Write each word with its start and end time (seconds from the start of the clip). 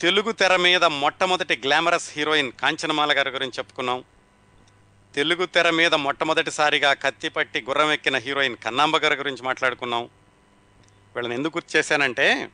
తెలుగు 0.00 0.32
తెర 0.32 0.56
మీద 0.56 0.84
మొట్టమొదటి 0.84 1.60
గ్లామరస్ 1.64 2.10
హీరోయిన్ 2.16 2.52
కాంచనమాల 2.52 3.18
గారి 3.18 3.30
గురించి 3.30 3.52
చెప్పుకున్నాం. 3.58 4.04
తెలుగు 5.14 5.46
తెర 5.46 5.70
మీద 5.70 5.94
మొట్టమొదటిసారిగా 5.94 6.92
కత్తిపట్టి 6.92 7.60
గుర్రం 7.60 7.92
ఎక్కిన 7.92 8.16
హీరోయిన్ 8.16 8.56
కన్నాంబ 8.56 8.96
గారి 8.96 9.14
గురించి 9.14 9.42
మాట్లాడుకున్నాం. 9.42 10.04
వీళ్ళని 11.14 11.34
ఎందుకు 11.34 11.58
గుర్తు 11.58 11.76
చేశానంటే 11.76 12.48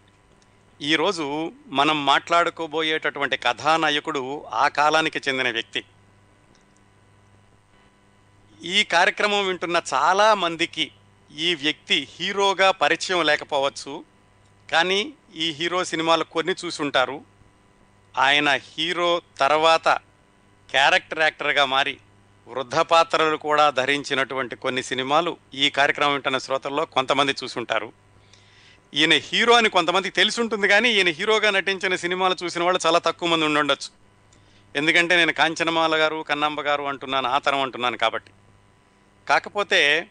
ఈరోజు 0.82 1.52
మనం 1.66 2.06
మాట్లాడుకోబోయేటటువంటి 2.06 3.36
కథానాయకుడు 3.36 4.44
ఆ 4.44 4.68
కాలానికి 4.68 5.20
చెందిన 5.28 5.50
వ్యక్తి. 5.50 5.84
ఈ 8.64 8.84
కార్యక్రమం 8.84 9.46
వింటున్న 9.46 9.82
చాలా 9.94 10.34
మందికి 10.34 10.92
ఈ 11.36 11.54
వ్యక్తి 11.54 12.08
హీరోగా 12.10 12.70
పరిచయం 12.70 13.22
లేకపోవచ్చు. 13.22 14.04
కానీ 14.72 15.12
ఈ 15.34 15.50
హీరో 15.50 15.84
సినిమాలు 15.84 16.24
కొన్ని 16.24 16.54
చూసుంటారు. 16.64 17.24
ఆయన 18.18 18.50
హీరో 18.50 19.22
తర్వాత 19.38 19.88
క్యారెక్టర్ 20.70 21.20
యాక్టర్గా 21.20 21.64
మారి 21.64 21.98
వృద్ధ 22.48 22.76
పాత్రలు 22.76 23.36
కూడా 23.36 23.70
ధరించినటువంటి 23.70 24.56
కొన్ని 24.56 24.82
సినిమాలు 24.82 25.36
ఈ 25.54 25.70
కార్యక్రమం 25.70 26.12
వింటున్న 26.12 26.38
శ్రోతల్లో 26.38 26.84
కొంతమంది 26.84 27.34
చూసుంటారు. 27.44 27.92
ఈయన 28.94 29.12
హీరో 29.12 29.52
అని 29.52 29.68
కొంతమందికి 29.68 30.14
తెలిసి 30.14 30.40
ఉంటుంది 30.40 30.68
కానీ 30.68 30.90
ఈయన 30.92 31.08
హీరోగా 31.08 31.50
నటించిన 31.50 31.96
సినిమాలు 31.96 32.36
చూసిన 32.44 32.62
వాళ్ళు 32.62 32.80
చాలా 32.86 32.98
తక్కువ 32.98 33.28
మంది 33.28 33.44
ఉండొచ్చు 33.44 33.88
ఎందుకంటే 34.76 35.16
నేను 35.16 35.32
కాంచనమాల 35.32 35.94
గారు 35.96 36.24
కన్నాంబ 36.28 36.60
గారు 36.60 36.82
అంటున్నాను 36.82 37.28
ఆ 37.28 37.38
తరం 37.38 37.60
అంటున్నాను 37.60 37.98
కాబట్టి. 37.98 38.30
కాకపోతే 39.28 40.08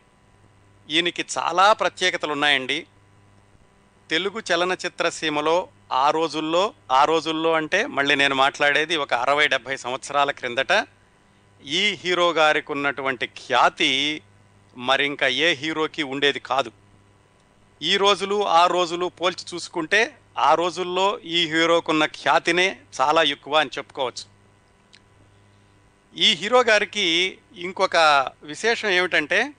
ఈయనకి 0.89 1.25
చాలా 1.37 1.73
ప్రత్యేకతలు 1.73 2.31
ఉన్నాయండి. 2.31 2.85
తెలుగు 4.09 4.41
చలనచిత్ర 4.51 5.09
సీమలో 5.09 5.67
ఆ 5.91 6.09
రోజుల్లో 6.09 6.73
ఆ 6.91 7.05
రోజుల్లో 7.05 7.53
అంటే 7.53 7.85
మళ్ళీ 7.85 8.15
నేను 8.15 8.35
మాట్లాడేది 8.35 8.97
ఒక 8.97 9.13
అరవై 9.13 9.47
డెబ్భై 9.47 9.75
సంవత్సరాల 9.75 10.31
క్రిందట 10.31 10.87
ఈ 11.65 11.97
హీరో 12.03 12.31
గారికి 12.31 12.71
ఉన్నటువంటి 12.71 13.27
ఖ్యాతి 13.27 14.21
మరింక 14.77 15.23
ఏ 15.23 15.53
హీరోకి 15.53 16.03
ఉండేది 16.03 16.39
కాదు. 16.39 16.71
ఈ 17.81 17.97
రోజులు 17.97 18.47
ఆ 18.47 18.67
రోజులు 18.67 19.05
పోల్చి 19.05 19.45
చూసుకుంటే 19.53 20.17
ఆ 20.37 20.53
రోజుల్లో 20.53 21.19
ఈ 21.19 21.45
హీరోకున్న 21.45 22.05
ఖ్యాతినే 22.05 22.79
చాలా 23.01 23.23
ఎక్కువ 23.23 23.55
అని 23.55 23.69
చెప్పుకోవచ్చు. 23.77 24.25
ఈ 26.21 26.33
హీరో 26.33 26.63
గారికి 26.63 27.37
ఇంకొక 27.55 27.97
విశేషం 28.43 28.89
ఏమిటంటే 28.89 29.53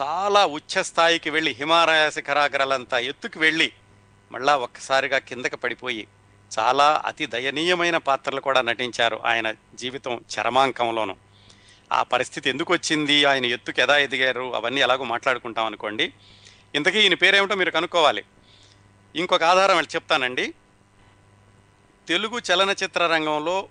చాలా 0.00 0.46
ఉచ్చ 0.46 0.82
స్థాయికి 0.82 1.30
వెళ్ళి 1.30 1.52
హిమాలయ 1.52 2.10
శిఖరాగ్రాలంతా 2.10 2.98
ఎత్తుకు 2.98 3.38
వెళ్ళి 3.38 3.72
మళ్ళా 4.32 4.56
ఒక్కసారిగా 4.56 5.18
కిందకి 5.18 5.56
పడిపోయి 5.56 6.08
చాలా 6.58 7.02
అతి 7.06 7.26
దయనీయమైన 7.26 7.96
పాత్రలు 7.96 8.40
కూడా 8.40 8.60
నటించారు 8.60 9.20
ఆయన 9.24 9.54
జీవితం 9.74 10.24
చరమాంకంలోనూ. 10.38 11.16
ఆ 11.92 12.02
పరిస్థితి 12.02 12.50
ఎందుకు 12.50 12.72
వచ్చింది? 12.72 13.24
ఆయన 13.24 13.46
ఎత్తుకు 13.46 13.80
ఎదా 13.80 13.98
ఎదిగారు? 13.98 14.54
అవన్నీ 14.54 14.80
ఎలాగో 14.80 15.04
మాట్లాడుకుంటాం 15.04 15.66
అనుకోండి. 15.66 16.12
ఇంతకీ 16.74 17.00
ఈయన 17.00 17.14
పేరేమిటో 17.14 17.54
మీరు 17.54 17.70
కనుక్కోవాలి. 17.70 18.24
ఇంకొక 19.16 19.42
ఆధారం 19.42 19.80
చెప్తానండి. 19.80 20.54
తెలుగు 22.08 22.38
చలనచిత్ర 22.38 23.06
రంగంలో 23.06 23.68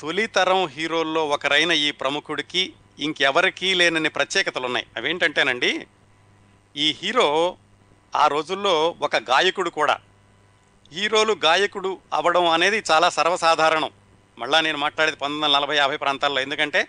తొలితరం 0.00 0.66
హీరోల్లో 0.66 1.28
ఒకరైన 1.28 1.72
ఈ 1.72 1.90
ప్రముఖుడికి 1.90 2.72
ఇంకెవరికీ 2.98 3.74
లేనన్ని 3.74 4.08
ప్రత్యేకతలు 4.08 4.66
ఉన్నాయి 4.66 4.86
అవేంటంటేనండి 4.96 5.86
ఈ 6.76 6.96
హీరో 7.02 7.56
ఆ 8.16 8.26
రోజుల్లో 8.26 8.96
ఒక 9.02 9.16
గాయకుడు 9.16 9.70
కూడా. 9.70 9.98
హీరోలు 10.92 11.36
గాయకుడు 11.44 11.98
అవ్వడం 12.12 12.48
అనేది 12.48 12.82
చాలా 12.90 13.10
సర్వసాధారణం. 13.10 13.90
మళ్ళా 14.38 14.60
నేను 14.60 14.78
మాట్లాడేది 14.78 15.16
పంతొమ్మిది 15.16 15.44
వందల 15.44 15.58
నలభై 15.58 15.76
యాభై 15.76 15.96
ప్రాంతాల్లో. 15.96 16.40
ఎందుకంటే 16.40 16.88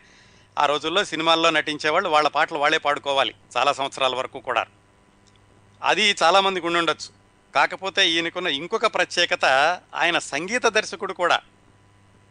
ఆ 0.60 0.66
రోజుల్లో 0.66 1.04
సినిమాల్లో 1.04 1.50
నటించేవాళ్ళు 1.50 2.10
వాళ్ళ 2.10 2.28
పాటలు 2.28 2.58
వాళ్ళే 2.58 2.78
పాడుకోవాలి 2.78 3.36
చాలా 3.58 3.74
సంవత్సరాల 3.74 4.16
వరకు 4.16 4.40
కూడా. 4.40 4.66
అది 5.84 6.16
చాలామందికి 6.24 6.68
ఉండి 6.68 6.80
ఉండొచ్చు 6.80 7.10
కాకపోతే 7.56 8.10
ఈయనకున్న 8.10 8.48
ఇంకొక 8.48 8.86
ప్రత్యేకత 8.86 9.46
ఆయన 9.96 10.20
సంగీత 10.20 10.68
దర్శకుడు 10.68 11.14
కూడా. 11.14 11.42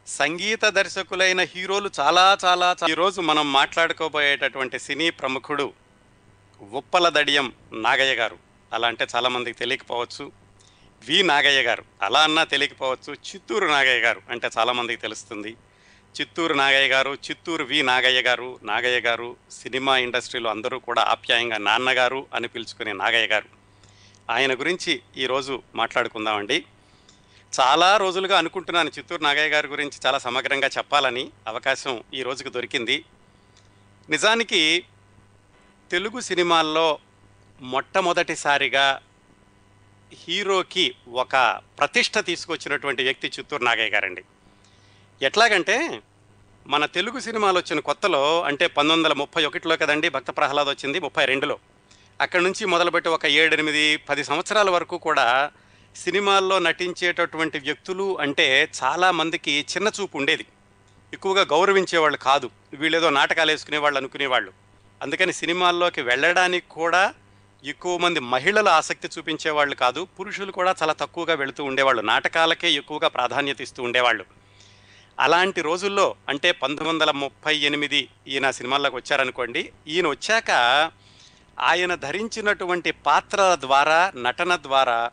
సంగీత 0.06 0.64
దర్శకులైన 0.64 1.40
హీరోలు 1.40 1.90
చాలా 2.00 2.38
చాలా 2.44 2.76
ఈరోజు 2.90 3.20
మనం 3.20 3.52
మాట్లాడుకోబోయేటటువంటి 3.52 4.78
సినీ 4.78 5.10
ప్రముఖుడు 5.10 5.72
ఉప్పల 6.72 7.08
దడియం 7.08 7.52
నాగయ్య 7.72 8.14
గారు. 8.14 8.38
అలా 8.72 8.88
అంటే 8.88 9.06
చాలామందికి 9.16 9.58
తెలియకపోవచ్చు. 9.58 10.32
వి 11.08 11.22
నాగయ్య 11.22 11.62
గారు. 11.62 11.84
అలా 12.02 12.20
అన్నా 12.20 12.44
తెలియకపోవచ్చు. 12.44 13.14
చిత్తూరు 13.14 13.66
నాగయ్య 13.66 14.00
గారు 14.00 14.22
అంటే 14.30 14.50
చాలామందికి 14.58 15.02
తెలుస్తుంది. 15.02 15.56
చిత్తూరు 16.20 16.54
నాగయ్య 16.54 16.88
గారు 16.88 17.14
చిత్తూరు 17.14 17.64
వి 17.64 17.82
నాగయ్య 17.82 18.22
గారు 18.22 18.58
నాగయ్య 18.62 19.00
గారు 19.00 19.36
సినిమా 19.50 19.98
ఇండస్ట్రీలో 19.98 20.50
అందరూ 20.50 20.78
కూడా 20.78 21.02
ఆప్యాయంగా 21.02 21.58
నాన్నగారు 21.58 22.26
అని 22.34 22.48
పిలుచుకునే 22.48 22.92
నాగయ్య 22.92 23.26
గారు. 23.26 23.46
ఆయన 24.30 24.54
గురించి 24.54 25.00
ఈరోజు 25.16 25.62
మాట్లాడుకుందామండి. 25.74 26.64
చాలా 27.60 27.96
రోజులుగా 27.96 28.38
అనుకుంటున్నాను 28.38 28.90
చిత్తూరు 28.98 29.22
నాగయ్య 29.22 29.48
గారి 29.48 29.68
గురించి 29.68 29.98
చాలా 30.06 30.18
సమగ్రంగా 30.18 30.66
చెప్పాలని 30.66 31.30
అవకాశం 31.46 32.04
ఈ 32.14 32.22
రోజుకి 32.22 32.50
దొరికింది. 32.50 33.04
నిజానికి 34.10 34.84
తెలుగు 35.90 36.20
సినిమాల్లో 36.20 36.98
మొట్టమొదటిసారిగా 37.60 39.00
హీరోకి 40.12 40.94
ఒక 41.08 41.60
ప్రతిష్ట 41.78 42.18
తీసుకొచ్చినటువంటి 42.18 43.02
వ్యక్తి 43.02 43.28
చిత్తూరు 43.38 43.64
నాగయ్య 43.64 43.90
గారండి. 43.90 44.24
ఎట్లాగంటే 45.22 46.02
మన 46.66 46.86
తెలుగు 46.86 47.20
సినిమాలు 47.20 47.58
వచ్చిన 47.58 47.80
కొత్తలో 47.80 48.42
అంటే 48.42 48.66
పంతొమ్మిది 48.66 48.98
వందల 48.98 49.12
ముప్పై 49.12 49.44
ఒకటిలో 49.44 49.76
కదండి 49.76 50.08
భక్త 50.08 50.30
ప్రహ్లాద్ 50.30 50.68
వచ్చింది 50.68 51.00
ముప్పై 51.00 51.24
రెండులో. 51.24 51.58
అక్కడి 52.20 52.44
నుంచి 52.44 52.66
మొదలుపెట్టి 52.66 53.10
ఒక 53.10 53.26
ఏడెనిమిది 53.26 53.96
పది 53.96 54.24
సంవత్సరాల 54.24 54.70
వరకు 54.70 54.98
కూడా 54.98 55.50
సినిమాల్లో 55.96 56.58
నటించేటటువంటి 56.58 57.58
వ్యక్తులు 57.58 58.20
అంటే 58.20 58.68
చాలామందికి 58.84 59.66
చిన్న 59.76 59.90
చూపు 60.00 60.18
ఉండేది. 60.18 60.46
ఎక్కువగా 61.12 61.42
గౌరవించేవాళ్ళు 61.42 62.18
కాదు. 62.18 62.50
వీళ్ళేదో 62.74 63.10
నాటకాలు 63.10 63.50
వేసుకునేవాళ్ళు 63.50 63.98
అనుకునేవాళ్ళు 63.98 64.52
అందుకని 65.02 65.32
సినిమాల్లోకి 65.32 66.02
వెళ్ళడానికి 66.02 66.68
కూడా 66.68 67.14
ఎక్కువ 67.64 67.98
మంది 67.98 68.20
మహిళలు 68.20 68.68
ఆసక్తి 68.68 69.08
చూపించేవాళ్ళు 69.18 69.74
కాదు. 69.74 70.08
పురుషులు 70.20 70.52
కూడా 70.52 70.74
చాలా 70.82 70.92
తక్కువగా 70.92 71.34
వెళుతూ 71.34 71.64
ఉండేవాళ్ళు. 71.64 72.02
నాటకాలకే 72.02 72.72
ఎక్కువగా 72.72 73.08
ప్రాధాన్యత 73.08 73.60
ఇస్తూ 73.60 73.82
ఉండేవాళ్ళు. 73.82 74.24
అలాంటి 75.20 75.60
రోజుల్లో 75.60 76.14
అంటే 76.28 76.52
పంతొమ్మిది 76.52 76.88
వందల 76.88 77.10
ముప్పై 77.10 77.56
ఎనిమిది 77.56 78.08
ఈయన 78.28 78.50
సినిమాల్లోకి 78.50 78.96
వచ్చారనుకోండి. 78.96 79.72
ఈయన 79.88 80.06
వచ్చాక 80.06 80.50
ఆయన 81.60 81.94
ధరించినటువంటి 81.94 82.90
పాత్రల 82.90 83.56
ద్వారా 83.60 84.12
నటన 84.16 84.56
ద్వారా 84.56 85.10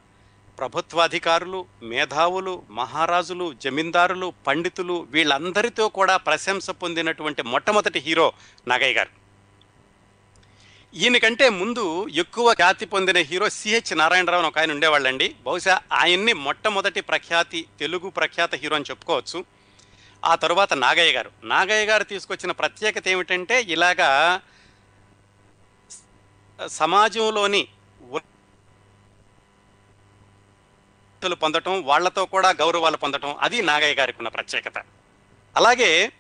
ప్రభుత్వాధికారులు 0.58 1.66
మేధావులు 1.84 2.64
మహారాజులు 2.70 3.54
జమీందారులు 3.54 4.34
పండితులు 4.48 5.08
వీళ్ళందరితో 5.10 5.90
కూడా 5.90 6.18
ప్రశంస 6.18 6.70
పొందినటువంటి 6.70 7.42
మొట్టమొదటి 7.42 8.00
హీరో 8.00 8.34
నాగయ్య 8.68 8.94
గారు. 8.94 9.24
ఈయనకంటే 10.96 11.50
ముందు 11.50 12.08
ఎక్కువ 12.08 12.54
ఖ్యాతి 12.54 12.86
పొందిన 12.86 13.18
హీరో 13.18 13.50
సిహెచ్ 13.50 13.98
నారాయణరావు 13.98 14.44
ఒక 14.44 14.60
ఆయన 14.60 14.72
ఉండేవాళ్ళండి. 14.72 15.36
బహుశా 15.46 15.82
ఆయన్ని 15.94 16.34
మొట్టమొదటి 16.34 17.02
ప్రఖ్యాతి 17.02 17.66
తెలుగు 17.80 18.10
ప్రఖ్యాత 18.10 18.56
హీరో 18.56 18.76
అని 18.76 18.86
చెప్పుకోవచ్చు. 18.90 19.46
ఆ 20.26 20.36
తరువాత 20.36 20.74
నాగయ్య 20.74 21.14
గారు. 21.14 21.32
నాగయ్య 21.44 21.86
గారు 21.86 22.04
తీసుకొచ్చిన 22.04 22.52
ప్రత్యేకత 22.52 23.08
ఏమిటంటే 23.08 23.62
ఇలాగా 23.62 24.42
సమాజంలోని 26.68 27.68
ఉన్నతులు 31.24 31.36
పొందటం 31.36 31.82
వాళ్ళతో 31.88 32.26
కూడా 32.26 32.50
గౌరవాలు 32.50 32.98
పొందటం 32.98 33.38
అది 33.40 33.62
నాగయ్య 33.62 33.96
గారికి 33.96 34.18
ఉన్న 34.20 34.30
ప్రత్యేకత. 34.30 34.78
అలాగే 35.56 36.12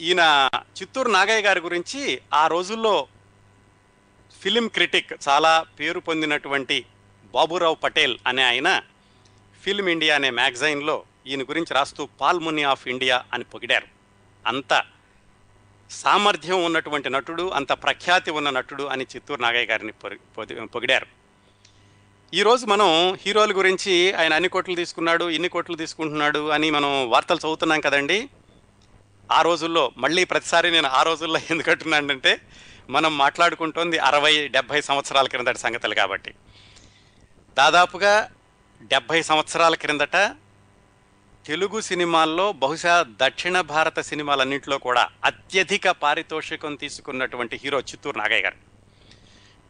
ఈయన 0.00 0.48
చిత్తూరు 0.78 1.10
నాగయ్య 1.10 1.42
గారి 1.46 1.60
గురించి 1.60 2.20
ఆ 2.34 2.46
రోజుల్లో 2.46 3.06
ఫిలిం 4.42 4.66
క్రిటిక్ 4.68 5.12
చాలా 5.28 5.52
పేరు 5.78 6.00
పొందినటువంటి 6.00 6.86
బాబురావు 7.34 7.74
పటేల్ 7.74 8.18
అనే 8.26 8.42
ఆయన 8.42 8.82
ఫిల్మ్ 9.62 9.88
ఇండియా 9.88 10.14
అనే 10.14 10.30
మ్యాగజైన్లో 10.30 10.96
ఈయన 11.26 11.42
గురించి 11.42 11.74
రాస్తూ 11.74 12.08
పాల్ముని 12.20 12.62
ఆఫ్ 12.62 12.88
ఇండియా 12.88 13.22
అని 13.32 13.44
పొగిడారు. 13.44 13.86
అంత 14.46 14.82
సామర్థ్యం 15.90 16.64
ఉన్నటువంటి 16.64 17.10
నటుడు 17.10 17.46
అంత 17.50 17.72
ప్రఖ్యాతి 17.72 18.30
ఉన్న 18.30 18.50
నటుడు 18.50 18.82
అని 18.82 19.06
చిత్తూరు 19.14 19.40
నాగయ్య 19.40 19.66
గారిని 19.66 19.92
పొగిడారు. 20.66 21.19
ఈరోజు 22.34 22.66
మనం 22.66 23.18
హీరోల 23.20 23.52
గురించి 23.56 24.12
ఆయన 24.12 24.32
అన్ని 24.34 24.48
కోట్లు 24.48 24.74
తీసుకున్నాడు 24.74 25.30
ఇన్ని 25.30 25.48
కోట్లు 25.48 25.76
తీసుకుంటున్నాడు 25.76 26.50
అని 26.50 26.70
మనం 26.70 27.10
వార్తలు 27.10 27.38
చదువుతున్నాం 27.38 27.80
కదండి. 27.80 28.28
ఆ 29.32 29.42
రోజుల్లో 29.42 29.92
మళ్ళీ 29.96 30.24
ప్రతిసారి 30.24 30.70
నేను 30.70 30.88
ఆ 30.88 31.02
రోజుల్లో 31.02 31.40
ఎందుకు 31.50 31.70
అంటున్నానంటే 31.70 32.40
మనం 32.90 33.18
మాట్లాడుకుంటోంది 33.18 33.98
అరవై 33.98 34.48
డెబ్భై 34.48 34.80
సంవత్సరాల 34.80 35.26
క్రిందటి 35.26 35.58
సంగతులు 35.58 35.94
కాబట్టి. 35.94 36.34
దాదాపుగా 37.56 38.30
డెబ్భై 38.82 39.22
సంవత్సరాల 39.22 39.74
క్రిందట 39.74 40.16
తెలుగు 41.46 41.80
సినిమాల్లో 41.80 42.52
బహుశా 42.52 43.06
దక్షిణ 43.08 43.60
భారత 43.60 44.00
సినిమాలన్నింటిలో 44.00 44.78
కూడా 44.78 45.08
అత్యధిక 45.24 45.90
పారితోషికం 45.90 46.74
తీసుకున్నటువంటి 46.74 47.60
హీరో 47.64 47.80
చిత్తూరు 47.80 48.18
నాగయ్య 48.18 48.42
గారు. 48.42 48.56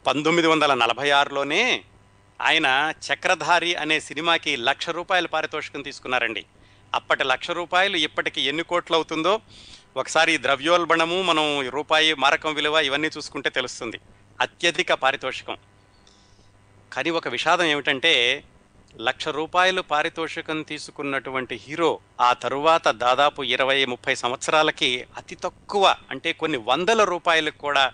పంతొమ్మిది 0.06 0.48
వందల 0.48 0.74
నలభై 0.74 1.10
ఆరులోనే 1.10 1.84
ఆయన 2.40 2.92
చక్రధారి 3.06 3.74
అనే 3.74 4.00
సినిమాకి 4.00 4.56
లక్ష 4.56 4.88
రూపాయల 4.88 5.26
పారితోషికం 5.26 5.82
తీసుకున్నారండి. 5.82 6.44
అప్పటి 6.94 7.24
లక్ష 7.24 7.50
రూపాయలు 7.50 7.96
ఇప్పటికి 7.96 8.40
ఎన్ని 8.40 8.62
కోట్లు 8.62 8.96
అవుతుందో 8.96 9.40
ఒకసారి 9.96 10.42
ద్రవ్యోల్బణము 10.42 11.22
మనం 11.22 11.68
రూపాయి 11.68 12.14
మారకం 12.14 12.54
విలువ 12.54 12.78
ఇవన్నీ 12.78 13.08
చూసుకుంటే 13.08 13.50
తెలుస్తుంది. 13.50 14.00
అత్యధిక 14.40 14.92
పారితోషికం. 14.92 15.56
కానీ 16.92 17.10
ఒక 17.10 17.28
విషాదం 17.28 17.64
ఏమిటంటే 17.64 18.44
లక్ష 19.00 19.28
రూపాయలు 19.28 19.82
పారితోషికం 19.82 20.62
తీసుకున్నటువంటి 20.62 21.60
హీరో 21.62 21.98
ఆ 22.20 22.32
తరువాత 22.32 22.88
దాదాపు 22.88 23.42
ఇరవై 23.42 23.84
ముప్పై 23.84 24.14
సంవత్సరాలకి 24.14 25.04
అతి 25.16 25.34
తక్కువ 25.34 25.96
అంటే 26.10 26.32
కొన్ని 26.32 26.58
వందల 26.58 27.04
రూపాయలకు 27.04 27.58
కూడా 27.58 27.92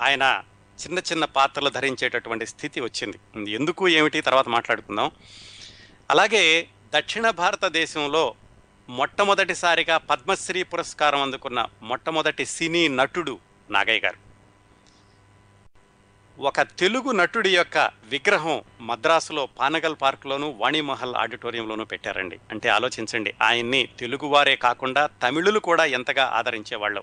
ఆయన 0.00 0.42
చిన్న 0.82 0.98
చిన్న 0.98 1.24
పాత్రలు 1.24 1.68
ధరించేటటువంటి 1.68 2.46
స్థితి 2.46 2.80
వచ్చింది. 2.80 3.50
ఎందుకు 3.52 3.88
ఏమిటి? 3.88 4.20
తర్వాత 4.20 4.48
మాట్లాడుకుందాం. 4.48 5.10
అలాగే 6.10 6.68
దక్షిణ 6.94 7.30
భారతదేశంలో 7.30 8.34
మొట్టమొదటిసారిగా 8.88 9.96
పద్మశ్రీ 9.96 10.62
పురస్కారం 10.62 11.22
అందుకున్న 11.22 11.66
మొట్టమొదటి 11.82 12.46
సినీ 12.46 12.88
నటుడు 12.88 13.38
నాగయ్య 13.70 14.00
గారు. 14.00 14.26
ఒక 16.40 16.60
తెలుగు 16.60 17.12
నటుడి 17.12 17.56
యొక్క 17.56 17.90
విగ్రహం 18.04 18.62
మద్రాసులో 18.80 19.46
పానగల్ 19.46 19.96
పార్క్లోను 20.02 20.54
వాణిమహల్ 20.58 21.14
ఆడిటోరియంలోనూ 21.16 21.84
పెట్టారండి. 21.84 22.38
అంటే 22.50 22.68
ఆలోచించండి 22.68 23.34
ఆయన్ని 23.42 23.88
తెలుగువారే 23.98 24.56
కాకుండా 24.56 25.06
తమిళులు 25.06 25.58
కూడా 25.58 25.84
ఎంతగా 25.84 26.24
ఆదరించేవాళ్ళం. 26.24 27.02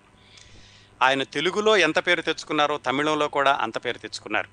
ఆయన 1.01 1.23
తెలుగులో 1.23 1.77
ఎంత 1.77 2.07
పేరు 2.07 2.21
తెచ్చుకున్నారో 2.21 2.77
తమిళంలో 2.77 3.27
కూడా 3.27 3.53
అంత 3.53 3.85
పేరు 3.85 3.97
తెచ్చుకున్నారు. 3.97 4.49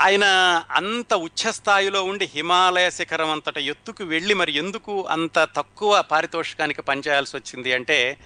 ఆయన 0.00 0.24
అంత 0.70 1.14
ఉచ్చస్థాయిలో 1.14 2.02
ఉండి 2.02 2.24
హిమాలయ 2.24 2.90
శిఖరం 2.90 3.30
అంతట 3.30 3.58
ఎత్తుకు 3.58 4.04
వెళ్ళి 4.04 4.34
మరి 4.34 4.52
ఎందుకు 4.52 5.06
అంత 5.06 5.48
తక్కువ 5.56 6.02
పారితోషికానికి 6.02 6.82
పనిచేయాల్సి 6.82 7.36
వచ్చింది 7.36 7.72
అంటే 7.72 8.18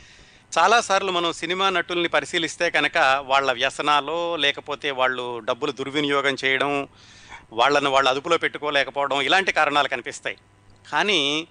చాలాసార్లు 0.58 1.12
మనం 1.12 1.32
సినిమా 1.32 1.70
నటుల్ని 1.70 2.08
పరిశీలిస్తే 2.08 2.70
కనుక 2.70 2.98
వాళ్ళ 3.26 3.52
వ్యసనాలో 3.52 4.36
లేకపోతే 4.36 4.90
వాళ్ళు 4.90 5.38
డబ్బులు 5.38 5.72
దుర్వినియోగం 5.72 6.36
చేయడం 6.44 6.88
వాళ్ళను 7.52 7.90
వాళ్ళు 7.90 8.10
అదుపులో 8.10 8.38
పెట్టుకోలేకపోవడం 8.38 9.20
ఇలాంటి 9.20 9.52
కారణాలు 9.52 9.88
కనిపిస్తాయి. 9.88 10.36
కానీ 10.92 11.46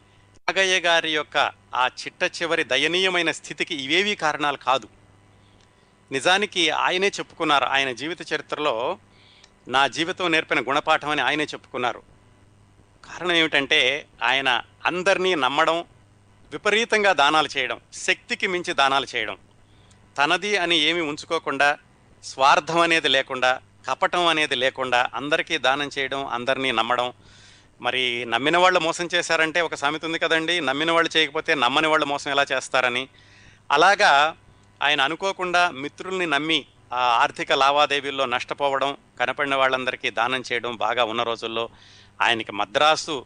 నాగయ్య 0.49 0.79
గారి 0.79 1.09
యొక్క 1.11 1.37
ఆ 1.75 1.87
చిట్ట 1.87 2.21
చివరి 2.37 2.63
దయనీయమైన 2.63 3.31
స్థితికి 3.31 3.75
ఇవేవీ 3.75 4.15
కారణాలు 4.15 4.57
కాదు. 4.57 4.87
నిజానికి 6.11 6.69
ఆయనే 6.69 7.07
చెప్పుకున్నారు 7.07 7.65
ఆయన 7.65 7.91
జీవిత 7.91 8.21
చరిత్రలో 8.33 8.73
నా 9.67 9.87
జీవితం 9.87 10.31
నేర్పిన 10.31 10.59
గుణపాఠం 10.59 11.09
అని 11.09 11.21
ఆయనే 11.21 11.43
చెప్పుకున్నారు. 11.43 12.01
కారణం 13.05 13.31
ఏమిటంటే 13.31 14.07
ఆయన 14.23 14.61
అందరినీ 14.85 15.35
నమ్మడం 15.35 15.85
విపరీతంగా 16.51 17.13
దానాలు 17.13 17.49
చేయడం 17.57 17.79
శక్తికి 17.93 18.47
మించి 18.47 18.73
దానాలు 18.73 19.07
చేయడం. 19.15 19.37
తనది 20.17 20.57
అని 20.57 20.77
ఏమి 20.79 21.01
ఉంచుకోకుండా 21.01 21.77
స్వార్థం 22.23 22.79
అనేది 22.79 23.07
లేకుండా 23.07 23.61
కపటం 23.89 24.25
అనేది 24.25 24.55
లేకుండా 24.55 25.09
అందరికీ 25.13 25.57
దానం 25.57 25.89
చేయడం 25.97 26.25
అందరినీ 26.25 26.71
నమ్మడం 26.71 27.13
మరి 27.81 28.25
నమ్మిన 28.25 28.57
వాళ్ళు 28.57 28.79
మోసం 28.79 29.09
చేశారంటే 29.15 29.61
ఒక 29.61 29.75
సామెత 29.75 30.05
ఉంది 30.05 30.19
కదండి. 30.19 30.59
నమ్మిన 30.59 30.91
వాళ్ళు 30.91 31.17
చేయకపోతే 31.17 31.55
నమ్మని 31.55 31.87
వాళ్ళు 31.87 32.05
మోసం 32.05 32.31
ఎలా 32.31 32.45
చేస్తారని. 32.51 33.09
అలాగా 33.71 34.35
ఆయన 34.83 35.01
అనుకోకుండా 35.01 35.71
మిత్రుల్ని 35.71 36.25
నమ్మి 36.25 36.65
ఆ 36.93 36.99
ఆర్థిక 36.99 37.51
లావాదేవీల్లో 37.51 38.25
నష్టపోవడం 38.25 38.97
కనపడిన 39.19 39.55
వాళ్ళందరికీ 39.55 40.09
దానం 40.09 40.43
చేయడం 40.51 40.75
బాగా 40.75 41.03
ఉన్న 41.03 41.23
రోజుల్లో 41.23 41.69
ఆయనకి 42.21 42.51
మద్రాసు 42.51 43.25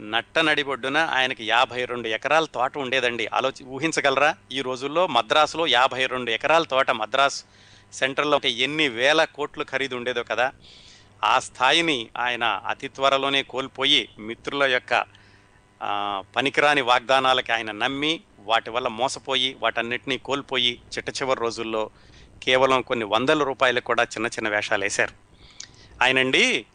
నట్ట 0.00 0.38
నడిబొడ్డున 0.38 0.96
ఆయనకి 0.96 1.44
యాభై 1.44 1.84
రెండు 1.84 2.08
ఎకరాల 2.08 2.44
తోట 2.44 2.78
ఉండేదండి. 2.78 3.26
ఆలోచి 3.26 3.64
ఊహించగలరా? 3.64 4.36
ఈ 4.52 4.60
రోజుల్లో 4.60 5.06
మద్రాసులో 5.06 5.66
యాభై 5.66 6.06
రెండు 6.06 6.30
ఎకరాల 6.30 6.62
తోట 6.62 6.90
మద్రాసు 6.90 7.42
సెంటర్లో 7.92 8.40
ఎన్ని 8.48 8.88
వేల 8.88 9.24
కోట్లు 9.24 9.64
ఖరీదు 9.64 9.94
ఉండేదో 9.96 10.22
కదా. 10.22 10.52
ఆ 11.24 11.38
స్థాయిని 11.38 12.08
ఆయన 12.18 12.44
అతి 12.44 12.88
త్వరలోనే 12.88 13.42
కోల్పోయి 13.42 14.08
మిత్రుల 14.18 14.62
యొక్క 14.64 15.06
పనికిరాని 16.36 16.80
వాగ్దానాలకి 16.80 17.52
ఆయన 17.52 17.70
నమ్మి 17.72 18.20
వాటి 18.38 18.70
వల్ల 18.70 18.88
మోసపోయి 18.88 19.54
వాటన్నిటినీ 19.54 20.18
కోల్పోయి 20.18 20.80
చిట్ట 20.96 21.10
చివరి 21.10 21.40
రోజుల్లో 21.40 21.90
కేవలం 22.42 22.82
కొన్ని 22.82 23.04
వందల 23.04 23.42
రూపాయలకు 23.42 23.84
కూడా 23.84 24.02
చిన్న 24.02 24.26
చిన్న 24.26 24.48
వేషాలు 24.48 24.84
వేశారు. 24.84 25.14
ఆయనండి 26.02 26.66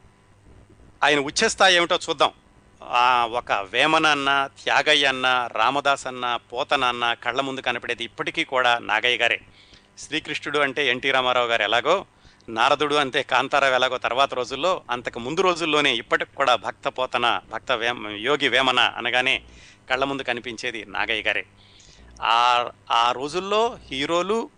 ఆయన 1.04 1.20
ఉచ్చస్థాయి 1.20 1.76
ఏమిటో 1.76 2.00
చూద్దాం. 2.10 2.32
ఒక 3.32 3.52
వేమన 3.52 4.06
అన్న 4.06 4.50
త్యాగయ్య 4.64 5.06
అన్న 5.06 5.50
రామదాస్ 5.54 6.08
అన్న 6.08 6.36
పోతన 6.36 6.84
అన్న 6.84 7.14
కళ్ళ 7.14 7.42
ముందు 7.42 7.62
కనపడేది 7.62 8.04
ఇప్పటికీ 8.04 8.44
కూడా 8.44 8.80
నాగయ్య 8.80 9.18
గారే. 9.18 9.40
శ్రీకృష్ణుడు 9.98 10.60
అంటే 10.60 10.88
ఎన్టీ 10.88 11.12
రామారావు 11.12 11.48
గారు 11.48 11.64
ఎలాగో 11.64 12.06
నారదుడు 12.50 12.96
అంటే 12.96 13.24
కాంతారావు 13.24 13.74
ఎలాగో 13.74 13.98
తర్వాత 13.98 14.34
రోజుల్లో 14.34 14.82
అంతకు 14.92 15.20
ముందు 15.20 15.42
రోజుల్లోనే 15.42 15.96
ఇప్పటికి 15.96 16.36
కూడా 16.36 16.56
భక్త 16.56 16.88
పోతన 16.88 17.40
భక్త 17.54 17.72
వేమ 17.72 18.08
యోగి 18.08 18.48
వేమన 18.48 18.80
అనగానే 18.80 19.42
కళ్ళ 19.90 20.04
ముందు 20.04 20.22
కనిపించేది 20.22 20.86
నాగయ్య 20.86 21.22
గారే. 21.22 21.46
ఆ 22.22 22.70
ఆ 22.92 23.12
రోజుల్లో 23.12 23.78
హీరోలు 23.92 24.50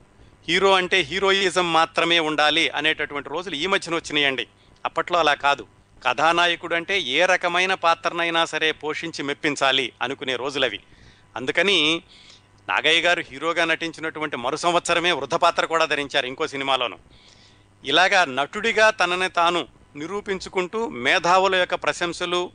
హీరో 0.48 0.74
అంటే 0.74 1.00
హీరోయిజం 1.00 1.74
మాత్రమే 1.74 2.20
ఉండాలి 2.20 2.70
అనేటటువంటి 2.70 3.30
రోజులు 3.30 3.56
ఈ 3.56 3.68
మధ్యన 3.68 3.96
వచ్చినాయండి. 3.96 4.48
అప్పట్లో 4.86 5.20
అలా 5.20 5.34
కాదు. 5.34 5.68
కథానాయకుడు 6.06 6.76
అంటే 6.76 7.00
ఏ 7.00 7.26
రకమైన 7.26 7.74
పాత్రనైనా 7.74 8.46
సరే 8.46 8.72
పోషించి 8.72 9.24
మెప్పించాలి 9.24 9.94
అనుకునే 10.02 10.36
రోజులవి. 10.36 10.80
అందుకని 11.36 12.02
నాగయ్య 12.70 13.02
గారు 13.02 13.24
హీరోగా 13.32 13.66
నటించినటువంటి 13.66 14.38
మరు 14.38 14.56
సంవత్సరమే 14.56 15.12
వృద్ధ 15.12 15.36
పాత్ర 15.36 15.66
కూడా 15.66 15.86
ధరించారు 15.86 16.26
ఇంకో 16.26 16.48
సినిమాలోను. 16.48 16.98
ఇలాగా 17.86 18.26
నటుడిగా 18.26 18.90
తనని 18.90 19.30
తాను 19.30 19.68
నిరూపించుకుంటూ 19.96 20.90
మేధావుల 20.90 21.56
యొక్క 21.56 21.76
ప్రశంసలు 21.76 22.52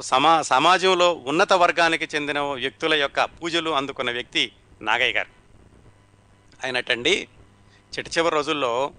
సమా 0.00 0.42
సమాజంలో 0.42 1.14
ఉన్నత 1.14 1.52
వర్గానికి 1.52 2.08
చెందిన 2.14 2.40
వ్యక్తుల 2.40 2.94
యొక్క 2.94 3.24
పూజలు 3.24 3.70
అందుకున్న 3.70 4.10
వ్యక్తి 4.10 4.52
నాగయ్య 4.82 5.12
గారు. 5.12 5.28
ఆయనటండి 6.64 7.28
చిట్ట 7.98 8.18
చివరి 8.18 8.34
రోజుల్లో 8.34 8.92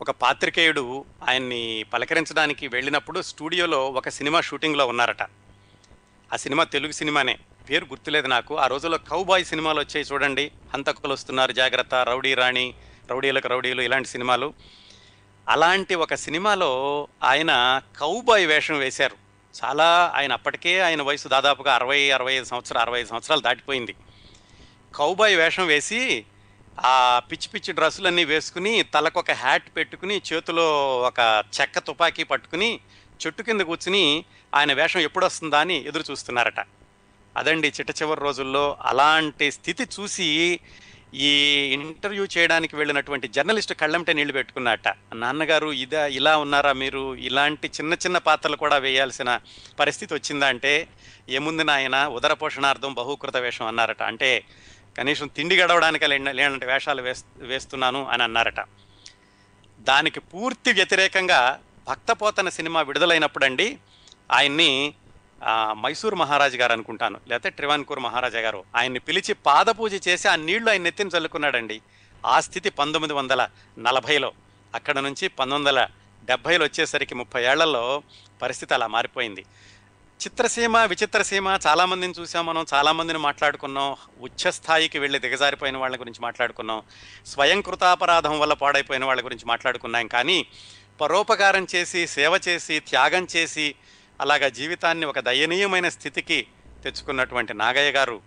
ఒక 0.00 0.10
పాత్రికేయుడు 0.10 1.04
ఆయన్ని 1.28 1.84
పలకరించడానికి 1.92 2.68
వెళ్ళినప్పుడు 2.68 3.22
స్టూడియోలో 3.22 3.90
ఒక 3.90 4.08
సినిమా 4.08 4.40
షూటింగ్లో 4.40 4.86
ఉన్నారట. 4.86 5.22
ఆ 6.32 6.36
సినిమా 6.36 6.64
తెలుగు 6.64 6.92
సినిమానే. 6.92 7.38
పేరు 7.70 7.84
గుర్తులేదు 7.84 8.26
నాకు. 8.26 8.58
ఆ 8.58 8.66
రోజుల్లో 8.66 8.98
కౌబాయ్ 8.98 9.44
సినిమాలు 9.44 9.80
వచ్చాయి 9.80 10.06
చూడండి. 10.12 10.50
హంతకులు 10.74 11.12
వస్తున్నారు 11.12 11.52
జాగ్రత్త 11.52 11.94
రౌడీ 11.94 12.34
రాణి 12.34 12.74
రౌడీలకు 13.10 13.48
రౌడీలు 13.48 13.82
ఇలాంటి 13.82 14.08
సినిమాలు. 14.08 14.54
అలాంటి 15.48 15.94
ఒక 15.94 16.14
సినిమాలో 16.14 17.08
ఆయన 17.24 17.82
కౌబాయ్ 18.00 18.46
వేషం 18.46 18.78
వేశారు. 18.78 19.16
చాలా 19.64 20.12
ఆయన 20.14 20.32
అప్పటికే 20.32 20.80
ఆయన 20.80 21.02
వయసు 21.02 21.28
దాదాపుగా 21.28 21.74
అరవై 21.74 22.10
అరవై 22.10 22.34
ఐదు 22.34 22.44
సంవత్సరాలు 22.44 22.86
అరవై 22.86 23.00
ఐదు 23.00 23.08
సంవత్సరాలు 23.08 23.40
దాటిపోయింది. 23.40 23.94
కౌబాయ్ 24.94 25.36
వేషం 25.36 25.66
వేసి 25.66 26.24
ఆ 26.84 27.22
పిచ్చి 27.30 27.48
పిచ్చి 27.48 27.74
డ్రెస్సులన్నీ 27.74 28.24
వేసుకుని 28.24 28.82
తలకు 28.82 29.18
ఒక 29.18 29.30
హ్యాట్ 29.30 29.76
పెట్టుకుని 29.76 30.22
చేతిలో 30.32 30.98
ఒక 30.98 31.44
చెక్క 31.60 31.78
తుపాకీ 31.78 32.22
పట్టుకుని 32.22 32.80
చెట్టు 33.26 33.42
కింద 33.42 33.60
కూర్చుని 33.60 34.24
ఆయన 34.54 34.72
వేషం 34.72 35.00
ఎప్పుడు 35.00 35.26
వస్తుందా 35.26 35.60
అని 35.60 35.88
ఎదురు 35.88 36.04
చూస్తున్నారట. 36.10 36.60
అదండి 37.36 37.68
చిట్ట 37.68 38.02
చివరి 38.02 38.20
రోజుల్లో 38.20 38.76
అలాంటి 38.80 39.52
స్థితి 39.52 39.88
చూసి 40.00 40.60
ఈ 41.14 41.26
ఇంటర్వ్యూ 41.72 42.26
చేయడానికి 42.38 42.76
వెళ్ళినటువంటి 42.76 43.28
జర్నలిస్ట్ 43.28 43.74
కళ్ళంటే 43.74 44.12
నీళ్ళు 44.12 44.32
పెట్టుకున్నట్ట. 44.32 44.88
నాన్నగారు 45.14 45.72
ఇదా 45.72 46.06
ఇలా 46.06 46.36
ఉన్నారా 46.36 46.72
మీరు? 46.72 47.14
ఇలాంటి 47.14 47.68
చిన్న 47.68 47.94
చిన్న 47.94 48.18
పాత్రలు 48.18 48.56
కూడా 48.56 48.76
వేయాల్సిన 48.76 49.40
పరిస్థితి 49.78 50.14
వచ్చిందా? 50.14 50.46
అంటే 50.46 50.88
ఏముంది 51.28 51.64
నాయన 51.64 52.06
ఉదర 52.06 52.32
పోషణార్థం 52.32 52.94
బహుకృత 52.94 53.36
వేషం 53.36 53.66
అన్నారట. 53.66 54.02
అంటే 54.02 54.44
కనీసం 54.98 55.26
తిండి 55.26 55.56
గడవడానికి 55.56 56.06
లేనంటే 56.06 56.66
వేషాలు 56.66 57.02
వేస్ 57.02 57.24
వేస్తున్నాను 57.36 58.06
అని 58.06 58.22
అన్నారట. 58.22 58.60
దానికి 59.80 60.20
పూర్తి 60.20 60.72
వ్యతిరేకంగా 60.72 61.60
భక్తపోతన 61.88 62.48
సినిమా 62.48 62.80
విడుదలైనప్పుడండి 62.80 63.78
ఆయన్ని 64.32 64.94
మైసూర్ 65.72 66.14
మహారాజు 66.14 66.56
గారు 66.56 66.72
అనుకుంటాను. 66.72 67.20
లేకపోతే 67.28 67.50
ట్రివాన్కూర్ 67.50 67.98
మహారాజా 67.98 68.40
గారు. 68.40 68.64
ఆయన్ని 68.76 68.98
పిలిచి 68.98 69.34
పాదపూజ 69.34 70.08
చేసి 70.08 70.28
ఆ 70.28 70.36
నీళ్ళు 70.36 70.70
ఆయన 70.70 70.82
నెత్తిని 70.82 71.10
చల్లుకున్నాడండి. 71.16 71.80
ఆ 72.26 72.40
స్థితి 72.40 72.70
పంతొమ్మిది 72.70 73.14
వందల 73.14 73.48
నలభైలో. 73.78 74.32
అక్కడ 74.74 74.98
నుంచి 74.98 75.28
పంతొమ్మిది 75.28 75.76
వందల 75.76 75.88
డెబ్భైలు 76.24 76.64
వచ్చేసరికి 76.64 77.14
ముప్పై 77.14 77.44
ఏళ్ళలో 77.44 78.02
పరిస్థితి 78.42 78.74
అలా 78.74 78.86
మారిపోయింది. 78.86 79.44
చిత్రసీమ 80.24 80.78
విచిత్రసీమ 80.78 81.58
చాలామందిని 81.66 82.14
చూసాం 82.20 82.46
మనం 82.46 82.66
చాలామందిని 82.74 83.18
మాట్లాడుకున్నాం. 83.18 83.96
ఉచ్చ 84.20 84.50
స్థాయికి 84.50 84.98
వెళ్ళి 84.98 85.18
దిగజారిపోయిన 85.18 85.76
వాళ్ళ 85.76 86.00
గురించి 86.00 86.20
మాట్లాడుకున్నాం. 86.20 86.82
స్వయం 87.26 87.60
కృతాపరాధం 87.60 88.40
వల్ల 88.40 88.52
పాడైపోయిన 88.52 89.04
వాళ్ళ 89.04 89.24
గురించి 89.24 89.44
మాట్లాడుకున్నాం. 89.46 90.06
కానీ 90.06 90.46
పరోపకారం 91.00 91.66
చేసి 91.74 92.06
సేవ 92.06 92.40
చేసి 92.48 92.80
త్యాగం 92.80 93.26
చేసి 93.36 93.74
అలాగా 94.20 94.48
జీవితాన్ని 94.48 95.06
ఒక 95.06 95.18
దయనీయమైన 95.18 95.88
స్థితికి 95.88 96.46
తెచ్చుకున్నటువంటి 96.84 97.54
నాగయ్య 97.54 97.90
గారు. 97.90 98.20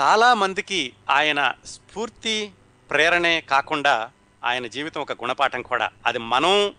చాలా 0.00 0.34
మందికి 0.34 0.92
ఆయన 1.10 1.54
స్ఫూర్తి 1.64 2.52
ప్రేరణే 2.90 3.40
కాకుండా 3.40 4.10
ఆయన 4.44 4.66
జీవితం 4.66 5.00
ఒక 5.00 5.12
గుణపాఠం 5.12 5.62
కూడా. 5.62 5.90
అది 6.06 6.18
మనం 6.18 6.74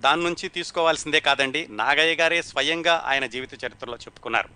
దాని 0.00 0.24
నుంచి 0.24 0.48
తీసుకోవాల్సిందే 0.48 1.20
కాదండి. 1.20 1.66
నాగయ్య 1.70 2.14
గారే 2.14 2.42
స్వయంగా 2.42 3.02
ఆయన 3.06 3.26
జీవిత 3.26 3.64
చరిత్రలో 3.64 3.96
చెప్పుకున్నారు. 3.96 4.48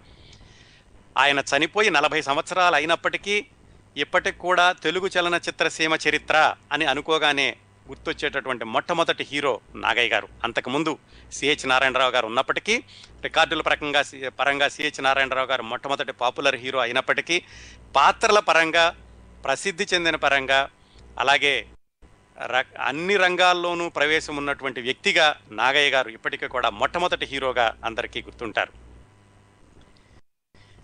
ఆయన 1.19 1.39
చనిపోయి 1.39 1.91
నలభై 1.91 2.23
సంవత్సరాలు 2.23 2.75
అయినప్పటికీ 2.75 3.47
ఇప్పటికి 3.97 4.39
కూడా 4.39 4.73
తెలుగు 4.73 5.11
చలనచిత్ర 5.19 5.69
సీమ 5.69 5.95
చరిత్ర 6.09 6.55
అని 6.73 6.85
అనుకోగానే 6.85 7.57
గుర్తొచ్చేటటువంటి 7.89 8.65
మొట్టమొదటి 8.65 9.29
హీరో 9.33 9.61
నాగయ్య 9.75 10.09
గారు. 10.09 10.29
అంతకుముందు 10.45 10.99
సిహెచ్ 11.33 11.69
నారాయణరావు 11.69 12.11
గారు 12.11 12.27
ఉన్నప్పటికీ 12.27 12.83
రికార్డుల 13.23 13.61
ప్రకంగా 13.61 14.05
పరంగా 14.39 14.69
సిహెచ్ 14.69 15.03
నారాయణరావు 15.03 15.47
గారు 15.47 15.63
మొట్టమొదటి 15.63 16.13
పాపులర్ 16.13 16.57
హీరో 16.57 16.79
అయినప్పటికీ 16.79 17.43
పాత్రల 17.97 18.39
పరంగా 18.39 18.97
ప్రసిద్ధి 19.45 19.87
చెందిన 19.95 20.17
పరంగా 20.17 20.69
అలాగే 21.19 21.67
ర- 22.47 22.81
అన్ని 22.81 23.17
రంగాల్లోనూ 23.17 23.89
ప్రవేశం 23.89 24.37
ఉన్నటువంటి 24.37 24.81
వ్యక్తిగా 24.81 25.37
నాగయ్య 25.51 25.91
గారు 25.91 26.09
ఇప్పటికీ 26.09 26.47
కూడా 26.47 26.71
మొట్టమొదటి 26.71 27.27
హీరోగా 27.27 27.77
అందరికీ 27.85 28.23
గుర్తుంటారు. 28.23 28.73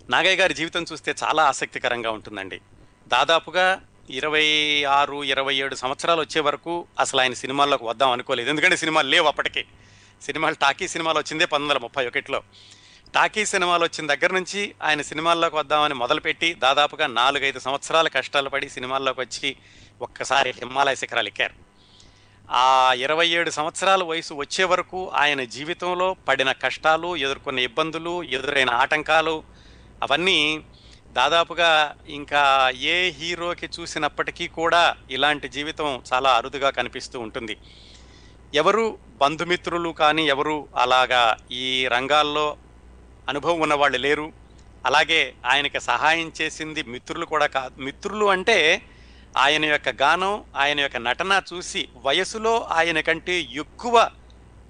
నాగయ్య 0.09 0.35
గారి 0.35 0.53
జీవితం 0.53 0.85
చూస్తే 0.91 1.15
చాలా 1.23 1.43
ఆసక్తికరంగా 1.43 2.11
ఉంటుందండి. 2.11 2.61
దాదాపుగా 3.07 3.81
ఇరవై 4.11 4.83
ఆరు 4.83 5.23
ఇరవై 5.23 5.55
ఏడు 5.55 5.75
సంవత్సరాలు 5.75 6.21
వచ్చే 6.21 6.41
వరకు 6.41 6.87
అసలు 6.99 7.21
ఆయన 7.21 7.33
సినిమాల్లోకి 7.33 7.83
వద్దాం 7.83 8.11
అనుకోలేదు. 8.11 8.49
ఎందుకంటే 8.49 8.77
సినిమాలు 8.77 9.07
లేవు 9.07 9.27
అప్పటికే. 9.27 9.65
సినిమాలు 10.21 10.55
టాకీ 10.55 10.87
సినిమాలు 10.87 11.17
వచ్చిందే 11.17 11.45
పంతొమ్మిది 11.45 11.73
వందల 11.73 11.83
ముప్పై 11.83 12.07
ఒకటిలో. 12.07 12.43
టాకీ 13.15 13.45
సినిమాలు 13.45 13.83
వచ్చిన 13.83 14.13
దగ్గర 14.13 14.33
నుంచి 14.33 14.75
ఆయన 14.83 15.01
సినిమాల్లోకి 15.01 15.55
వద్దామని 15.55 15.93
మొదలుపెట్టి 15.93 16.53
దాదాపుగా 16.53 17.07
నాలుగైదు 17.07 17.59
సంవత్సరాల 17.59 18.07
కష్టాలు 18.07 18.49
పడి 18.49 18.69
సినిమాల్లోకి 18.69 19.21
వచ్చి 19.21 19.55
ఒక్కసారి 20.01 20.49
హిమాలయ 20.51 20.95
శిఖరాలు 20.95 21.27
ఎక్కారు. 21.27 21.53
ఆ 22.51 22.93
ఇరవై 22.93 23.27
ఏడు 23.27 23.49
సంవత్సరాల 23.49 24.03
వయసు 24.03 24.33
వచ్చే 24.33 24.63
వరకు 24.63 25.09
ఆయన 25.09 25.43
జీవితంలో 25.43 26.15
పడిన 26.27 26.51
కష్టాలు 26.51 27.15
ఎదుర్కొన్న 27.15 27.59
ఇబ్బందులు 27.59 28.23
ఎదురైన 28.23 28.69
ఆటంకాలు 28.69 29.43
అవన్నీ 30.03 30.61
దాదాపుగా 31.11 31.95
ఇంకా 32.07 32.71
ఏ 32.75 33.09
హీరోకి 33.09 33.69
చూసినప్పటికీ 33.79 34.47
కూడా 34.47 34.95
ఇలాంటి 35.09 35.49
జీవితం 35.49 36.03
చాలా 36.13 36.29
అరుదుగా 36.37 36.69
కనిపిస్తూ 36.69 37.19
ఉంటుంది. 37.19 37.57
ఎవరు 38.53 38.97
బంధుమిత్రులు 39.21 39.89
కానీ 39.89 40.27
ఎవరు 40.27 40.67
అలాగా 40.75 41.37
ఈ 41.51 41.87
రంగాల్లో 41.87 42.57
అనుభవం 43.29 43.59
ఉన్నవాళ్ళు 43.59 43.97
లేరు. 43.97 44.33
అలాగే 44.85 45.33
ఆయనకి 45.45 45.79
సహాయం 45.79 46.31
చేసింది 46.41 46.83
మిత్రులు 46.83 47.25
కూడా 47.25 47.45
కా 47.45 47.71
మిత్రులు 47.77 48.25
అంటే 48.25 48.81
ఆయన 49.37 49.65
యొక్క 49.65 49.89
గానం 49.89 50.43
ఆయన 50.55 50.79
యొక్క 50.79 50.97
నటన 50.97 51.41
చూసి 51.53 51.89
వయసులో 51.95 52.67
ఆయన 52.71 52.99
కంటే 52.99 53.41
ఎక్కువ 53.41 54.11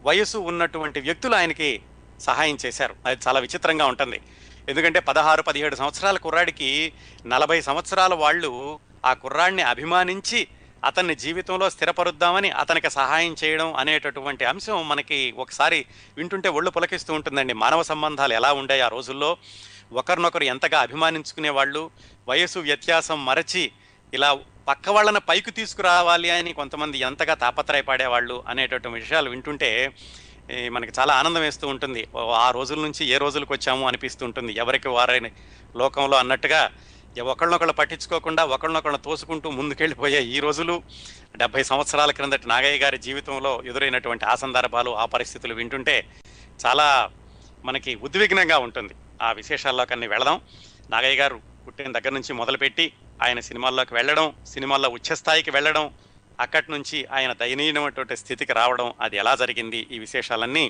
వయసు 0.04 0.38
ఉన్నటువంటి 0.38 1.00
వ్యక్తులు 1.00 1.36
ఆయనకి 1.36 1.82
సహాయం 2.20 2.58
చేశారు. 2.66 2.96
అది 3.06 3.20
చాలా 3.28 3.40
విచిత్రంగా 3.40 3.86
ఉంటుంది. 3.86 4.22
ఎందుకంటే 4.70 5.00
పదహారు 5.00 5.42
పదిహేడు 5.42 5.76
సంవత్సరాల 5.76 6.18
కుర్రాడికి 6.18 6.94
నలభై 7.26 7.62
సంవత్సరాల 7.62 8.14
వాళ్ళు 8.14 8.80
ఆ 9.06 9.14
కుర్రాడిని 9.14 9.62
అభిమానించి 9.62 10.48
అతన్ని 10.86 11.16
జీవితంలో 11.16 11.70
స్థిరపరుద్దామని 11.70 12.50
అతనికి 12.50 12.90
సహాయం 12.90 13.36
చేయడం 13.44 13.74
అనేటటువంటి 13.74 14.46
అంశం 14.46 14.88
మనకి 14.88 15.34
ఒకసారి 15.38 15.86
వింటుంటే 16.18 16.50
ఒళ్ళు 16.50 16.70
పులకిస్తూ 16.70 17.14
ఉంటుందండి. 17.14 17.54
మానవ 17.54 17.84
సంబంధాలు 17.84 18.34
ఎలా 18.34 18.54
ఉండాయి 18.54 18.82
ఆ 18.82 18.88
రోజుల్లో? 18.88 19.38
ఒకరినొకరు 19.94 20.44
ఎంతగా 20.44 20.80
అభిమానించుకునే 20.82 21.50
వాళ్ళు 21.50 21.92
వయసు 22.28 22.60
వ్యత్యాసం 22.60 23.26
మరచి 23.26 23.72
ఇలా 24.14 24.40
పక్క 24.68 24.90
వాళ్ళని 24.90 25.20
పైకి 25.20 25.52
తీసుకురావాలి 25.52 26.30
అని 26.30 26.54
కొంతమంది 26.54 26.98
ఎంతగా 26.98 27.34
తాపత్రయపడేవాళ్ళు 27.34 28.44
అనేటటువంటి 28.48 29.00
విషయాలు 29.00 29.30
వింటుంటే 29.30 29.92
మనకి 30.72 30.92
చాలా 31.00 31.14
ఆనందం 31.14 31.42
వేస్తూ 31.42 31.68
ఉంటుంది. 31.68 32.08
ఆ 32.46 32.52
రోజుల 32.52 32.80
నుంచి 32.80 33.06
ఏ 33.06 33.18
రోజులకు 33.18 33.54
వచ్చాము 33.54 33.88
అనిపిస్తూ 33.88 34.26
ఉంటుంది 34.26 34.54
ఎవరికి 34.54 34.88
వారైన 34.88 35.28
లోకంలో 35.76 36.18
అన్నట్టుగా 36.18 36.72
ఒకళ్ళనొకళ్ళు 37.22 37.74
పట్టించుకోకుండా 37.74 38.46
ఒకళ్ళనొకళ్ళు 38.46 38.98
తోసుకుంటూ 38.98 39.50
ముందుకెళ్ళిపోయే 39.50 40.24
ఈ 40.24 40.40
రోజులు 40.40 40.84
డెబ్బై 41.38 41.64
సంవత్సరాల 41.64 42.12
క్రిందటి 42.12 42.48
నాగయ్య 42.48 42.78
గారి 42.78 42.98
జీవితంలో 42.98 43.64
ఎదురైనటువంటి 43.66 44.26
ఆ 44.26 44.36
సందర్భాలు 44.36 44.92
ఆ 44.92 45.06
పరిస్థితులు 45.06 45.54
వింటుంటే 45.54 45.96
చాలా 46.66 47.10
మనకి 47.66 47.96
ఉద్విగ్నంగా 47.96 48.58
ఉంటుంది. 48.58 48.94
ఆ 49.22 49.32
విశేషాల్లోకి 49.32 49.94
అన్ని 49.94 50.08
వెళదాం. 50.08 50.42
నాగయ్య 50.90 51.18
గారు 51.18 51.42
పుట్టిన 51.68 51.92
దగ్గర 51.92 52.14
నుంచి 52.14 52.34
మొదలుపెట్టి 52.34 52.94
ఆయన 53.24 53.40
సినిమాల్లోకి 53.40 53.94
వెళ్ళడం 53.94 54.34
సినిమాల్లో 54.48 54.90
ఉచ్చస్థాయికి 54.90 55.52
వెళ్ళడం 55.52 55.92
అక్కడి 56.42 56.68
నుంచి 56.72 56.98
ఆయన 57.12 57.32
దయనీయమైనటువంటి 57.34 58.18
స్థితికి 58.18 58.54
రావడం 58.54 58.94
అది 59.02 59.18
ఎలా 59.18 59.34
జరిగింది 59.36 59.80
ఈ 59.92 60.00
విశేషాలన్నీ 60.00 60.66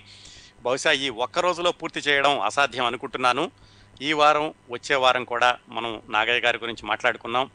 బహుశా 0.63 0.91
ఈ 0.91 1.09
ఒక్క 1.09 1.39
రోజులో 1.39 1.71
పూర్తి 1.71 1.99
చేయడం 1.99 2.33
అసాధ్యం 2.39 2.85
అనుకుంటున్నాను. 2.85 3.51
ఈ 4.01 4.11
వారం 4.13 4.53
వచ్చే 4.69 4.95
వారం 4.95 5.23
కూడా 5.23 5.49
మనం 5.69 6.01
నాగయ్య 6.09 6.39
గారి 6.39 6.57
గురించి 6.57 6.83
మాట్లాడుకున్నాం 6.85 7.49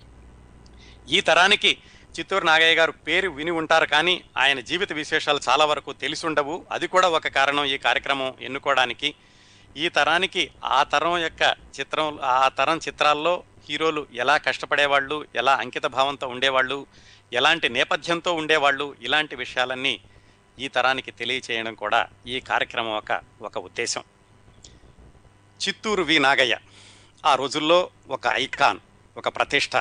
ఈ 1.08 1.20
తరానికి 1.20 1.78
చిత్తూరు 2.18 2.44
నాగయ్య 2.44 2.74
గారు 2.74 2.92
పేరు 3.06 3.28
విని 3.28 3.50
ఉంటారు 3.50 3.86
కానీ 3.86 4.14
ఆయన 4.36 4.60
జీవిత 4.60 4.92
విశేషాలు 4.92 5.40
చాలా 5.48 5.64
వరకు 5.64 5.92
తెలిసి 5.92 6.26
ఉండవు. 6.26 6.66
అది 6.72 6.86
కూడా 6.86 7.08
ఒక 7.08 7.28
కారణం 7.28 7.64
ఈ 7.64 7.78
కార్యక్రమం 7.78 8.34
ఎన్నుకోవడానికి. 8.40 9.14
ఈ 9.76 9.88
తరానికి 9.88 10.50
ఆ 10.64 10.82
తరం 10.82 11.18
యొక్క 11.18 11.42
చిత్రం 11.80 12.18
ఆ 12.22 12.48
తరం 12.48 12.78
చిత్రాల్లో 12.78 13.34
హీరోలు 13.70 14.06
ఎలా 14.14 14.36
కష్టపడేవాళ్ళు 14.36 15.26
ఎలా 15.34 15.54
అంకిత 15.54 15.86
భావంతో 15.86 16.26
ఉండేవాళ్ళు 16.28 16.86
ఎలాంటి 17.32 17.68
నేపథ్యంతో 17.68 18.34
ఉండేవాళ్ళు 18.34 18.96
ఇలాంటి 19.00 19.36
విషయాలన్నీ 19.36 20.00
ఈ 20.58 20.68
తరానికి 20.68 21.10
తెలియచేయడం 21.10 21.74
కూడా 21.74 22.08
ఈ 22.26 22.40
కార్యక్రమం 22.40 22.96
ఒక 22.96 23.20
ఒక 23.42 23.58
ఉద్దేశం. 23.58 24.04
చిత్తూరు 25.68 26.02
వి 26.02 26.18
నాగయ్య 26.18 26.58
ఆ 27.26 27.34
రోజుల్లో 27.34 27.90
ఒక 28.08 28.26
ఐకాన్ 28.26 28.78
ఒక 29.16 29.28
ప్రతిష్ట 29.28 29.76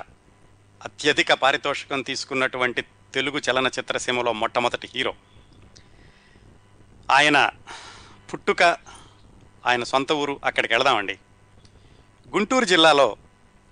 అత్యధిక 0.83 1.33
పారితోషికం 1.33 2.01
తీసుకున్నటువంటి 2.01 2.81
తెలుగు 3.13 3.41
చలనచిత్ర 3.51 3.97
సీమలో 3.97 4.33
మొట్టమొదటి 4.33 4.89
హీరో. 4.95 5.15
ఆయన 7.11 7.51
పుట్టుక 8.33 8.63
ఆయన 9.65 9.83
సొంత 9.83 10.11
ఊరు 10.11 10.39
అక్కడికి 10.45 10.73
వెళదామండి. 10.73 11.19
గుంటూరు 12.35 12.65
జిల్లాలో 12.65 13.17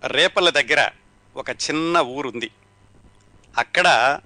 రేపల్ల 0.07 0.49
దగ్గర 0.49 0.91
ఒక 1.35 1.49
చిన్న 1.49 1.97
ఊరుంది. 1.97 2.51
అక్కడ 3.57 4.19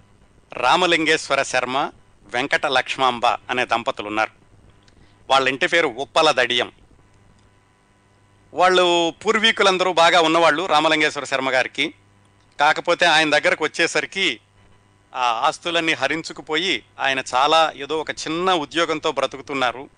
రామలింగేశ్వర 0.53 1.43
శర్మ 1.43 1.91
వెంకట 2.25 2.65
లక్ష్మాంబ 2.65 3.25
అనే 3.25 3.65
దంపతులు 3.65 4.07
ఉన్నారు 4.07 4.31
వాళ్ళ 5.29 5.49
ఇంటి 5.49 5.67
పేరు 5.67 5.87
ఉప్పల 5.87 6.31
దడియం. 6.31 6.71
వాళ్ళు 8.53 9.13
పూర్వీకులందరూ 9.25 9.93
బాగా 9.93 10.21
ఉన్నవాళ్ళు 10.21 10.65
రామలింగేశ్వర 10.65 11.23
శర్మ 11.23 11.49
గారికి. 11.49 11.93
కాకపోతే 12.59 13.05
ఆయన 13.05 13.29
దగ్గరకు 13.29 13.63
వచ్చేసరికి 13.63 14.39
ఆ 15.15 15.41
ఆస్తులన్నీ 15.47 15.93
హరించుకుపోయి 15.93 16.83
ఆయన 16.99 17.23
చాలా 17.35 17.73
ఏదో 17.75 17.99
ఒక 17.99 18.11
చిన్న 18.11 18.53
ఉద్యోగంతో 18.53 19.11
బ్రతుకుతున్నారు. 19.11 19.89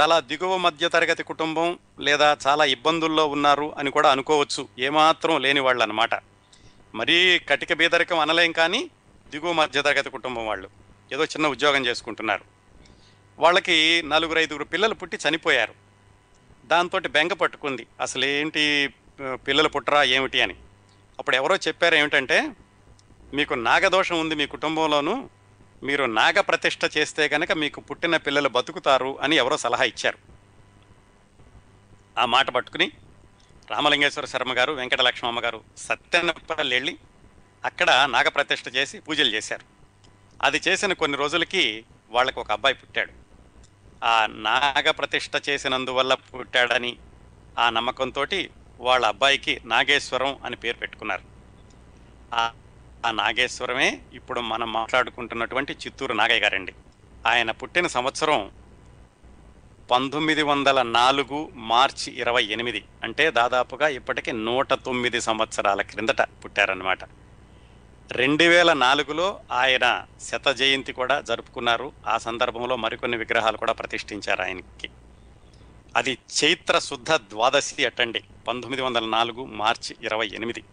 చాలా 0.00 0.20
దిగువ 0.20 0.56
మధ్య 0.56 0.88
తరగతి 0.88 1.22
కుటుంబం 1.22 1.78
లేదా 2.00 2.36
చాలా 2.46 2.64
ఇబ్బందుల్లో 2.64 3.26
ఉన్నారు 3.26 3.74
అని 3.78 3.90
కూడా 3.90 4.10
అనుకోవచ్చు. 4.10 4.68
ఏమాత్రం 4.78 5.40
లేని 5.40 5.60
వాళ్ళు 5.60 5.82
అనమాట 5.82 6.33
మరీ 6.94 7.38
కటిక 7.38 7.72
బీదరికం 7.72 8.18
అనలేం 8.18 8.52
కానీ 8.52 8.90
దిగువ 9.30 9.52
మధ్య 9.52 9.82
తరగతి 9.82 10.10
కుటుంబం 10.10 10.46
వాళ్ళు 10.46 10.68
ఏదో 11.12 11.24
చిన్న 11.24 11.46
ఉద్యోగం 11.46 11.86
చేసుకుంటున్నారు. 11.86 12.44
వాళ్ళకి 13.38 14.02
నలుగురు 14.06 14.38
ఐదుగురు 14.38 14.64
పిల్లలు 14.64 14.94
పుట్టి 14.94 15.18
చనిపోయారు. 15.28 15.74
దాంతో 16.66 16.98
బెంగ 16.98 17.32
పట్టుకుంది. 17.32 17.86
అసలు 18.00 18.24
ఏంటి 18.24 18.94
పిల్లలు 19.34 19.68
పుట్టరా 19.68 20.02
ఏమిటి 20.02 20.40
అని. 20.40 20.54
అప్పుడు 21.18 21.36
ఎవరో 21.36 21.56
చెప్పారు 21.56 21.94
ఏమిటంటే 21.94 22.56
మీకు 23.34 23.54
నాగదోషం 23.54 24.20
ఉంది 24.20 24.34
మీ 24.34 24.46
కుటుంబంలోనూ 24.46 25.28
మీరు 25.82 26.04
నాగ 26.04 26.40
ప్రతిష్ట 26.40 26.80
చేస్తే 26.96 27.28
కనుక 27.28 27.52
మీకు 27.52 27.80
పుట్టిన 27.80 28.16
పిల్లలు 28.16 28.48
బతుకుతారు 28.48 29.18
అని 29.22 29.36
ఎవరో 29.36 29.56
సలహా 29.56 29.84
ఇచ్చారు. 29.84 30.18
ఆ 32.18 32.24
మాట 32.24 32.50
పట్టుకుని 32.50 32.92
రామలింగేశ్వర 33.70 34.24
శర్మ 34.24 34.52
గారు 34.52 34.72
వెంకటలక్ష్మమ్మ 34.72 35.40
గారు 35.40 35.64
సత్యనపల్లి 35.76 36.76
వెళ్ళి 36.76 36.98
అక్కడ 37.64 38.08
నాగప్రతిష్ఠ 38.10 38.64
చేసి 38.76 39.00
పూజలు 39.00 39.28
చేశారు. 39.28 39.64
అది 40.42 40.60
చేసిన 40.68 40.92
కొన్ని 40.92 41.18
రోజులకి 41.18 41.84
వాళ్ళకు 42.10 42.40
ఒక 42.40 42.52
అబ్బాయి 42.52 42.74
పుట్టాడు. 42.74 43.12
ఆ 44.04 44.26
నాగప్రతిష్ఠ 44.26 45.30
చేసినందువల్ల 45.48 46.14
పుట్టాడని 46.14 46.96
ఆ 47.58 47.70
నమ్మకంతో 47.70 48.26
వాళ్ళ 48.80 49.06
అబ్బాయికి 49.06 49.60
నాగేశ్వరం 49.64 50.38
అని 50.44 50.56
పేరు 50.56 50.76
పెట్టుకున్నారు. 50.76 51.22
ఆ 52.34 52.52
నాగేశ్వరమే 53.10 54.00
ఇప్పుడు 54.12 54.40
మనం 54.40 54.72
మాట్లాడుకుంటున్నటువంటి 54.72 55.72
చిత్తూరు 55.72 56.12
నాగయ్య 56.12 56.40
గారండి. 56.40 56.74
ఆయన 57.26 57.50
పుట్టిన 57.50 57.86
సంవత్సరం 57.86 58.50
పంతొమ్మిది 59.90 60.42
వందల 60.42 60.82
నాలుగు 60.82 61.50
మార్చి 61.54 62.12
ఇరవై 62.12 62.44
ఎనిమిది. 62.44 62.84
అంటే 63.02 63.30
దాదాపుగా 63.30 63.88
ఇప్పటికి 63.88 64.32
నూట 64.32 64.74
తొమ్మిది 64.74 65.20
సంవత్సరాల 65.20 65.82
క్రిందట 65.82 66.22
పుట్టారన్నమాట. 66.22 66.98
రెండు 68.12 68.44
వేల 68.44 68.72
నాలుగులో 68.72 69.40
ఆయన 69.52 70.04
శత 70.20 70.48
జయంతి 70.48 70.92
కూడా 70.92 71.20
జరుపుకున్నారు. 71.20 71.92
ఆ 72.06 72.18
సందర్భంలో 72.18 72.76
మరికొన్ని 72.76 73.16
విగ్రహాలు 73.16 73.56
కూడా 73.56 73.72
ప్రతిష్ఠించారు 73.72 74.42
ఆయనకి. 74.42 74.90
అది 75.96 76.18
చైత్ర 76.44 76.78
శుద్ధ 76.78 77.12
ద్వాదశి 77.12 77.84
అటండి 77.84 78.24
పంతొమ్మిది 78.48 78.82
వందల 78.82 79.04
నాలుగు 79.04 79.44
మార్చి 79.44 79.96
ఇరవై 80.02 80.30
ఎనిమిది. 80.34 80.64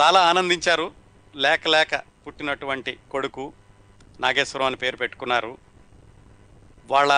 చాలా 0.00 0.20
ఆనందించారు. 0.20 0.92
లేక 1.36 1.68
లేక 1.68 1.94
పుట్టినటువంటి 1.96 2.98
కొడుకు 3.10 3.52
నాగేశ్వరం 4.20 4.66
అని 4.66 4.76
పేరు 4.76 4.96
పెట్టుకున్నారు. 4.96 5.58
వాళ్ళ 6.90 7.12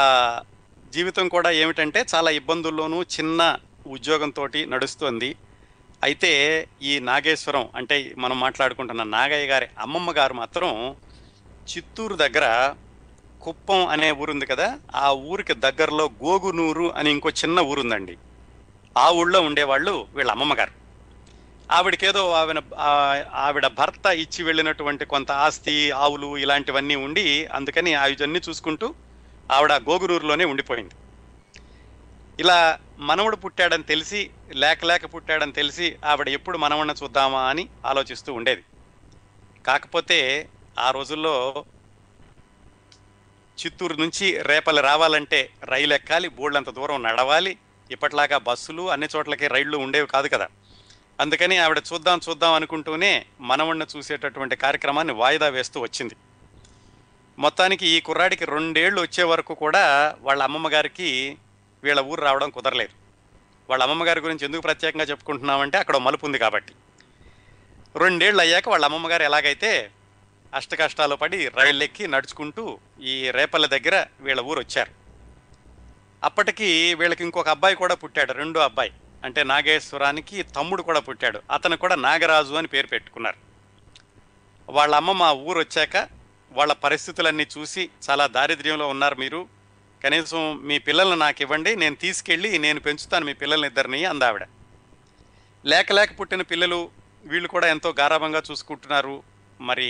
జీవితం 0.95 1.27
కూడా 1.35 1.51
ఏమిటంటే 1.63 2.01
చాలా 2.13 2.31
ఇబ్బందుల్లోనూ 2.41 2.99
చిన్న 3.17 3.41
ఉద్యోగంతో 3.97 4.45
నడుస్తుంది. 4.75 5.31
అయితే 6.07 6.31
ఈ 6.91 6.93
నాగేశ్వరం 7.09 7.65
అంటే 7.79 7.97
మనం 8.23 8.37
మాట్లాడుకుంటున్న 8.45 9.03
నాగయ్య 9.17 9.49
గారి 9.51 9.67
అమ్మమ్మ 9.85 10.11
గారు 10.19 10.35
మాత్రం 10.43 10.71
చిత్తూరు 11.71 12.15
దగ్గర 12.23 12.47
కుప్పం 13.45 13.83
అనే 13.95 14.09
ఊరుంది 14.23 14.47
కదా 14.53 14.67
ఆ 15.05 15.09
ఊరికి 15.33 15.55
దగ్గరలో 15.67 16.07
గోగునూరు 16.25 16.87
అని 16.99 17.09
ఇంకో 17.17 17.31
చిన్న 17.41 17.61
ఊరుందండి. 17.73 18.15
ఆ 18.97 19.07
ఊళ్ళో 19.21 19.41
ఉండేవాళ్ళు 19.49 19.95
వీళ్ళ 20.17 20.31
అమ్మమ్మగారు 20.35 20.75
ఆవిడకేదో 21.77 22.23
ఆవిడ 22.41 22.61
ఆవిడ 23.45 23.67
భర్త 23.81 24.07
ఇచ్చి 24.23 24.41
వెళ్ళినటువంటి 24.49 25.05
కొంత 25.13 25.31
ఆస్తి 25.47 25.77
ఆవులు 26.05 26.31
ఇలాంటివన్నీ 26.45 26.97
ఉండి 27.07 27.27
అందుకని 27.59 27.93
ఆవిడన్నీ 28.03 28.41
చూసుకుంటూ 28.49 28.89
ఆవిడ 29.51 29.73
గోగునూరులోనే 29.73 30.45
ఉండిపోయింది. 30.45 30.95
ఇలా 32.41 32.79
మనవడు 32.99 33.37
పుట్టాడని 33.37 33.83
తెలిసి 33.83 34.31
లేక 34.53 34.85
లేక 34.85 35.15
పుట్టాడని 35.15 35.53
తెలిసి 35.53 35.97
ఆవిడ 36.05 36.29
ఎప్పుడు 36.29 36.59
మనవడిని 36.59 36.95
చూద్దామా 37.03 37.43
అని 37.49 37.69
ఆలోచిస్తూ 37.87 38.33
ఉండేది. 38.33 38.65
కాకపోతే 39.67 40.49
ఆ 40.79 40.91
రోజుల్లో 40.91 41.65
చిత్తూరు 43.65 43.97
నుంచి 43.97 44.43
రేపలు 44.43 44.81
రావాలంటే 44.81 45.51
రైలు 45.65 45.95
ఎక్కాలి 45.95 46.29
బోళ్ళంత 46.29 46.71
దూరం 46.71 47.03
నడవాలి 47.03 47.59
ఇప్పట్లాగా 47.91 48.39
బస్సులు 48.39 48.91
అన్ని 48.91 49.09
చోట్లకి 49.17 49.49
రైళ్ళు 49.49 49.77
ఉండేవి 49.77 50.07
కాదు 50.07 50.29
కదా. 50.29 50.49
అందుకని 51.21 51.57
ఆవిడ 51.57 51.83
చూద్దాం 51.93 52.21
చూద్దాం 52.29 52.53
అనుకుంటూనే 52.53 53.27
మనవణ్ణి 53.41 53.87
చూసేటటువంటి 53.97 54.57
కార్యక్రమాన్ని 54.57 55.15
వాయిదా 55.15 55.49
వేస్తూ 55.49 55.81
వచ్చింది. 55.81 56.17
మొత్తానికి 57.41 57.87
ఈ 57.89 58.01
కుర్రాడికి 58.01 58.45
రెండేళ్ళు 58.45 59.01
వచ్చే 59.01 59.25
వరకు 59.25 59.55
కూడా 59.55 60.17
వాళ్ళ 60.21 60.43
అమ్మమ్మ 60.43 60.69
గారికి 60.69 61.39
వీళ్ళ 61.85 62.01
ఊరు 62.01 62.21
రావడం 62.21 62.51
కుదరలేదు. 62.51 62.93
వాళ్ళ 63.71 63.83
అమ్మమ్మ 63.85 64.07
గారి 64.07 64.21
గురించి 64.21 64.45
ఎందుకు 64.45 64.61
ప్రత్యేకంగా 64.61 65.05
చెప్పుకుంటున్నామంటే 65.05 65.79
అక్కడ 65.79 65.97
మలుపు 65.97 66.27
ఉంది 66.27 66.39
కాబట్టి. 66.39 66.73
రెండేళ్ళు 67.97 68.41
అయ్యాక 68.41 68.69
వాళ్ళ 68.69 68.85
అమ్మమ్మ 68.85 69.11
గారు 69.11 69.23
ఎలాగైతే 69.23 69.91
అష్ట 70.55 70.75
కష్టాలు 70.75 71.15
పడి 71.15 71.49
రైళ్ళు 71.49 71.85
ఎక్కి 71.85 72.07
నడుచుకుంటూ 72.07 72.79
ఈ 73.03 73.31
రేపల్ల 73.31 73.67
దగ్గర 73.67 74.07
వీళ్ళ 74.21 74.41
ఊరు 74.41 74.59
వచ్చారు. 74.59 74.91
అప్పటికి 76.25 76.95
వీళ్ళకి 76.95 77.25
ఇంకొక 77.25 77.49
అబ్బాయి 77.49 77.75
కూడా 77.75 77.95
పుట్టాడు 77.95 78.33
రెండో 78.33 78.61
అబ్బాయి. 78.61 78.93
అంటే 79.25 79.45
నాగేశ్వరానికి 79.45 80.43
తమ్ముడు 80.43 80.83
కూడా 80.83 81.01
పుట్టాడు. 81.01 81.43
అతను 81.51 81.77
కూడా 81.77 81.95
నాగరాజు 81.95 82.55
అని 82.55 82.69
పేరు 82.69 82.87
పెట్టుకున్నారు. 82.87 83.37
వాళ్ళ 84.73 84.95
అమ్మమ్మ 84.95 85.21
మా 85.21 85.33
ఊరు 85.33 85.59
వచ్చాక 85.59 86.20
వాళ్ళ 86.53 86.73
పరిస్థితులన్నీ 86.73 87.47
చూసి 87.59 87.89
చాలా 88.11 88.27
దారిద్ర్యంలో 88.27 88.89
ఉన్నారు 88.89 89.15
మీరు. 89.15 89.49
కనీసం 90.05 90.61
మీ 90.63 90.79
పిల్లల్ని 90.79 91.19
నాకు 91.19 91.43
ఇవ్వండి 91.43 91.77
నేను 91.77 91.95
తీసుకెళ్ళి 91.95 92.59
నేను 92.59 92.81
పెంచుతాను 92.81 93.27
మీ 93.27 93.33
పిల్లల్ని 93.33 93.69
ఇద్దరిని 93.69 94.05
అందావిడ 94.05 94.45
లేక 95.67 95.93
లేక 95.93 96.21
పుట్టిన 96.21 96.43
పిల్లలు 96.43 96.91
వీళ్ళు 97.25 97.49
కూడా 97.49 97.67
ఎంతో 97.67 97.95
గారాభంగా 98.01 98.43
చూసుకుంటున్నారు. 98.51 99.23
మరి 99.61 99.89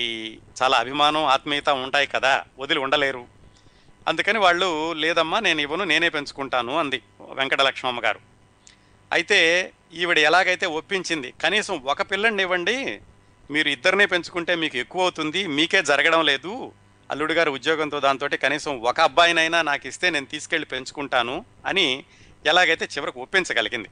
చాలా 0.63 0.79
అభిమానం 0.79 1.25
ఆత్మీయత 1.25 1.69
ఉంటాయి 1.69 2.07
కదా 2.07 2.45
వదిలి 2.59 2.81
ఉండలేరు. 2.81 3.27
అందుకని 4.09 4.39
వాళ్ళు 4.39 4.93
లేదమ్మా 4.93 5.41
నేను 5.41 5.61
ఇవ్వను 5.61 5.85
నేనే 5.85 6.09
పెంచుకుంటాను 6.09 6.79
అంది 6.79 7.03
వెంకట 7.21 7.61
లక్ష్మమ్మ 7.61 8.05
గారు. 8.05 8.21
అయితే 9.13 9.73
ఈవిడ 9.95 10.19
ఎలాగైతే 10.19 10.67
ఒప్పించింది 10.67 11.33
కనీసం 11.43 11.81
ఒక 11.85 12.03
పిల్లని 12.03 12.43
ఇవ్వండి 12.43 13.01
మీరు 13.51 13.69
ఇద్దరినే 13.69 14.07
పెంచుకుంటే 14.07 14.55
మీకు 14.55 14.77
ఎక్కువ 14.77 15.03
అవుతుంది 15.03 15.47
మీకే 15.47 15.83
జరగడం 15.83 16.25
లేదు. 16.25 16.73
అల్లుడు 17.11 17.33
గారు 17.33 17.51
ఉద్యోగంతో 17.51 18.01
దాంతో 18.01 18.29
కనీసం 18.29 18.81
ఒక 18.81 19.01
అబ్బాయినైనా 19.01 19.63
నాకు 19.63 19.87
ఇస్తే 19.87 20.11
నేను 20.11 20.27
తీసుకెళ్ళి 20.27 20.67
పెంచుకుంటాను 20.67 21.45
అని 21.67 22.05
ఎలాగైతే 22.47 22.89
చివరికి 22.97 23.19
ఒప్పించగలిగింది. 23.19 23.89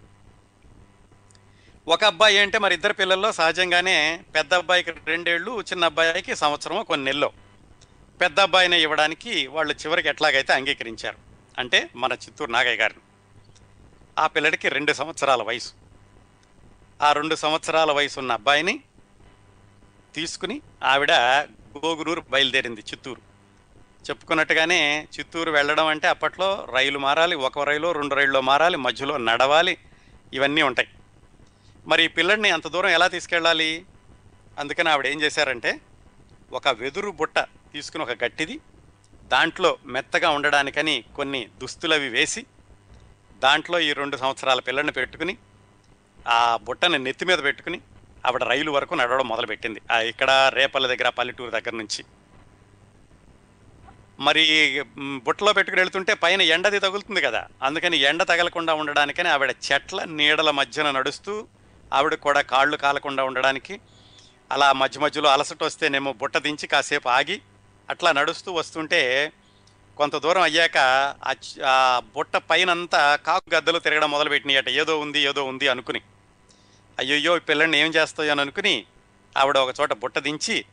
ఒక 1.89 2.05
అబ్బాయి 2.05 2.39
అంటే 2.39 2.59
మరి 2.59 2.75
ఇద్దరు 2.75 2.93
పిల్లల్లో 2.93 3.33
సహజంగానే 3.33 4.21
పెద్ద 4.35 4.55
అబ్బాయికి 4.55 4.93
రెండేళ్ళు 5.07 5.61
చిన్న 5.61 5.85
అబ్బాయికి 5.85 6.37
సంవత్సరం 6.37 6.83
కొన్ని 6.83 7.05
నెలలో. 7.05 7.33
పెద్ద 8.21 8.41
అబ్బాయిని 8.41 8.83
ఇవ్వడానికి 8.83 9.47
వాళ్ళు 9.47 9.75
చివరికి 9.75 10.09
ఎట్లాగైతే 10.09 10.53
అంగీకరించారు. 10.53 11.17
అంటే 11.59 11.91
మన 11.97 12.13
చిత్తూరు 12.13 12.51
నాగయ్య 12.51 12.77
గారిని. 12.77 13.01
ఆ 14.19 14.27
పిల్లడికి 14.27 14.69
రెండు 14.69 14.93
సంవత్సరాల 14.93 15.43
వయసు. 15.43 15.73
ఆ 17.03 17.13
రెండు 17.13 17.35
సంవత్సరాల 17.35 17.93
వయసు 17.93 18.21
ఉన్న 18.21 18.33
అబ్బాయిని 18.33 18.81
తీసుకుని 20.15 20.63
ఆవిడ 20.83 21.13
గోగునూరు 21.79 22.25
బయలుదేరింది 22.31 22.81
చిత్తూరు. 22.81 23.21
చెప్పుకున్నట్టుగానే 24.11 25.09
చిత్తూరు 25.19 25.51
వెళ్ళడం 25.51 25.87
అంటే 25.87 26.09
అప్పట్లో 26.09 26.69
రైలు 26.75 26.99
మారాలి 26.99 27.37
ఒక 27.37 27.59
రైలు 27.59 27.93
రెండు 27.93 28.15
రైల్లో 28.15 28.41
మారాలి 28.41 28.77
మధ్యలో 28.77 29.17
నడవాలి 29.17 29.79
ఇవన్నీ 30.33 30.63
ఉంటాయి. 30.63 30.89
మరి 31.87 32.05
ఈ 32.05 32.09
పిల్లడిని 32.09 32.51
అంత 32.51 32.69
దూరం 32.69 32.91
ఎలా 32.91 33.09
తీసుకెళ్ళాలి? 33.09 33.87
అందుకని 34.59 34.89
ఆవిడ 34.89 35.07
ఏం 35.07 35.21
చేశారంటే 35.21 35.81
ఒక 36.53 36.69
వెదురు 36.69 37.11
బుట్ట 37.11 37.39
తీసుకుని 37.73 38.03
ఒక 38.03 38.25
గట్టిది 38.25 38.61
దాంట్లో 39.23 39.79
మెత్తగా 39.87 40.31
ఉండడానికని 40.31 41.05
కొన్ని 41.17 41.49
దుస్తులవి 41.59 42.09
వేసి 42.09 42.47
దాంట్లో 43.39 43.81
ఈ 43.81 43.93
రెండు 43.93 44.17
సంవత్సరాల 44.17 44.61
పిల్లని 44.61 44.93
పెట్టుకుని 44.93 45.39
ఆ 46.29 46.57
బుట్టని 46.57 46.99
నెత్తి 46.99 47.25
మీద 47.25 47.43
పెట్టుకుని 47.43 47.81
ఆవిడ 48.27 48.45
రైలు 48.53 48.71
వరకు 48.77 48.95
నడవడం 49.01 49.29
మొదలుపెట్టింది. 49.33 49.81
ఇక్కడ 50.13 50.31
రేపల్ల 50.59 50.87
దగ్గర 50.93 51.09
పల్లెటూరు 51.19 51.53
దగ్గర 51.57 51.75
నుంచి. 51.83 52.03
మరి 54.27 54.43
బుట్టలో 55.27 55.51
పెట్టుకుని 55.57 55.81
వెళ్తుంటే 55.83 56.13
పైన 56.23 56.41
ఎండది 56.55 56.79
తగులుతుంది 56.85 57.21
కదా. 57.27 57.43
అందుకని 57.67 57.97
ఎండ 58.11 58.23
తగలకుండా 58.31 58.73
ఉండడానికని 58.81 59.29
ఆవిడ 59.35 59.53
చెట్ల 59.67 59.99
నీడల 60.19 60.51
మధ్యన 60.61 60.91
నడుస్తూ 60.99 61.35
ఆవిడ 61.93 62.15
కూడా 62.27 62.41
కాళ్ళు 62.53 62.77
కాలకుండా 62.85 63.23
ఉండడానికి 63.31 63.75
అలా 64.51 64.69
మధ్య 64.83 65.01
మధ్యలో 65.01 65.29
అలసట 65.35 65.63
వస్తేనేమో 65.65 66.11
బుట్ట 66.21 66.37
దించి 66.39 66.67
కాసేపు 66.73 67.09
ఆగి 67.19 67.37
అట్లా 67.89 68.11
నడుస్తూ 68.13 68.51
వస్తుంటే 68.53 69.01
కొంత 69.97 70.17
దూరం 70.25 70.45
అయ్యాక 70.49 70.79
ఆ 71.31 71.33
ఆ 71.73 71.77
బుట్ట 72.17 72.37
పైనంతా 72.51 73.01
కాకు 73.27 73.49
గద్దలు 73.55 73.79
తిరగడం 73.79 74.11
మొదలుపెట్టినాయట. 74.11 74.69
ఏదో 74.83 74.95
ఉంది 75.05 75.21
ఏదో 75.31 75.43
ఉంది 75.45 75.69
అనుకుని. 75.69 76.01
అయ్యయ్యో 76.99 77.37
ఈ 77.37 77.41
పిల్లని 77.41 77.79
ఏం 77.79 77.91
చేస్తాయో 77.91 78.31
అని 78.31 78.41
అనుకుని 78.41 78.87
ఆవిడ 79.37 79.59
ఒక 79.59 79.75
చోట 79.81 79.93
బుట్ట 79.93 80.19
దించి 80.19 80.65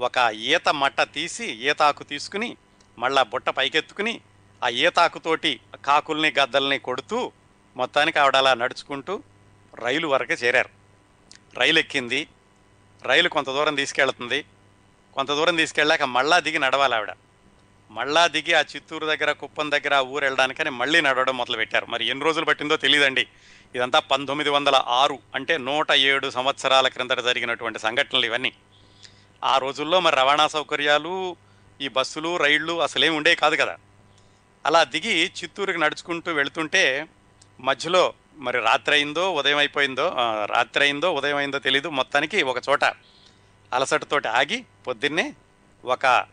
ఒక 0.00 0.30
ఈత 0.34 0.68
మట్ట 0.68 1.00
తీసి 1.00 1.46
ఈతాకు 1.46 2.04
తీసుకుని 2.04 2.56
మళ్ళా 2.98 3.22
బుట్ట 3.22 3.48
పైకెత్తుకుని 3.48 4.20
ఆ 4.64 4.68
ఈతాకుతోటి 4.68 5.60
కాకుల్ని 5.84 6.34
గద్దల్ని 6.38 6.78
కొడుతూ 6.78 7.32
మొత్తానికి 7.76 8.18
ఆవిడ 8.18 8.36
అలా 8.36 8.54
నడుచుకుంటూ 8.54 9.22
రైలు 9.74 10.08
వరకు 10.08 10.32
చేరారు. 10.32 10.68
రైలు 11.58 11.78
ఎక్కింది. 11.78 12.28
రైలు 13.02 13.28
కొంత 13.28 13.46
దూరం 13.46 13.74
తీసుకెళ్తుంది. 13.74 14.44
కొంత 15.14 15.28
దూరం 15.28 15.56
తీసుకెళ్ళాక 15.56 16.02
మళ్ళా 16.02 16.40
దిగి 16.40 16.58
నడవాలి 16.58 16.94
ఆవిడ. 16.94 17.12
మళ్ళా 17.90 18.26
దిగి 18.26 18.54
ఆ 18.54 18.60
చిత్తూరు 18.60 19.06
దగ్గర 19.06 19.32
కుప్పం 19.32 19.70
దగ్గర 19.70 19.94
ఆ 19.94 20.00
ఊరు 20.00 20.24
వెళ్ళడానికని 20.24 20.70
మళ్ళీ 20.70 21.00
నడవడం 21.00 21.36
మొదలుపెట్టారు. 21.36 21.86
మరి 21.86 22.06
ఎన్ని 22.06 22.24
రోజులు 22.24 22.44
పట్టిందో 22.44 22.76
తెలియదండి. 22.76 23.26
ఇదంతా 23.74 23.98
పంతొమ్మిది 23.98 24.50
వందల 24.50 24.82
ఆరు 24.86 25.18
అంటే 25.34 25.58
నూట 25.58 25.92
ఏడు 25.92 26.30
సంవత్సరాల 26.30 26.88
క్రిందట 26.88 27.20
జరిగినటువంటి 27.20 27.78
సంఘటనలు 27.78 28.26
ఇవన్నీ. 28.26 28.52
ఆ 29.44 29.58
రోజుల్లో 29.58 30.00
మరి 30.00 30.16
రవాణా 30.16 30.46
సౌకర్యాలు 30.46 31.36
ఈ 31.80 31.88
బస్సులు 31.88 32.36
రైళ్ళు 32.36 32.80
అసలేం 32.80 33.16
ఉండేవి 33.16 33.36
కాదు 33.36 33.56
కదా. 33.56 33.76
అలా 34.66 34.84
దిగి 34.84 35.32
చిత్తూరుకి 35.42 35.78
నడుచుకుంటూ 35.78 36.32
వెళుతుంటే 36.32 37.08
మధ్యలో 37.60 38.12
మరి 38.36 38.60
రాత్రి 38.60 38.94
అయిందో 38.94 39.34
ఉదయం 39.34 39.58
అయిపోయిందో 39.58 40.14
రాత్రి 40.46 40.84
అయిందో 40.84 41.14
ఉదయం 41.14 41.36
అయిందో 41.36 41.58
తెలీదు. 41.58 41.88
మొత్తానికి 41.88 42.42
ఒక 42.42 42.56
చోట 42.68 42.84
అలసటతోటి 43.72 44.28
ఆగి 44.28 44.64
పొద్దున్నే 44.86 45.34
ఒక 45.84 46.26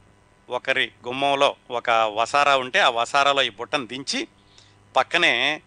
ఒకరి 0.50 0.92
గుమ్మంలో 1.08 1.56
ఒక 1.72 1.90
వసారా 1.90 2.58
ఉంటే 2.58 2.80
ఆ 2.80 2.90
వసారాలో 2.90 3.42
ఈ 3.42 3.50
బుట్టను 3.50 3.88
దించి 3.88 4.28
పక్కనే 4.96 5.62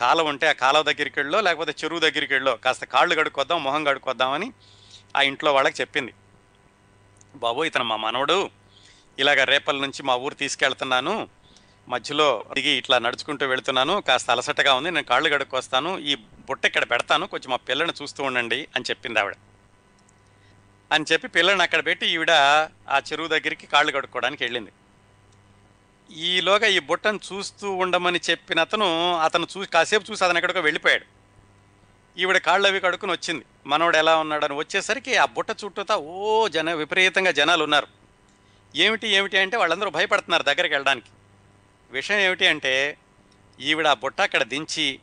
కాలువ 0.00 0.28
ఉంటే 0.28 0.48
ఆ 0.48 0.52
కాలువ 0.52 0.82
దగ్గరికి 0.82 1.20
వెళ్ళో 1.20 1.40
లేకపోతే 1.40 1.74
చెరువు 1.84 2.00
దగ్గరికి 2.00 2.34
వెళ్ళో 2.34 2.56
కాస్త 2.56 2.84
కాళ్ళు 2.84 3.14
కడుక్కొద్దాం 3.14 3.64
మొహం 3.64 3.84
కడుక్కొద్దామని 3.84 4.52
ఆ 5.16 5.22
ఇంట్లో 5.22 5.54
వాళ్ళకి 5.54 5.80
చెప్పింది. 5.80 6.14
బాబు 7.36 7.64
ఇతను 7.64 7.84
మా 7.84 7.96
మనవడు. 7.96 8.50
ఇలాగ 9.18 9.44
రేపల 9.44 9.76
నుంచి 9.76 10.02
మా 10.02 10.14
ఊరు 10.16 10.34
తీసుకెళ్తున్నాను. 10.34 11.28
మధ్యలో 11.88 12.44
దిగి 12.54 12.70
ఇట్లా 12.70 12.98
నడుచుకుంటూ 12.98 13.46
వెళ్తున్నాను. 13.46 14.00
కాస్త 14.00 14.30
అలసటగా 14.30 14.74
ఉంది. 14.74 14.90
నేను 14.90 15.06
కాళ్ళు 15.06 15.30
కడుక్కొస్తాను. 15.30 15.98
ఈ 15.98 16.14
బుట్ట 16.14 16.64
ఇక్కడ 16.64 16.90
పెడతాను. 16.90 17.26
కొంచెం 17.26 17.50
మా 17.50 17.56
పిల్లని 17.56 17.92
చూస్తూ 18.02 18.24
ఉండండి 18.24 18.68
అని 18.76 18.84
చెప్పింది 18.90 19.20
ఆవిడ. 19.20 19.34
అని 20.92 21.04
చెప్పి 21.12 21.28
పిల్లని 21.28 21.62
అక్కడ 21.62 21.86
పెట్టి 21.86 22.06
ఈవిడ 22.06 22.30
ఆ 22.88 22.98
చెరువు 22.98 23.28
దగ్గరికి 23.28 23.66
కాళ్ళు 23.66 23.92
కడుక్కోవడానికి 23.92 24.44
వెళ్ళింది. 24.44 24.72
ఈలోగా 26.10 26.66
ఈ 26.66 26.78
బుట్టను 26.78 27.20
చూస్తూ 27.32 27.70
ఉండమని 27.70 28.20
చెప్పిన 28.30 28.60
అతను 28.60 29.18
అతను 29.20 29.46
చూసి 29.56 29.70
కాసేపు 29.70 30.10
చూసి 30.10 30.24
అతను 30.24 30.38
ఎక్కడికో 30.38 30.60
వెళ్ళిపోయాడు. 30.60 31.04
ఈవిడ 32.18 32.38
కాళ్ళు 32.38 32.68
అవి 32.68 32.80
కడుక్కుని 32.80 33.12
వచ్చింది. 33.12 33.44
మనోడు 33.66 33.96
ఎలా 33.96 34.16
ఉన్నాడని 34.18 34.54
వచ్చేసరికి 34.54 35.16
ఆ 35.16 35.24
బుట్ట 35.24 35.50
చుట్టూతా 35.64 35.96
ఓ 35.96 36.48
జన 36.48 36.72
విపరీతంగా 36.72 37.30
జనాలు 37.30 37.64
ఉన్నారు. 37.64 37.86
ఏమిటి 38.76 39.08
ఏమిటి 39.08 39.38
అంటే 39.38 39.56
వాళ్ళందరూ 39.56 39.90
భయపడుతున్నారు 39.90 40.42
దగ్గరికి 40.42 40.74
వెళ్ళడానికి. 40.74 41.10
విషయం 41.90 42.18
ఏమిటి 42.18 42.46
అంటే 42.46 42.96
ఈవిడ 43.60 43.86
ఆ 43.86 43.94
బుట్ట 43.94 44.20
అక్కడ 44.20 44.42
దించి 44.42 45.00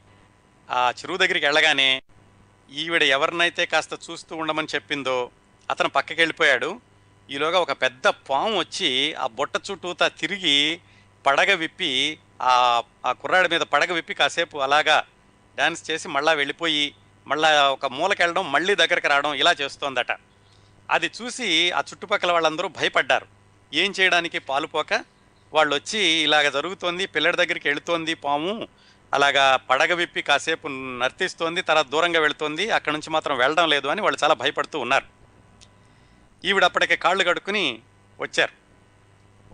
ఆ 0.72 0.94
చెరువు 1.00 1.18
దగ్గరికి 1.18 1.46
వెళ్ళగానే 1.46 2.02
ఈవిడ 2.72 3.04
ఎవరినైతే 3.04 3.66
కాస్త 3.66 3.94
చూస్తూ 4.10 4.36
ఉండమని 4.36 4.68
చెప్పిందో 4.76 5.32
అతను 5.70 5.90
పక్కకి 5.90 6.22
వెళ్ళిపోయాడు. 6.22 6.82
ఈలోగా 7.32 7.60
ఒక 7.60 7.72
పెద్ద 7.72 8.08
పాము 8.08 8.60
వచ్చి 8.60 9.14
ఆ 9.14 9.28
బుట్ట 9.28 9.56
చుట్టూతా 9.72 10.08
తిరిగి 10.08 10.82
పడగ 11.26 11.54
విప్పి 11.54 12.20
ఆ 12.42 12.84
ఆ 13.06 13.12
కుర్రాడి 13.12 13.50
మీద 13.50 13.62
పడగ 13.62 13.94
విప్పి 13.94 14.14
కాసేపు 14.14 14.58
అలాగా 14.58 15.04
డ్యాన్స్ 15.56 15.92
చేసి 15.92 16.08
మళ్ళా 16.08 16.32
వెళ్ళిపోయి 16.32 16.96
మళ్ళా 17.28 17.70
ఒక 17.72 17.86
మూలకి 17.86 18.22
వెళ్ళడం 18.22 18.52
మళ్ళీ 18.52 18.76
దగ్గరికి 18.76 19.08
రావడం 19.08 19.34
ఇలా 19.34 19.56
చేస్తోందట. 19.62 20.12
అది 20.90 21.12
చూసి 21.22 21.72
ఆ 21.72 21.80
చుట్టుపక్కల 21.80 22.32
వాళ్ళందరూ 22.32 22.68
భయపడ్డారు. 22.68 23.28
ఏం 23.74 23.94
చేయడానికి 24.00 24.40
పాలుపోక 24.40 24.94
వాళ్ళు 25.54 25.76
వచ్చి 25.76 26.00
ఇలాగ 26.00 26.50
జరుగుతోంది 26.50 27.06
పిల్లడి 27.06 27.38
దగ్గరికి 27.38 27.68
వెళుతోంది 27.68 28.14
పాము 28.14 28.68
అలాగా 29.14 29.56
పడగ 29.56 29.94
విప్పి 29.94 30.22
కాసేపు 30.22 30.68
నర్తిస్తోంది 30.68 31.62
తర్వాత 31.62 31.88
దూరంగా 31.88 32.20
వెళుతోంది 32.20 32.70
అక్కడ 32.70 32.94
నుంచి 32.94 33.10
మాత్రం 33.10 33.38
వెళ్ళడం 33.38 33.70
లేదు 33.70 33.88
అని 33.88 34.02
వాళ్ళు 34.02 34.20
చాలా 34.24 34.34
భయపడుతూ 34.34 34.80
ఉన్నారు. 34.80 35.06
ఈవిడ 36.46 36.64
అప్పటికే 36.64 36.96
కాళ్ళు 36.96 37.24
కడుక్కుని 37.24 37.82
వచ్చారు. 38.20 38.65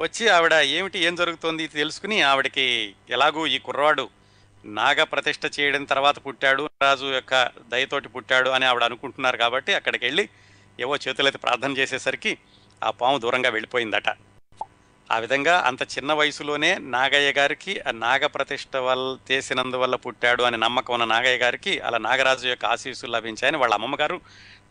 వచ్చి 0.02 0.26
ఆవిడ 0.30 0.54
ఏమిటి 0.78 0.98
ఏం 1.08 1.16
జరుగుతోంది 1.16 1.68
తెలుసుకుని 1.68 2.22
ఆవిడకి 2.22 2.66
ఎలాగూ 3.10 3.42
ఈ 3.46 3.58
కుర్రవాడు 3.58 4.06
నాగ 4.66 5.04
ప్రతిష్ఠ 5.04 5.44
చేయడం 5.58 5.84
తర్వాత 5.84 6.18
పుట్టాడు 6.26 6.64
రాజు 6.84 7.06
యొక్క 7.06 7.34
దయతోటి 7.72 8.08
పుట్టాడు 8.08 8.50
అని 8.50 8.66
ఆవిడ 8.66 8.84
అనుకుంటున్నారు 8.84 9.38
కాబట్టి 9.38 9.74
అక్కడికి 9.74 10.06
వెళ్ళి 10.06 10.26
ఏవో 10.80 10.96
చేతులైతే 10.96 11.38
ప్రార్థన 11.38 11.72
చేసేసరికి 11.72 12.38
ఆ 12.84 12.90
పాము 12.90 13.18
దూరంగా 13.18 13.50
వెళ్ళిపోయిందట. 13.50 14.10
ఆ 15.10 15.18
విధంగా 15.18 15.56
అంత 15.70 15.82
చిన్న 15.94 16.14
వయసులోనే 16.14 16.72
నాగయ్య 16.96 17.32
గారికి 17.32 17.74
ఆ 17.88 17.92
నాగ 18.04 18.26
ప్రతిష్ట 18.28 18.76
వల్ల 18.88 19.18
చేసినందువల్ల 19.32 19.96
పుట్టాడు 19.96 20.44
అని 20.44 20.58
నమ్మకం 20.58 20.94
ఉన్న 20.94 21.06
నాగయ్య 21.14 21.38
గారికి 21.38 21.80
అలా 21.80 21.98
నాగరాజు 21.98 22.48
యొక్క 22.48 22.66
ఆశీస్సులు 22.66 23.12
లభించాయని 23.12 23.58
వాళ్ళ 23.58 23.74
అమ్మగారు 23.74 24.18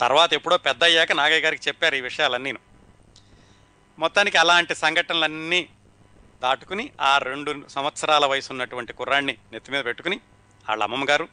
తర్వాత 0.01 0.31
ఎప్పుడో 0.35 0.59
పెద్ద 0.69 0.85
అయ్యాక 0.85 1.13
నాగయ్య 1.13 1.45
గారికి 1.47 1.69
చెప్పారు 1.69 1.97
ఈ 1.97 2.01
విషయాలన్నీ. 2.01 2.53
మొత్తానికి 4.01 4.37
అలాంటి 4.37 4.75
సంఘటనలన్నీ 4.75 5.69
దాటుకుని 6.43 6.91
ఆ 7.01 7.19
రెండు 7.19 7.69
సంవత్సరాల 7.69 8.27
వయసు 8.27 8.53
ఉన్నటువంటి 8.53 8.93
కుర్రాడిని 8.93 9.37
నెత్తి 9.53 9.73
మీద 9.73 9.85
పెట్టుకుని 9.85 10.21
వాళ్ళ 10.69 10.83
అమ్మమ్మగారు 10.83 11.29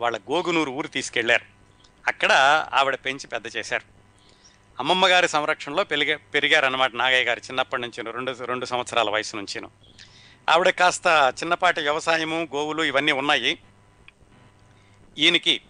వాళ్ళ 0.00 0.18
గోగునూరు 0.18 0.70
ఊరు 0.70 0.88
తీసుకెళ్ళారు. 0.88 1.44
అక్కడ 2.06 2.32
ఆవిడ 2.72 2.94
పెంచి 2.94 3.26
పెద్ద 3.26 3.56
చేశారు. 3.56 3.82
అమ్మమ్మ 4.78 5.06
గారి 5.08 5.28
సంరక్షణలో 5.28 5.84
పెరిగే 5.84 6.16
పెరిగారనమాట 6.16 6.94
నాగయ్య 6.94 7.24
గారు 7.24 7.38
చిన్నప్పటి 7.38 7.82
నుంచి 7.82 8.12
రెండు 8.12 8.44
రెండు 8.44 8.64
సంవత్సరాల 8.64 9.10
వయసు 9.10 9.36
నుంచిను. 9.36 9.70
ఆవిడ 10.48 10.68
కాస్త 10.68 11.34
చిన్నపాటి 11.42 11.80
వ్యవసాయము 11.80 12.48
గోవులు 12.54 12.82
ఇవన్నీ 12.82 13.12
ఉన్నాయి. 13.12 13.58
ఈయనకి 15.18 15.60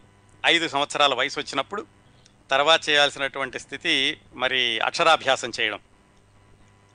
ఐదు 0.46 0.68
సంవత్సరాల 0.68 1.14
వయసు 1.14 1.40
వచ్చినప్పుడు 1.40 1.86
తర్వాత 2.50 2.88
చేయాల్సినటువంటి 2.88 3.58
స్థితి 3.58 4.20
మరి 4.34 4.78
అక్షరాభ్యాసం 4.80 5.52
చేయడం. 5.60 5.80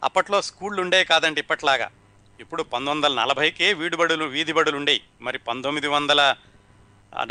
అప్పట్లో 0.05 0.41
స్కూళ్ళు 0.47 0.79
ఉండేవి 0.81 1.05
కాదండి 1.05 1.39
ఇప్పట్లాగా. 1.41 1.87
ఇప్పుడు 2.39 2.61
పంతొమ్మిది 2.63 2.93
వందల 2.95 3.13
నలభైకే 3.21 3.67
వీడిబడులు 3.73 4.25
వీధి 4.25 4.53
బడులు 4.53 4.77
ఉండేవి 4.77 5.01
మరి 5.21 5.37
పంతొమ్మిది 5.37 5.87
వందల 5.87 6.21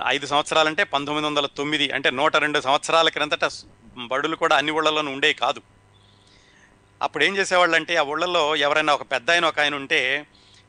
ఐదు 0.06 0.26
సంవత్సరాలంటే 0.26 0.84
పంతొమ్మిది 0.84 1.26
వందల 1.26 1.46
తొమ్మిది 1.46 1.86
అంటే 1.90 2.10
నూట 2.10 2.36
రెండు 2.36 2.60
సంవత్సరాల 2.60 3.08
క్రిందట 3.08 3.46
బడులు 4.12 4.36
కూడా 4.36 4.56
అన్ని 4.56 4.72
ఊళ్ళలోనూ 4.72 5.12
ఉండేవి 5.12 5.34
కాదు. 5.34 5.60
అప్పుడు 7.02 7.24
ఏం 7.24 7.36
చేసేవాళ్ళు 7.36 7.76
అంటే 7.76 7.96
ఆ 7.96 8.02
ఊళ్ళల్లో 8.02 8.56
ఎవరైనా 8.56 8.94
ఒక 8.94 9.02
పెద్ద 9.12 9.30
ఆయన 9.30 9.44
ఒక 9.44 9.60
ఆయన 9.60 9.74
ఉంటే 9.74 10.00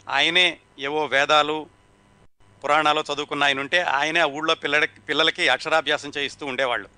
ఆయనే 0.10 0.46
ఏవో 0.80 1.06
వేదాలు 1.06 1.58
పురాణాలు 2.64 3.02
చదువుకున్న 3.14 3.44
ఆయన 3.44 3.60
ఉంటే 3.60 3.82
ఆయనే 3.82 4.20
ఆ 4.20 4.30
ఊళ్ళో 4.38 4.56
పిల్లలకి 4.56 5.00
పిల్లలకి 5.00 5.48
అక్షరాభ్యాసం 5.48 6.12
చేయిస్తూ 6.18 6.46
ఉండేవాళ్ళు. 6.46 6.90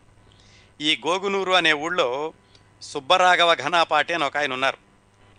ఈ 0.82 1.02
గోగునూరు 1.08 1.54
అనే 1.54 1.74
ఊళ్ళో 1.74 2.34
సుబ్బరాఘవ 2.82 3.56
ఘనాపాటి 3.56 4.13
అని 4.13 4.24
ఒక 4.24 4.38
ఆయన 4.38 4.54
ఉన్నారు. 4.54 4.87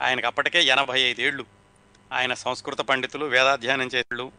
ఆయనకు 0.03 0.27
అప్పటికే 0.27 0.63
ఎనభై 0.63 1.01
ఐదేళ్ళు 1.01 1.45
ఆయన 2.13 2.35
సంస్కృత 2.35 2.79
పండితులు 2.79 3.25
వేదాధ్యయనం 3.25 3.87
చేసేళ్ళు 3.87 4.33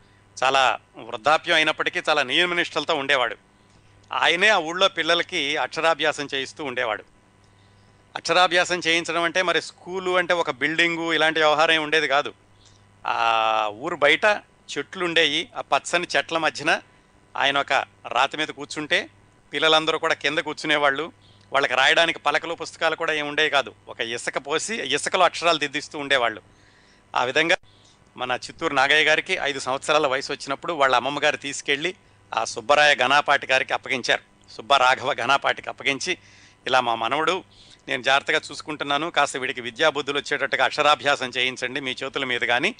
చాలా 0.43 0.80
వృద్ధాప్యం 0.98 1.56
అయినప్పటికీ 1.56 2.02
చాలా 2.10 2.24
నియమనిష్టలతో 2.24 2.95
ఉండేవాడు. 2.95 3.36
ఆయనే 4.12 4.48
ఆ 4.48 4.58
ఊళ్ళో 4.58 4.88
పిల్లలకి 4.88 5.58
అక్షరాభ్యాసం 5.58 6.28
చేయిస్తూ 6.34 6.63
ఉండేవాడు. 6.63 7.04
అక్షరాభ్యాసం 8.15 8.82
చేయించడం 8.88 9.24
అంటే 9.24 9.41
మరి 9.41 9.62
స్కూలు 9.62 10.12
అంటే 10.12 10.34
ఒక 10.34 10.52
బిల్డింగు 10.52 11.13
ఇలాంటి 11.13 11.39
వ్యవహారం 11.39 11.84
ఉండేది 11.84 12.08
కాదు. 12.08 12.34
ఆ 13.06 13.72
ఊరు 13.74 13.95
బయట 13.95 14.26
చెట్లు 14.72 15.06
ఉండేవి 15.06 15.50
ఆ 15.56 15.62
పచ్చని 15.62 16.08
చెట్ల 16.17 16.38
మధ్యన 16.38 16.82
ఆయన 17.36 17.60
ఒక 17.60 17.74
రాతి 18.08 18.38
మీద 18.38 18.48
కూర్చుంటే 18.48 19.10
పిల్లలందరూ 19.54 19.98
కూడా 19.98 20.13
కింద 20.13 20.39
కూర్చునేవాళ్ళు. 20.39 21.12
వాళ్ళకి 21.54 21.76
రాయడానికి 21.76 22.20
పలకలు 22.20 22.54
పుస్తకాలు 22.54 22.96
కూడా 22.96 23.14
ఏమి 23.14 23.30
ఉండేవి 23.30 23.50
కాదు. 23.50 23.76
ఒక 23.88 24.02
ఇసుక 24.02 24.38
పోసి 24.38 24.76
ఇసుకలో 24.76 25.26
అక్షరాలు 25.26 25.58
దిద్దిస్తూ 25.58 26.00
ఉండేవాళ్ళు. 26.00 26.42
ఆ 27.16 27.24
విధంగా 27.24 27.58
మన 28.18 28.32
చిత్తూరు 28.32 28.74
నాగయ్య 28.74 29.06
గారికి 29.06 29.34
ఐదు 29.42 29.60
సంవత్సరాల 29.60 30.08
వయసు 30.08 30.32
వచ్చినప్పుడు 30.32 30.74
వాళ్ళ 30.74 30.96
అమ్మమ్మ 30.96 31.24
గారు 31.24 31.38
తీసుకెళ్ళి 31.38 31.96
ఆ 32.38 32.44
సుబ్బరాయ 32.44 32.96
ఘనాపాటి 32.96 33.48
గారికి 33.48 33.74
అప్పగించారు. 33.74 34.22
సుబ్బరాఘవ 34.52 35.14
ఘనాపాటికి 35.14 35.70
అప్పగించి 35.70 36.18
ఇలా 36.68 36.80
మా 36.82 36.96
మనవడు 36.96 37.44
నేను 37.88 38.04
జాగ్రత్తగా 38.04 38.42
చూసుకుంటున్నాను. 38.52 39.10
కాస్త 39.10 39.38
వీడికి 39.38 39.62
విద్యాబుద్ధులు 39.62 40.18
వచ్చేటట్టుగా 40.18 40.66
అక్షరాభ్యాసం 40.66 41.30
చేయించండి 41.30 41.80
మీ 41.80 41.96
చేతుల 42.04 42.26
మీద 42.26 42.42
కానీ. 42.42 42.76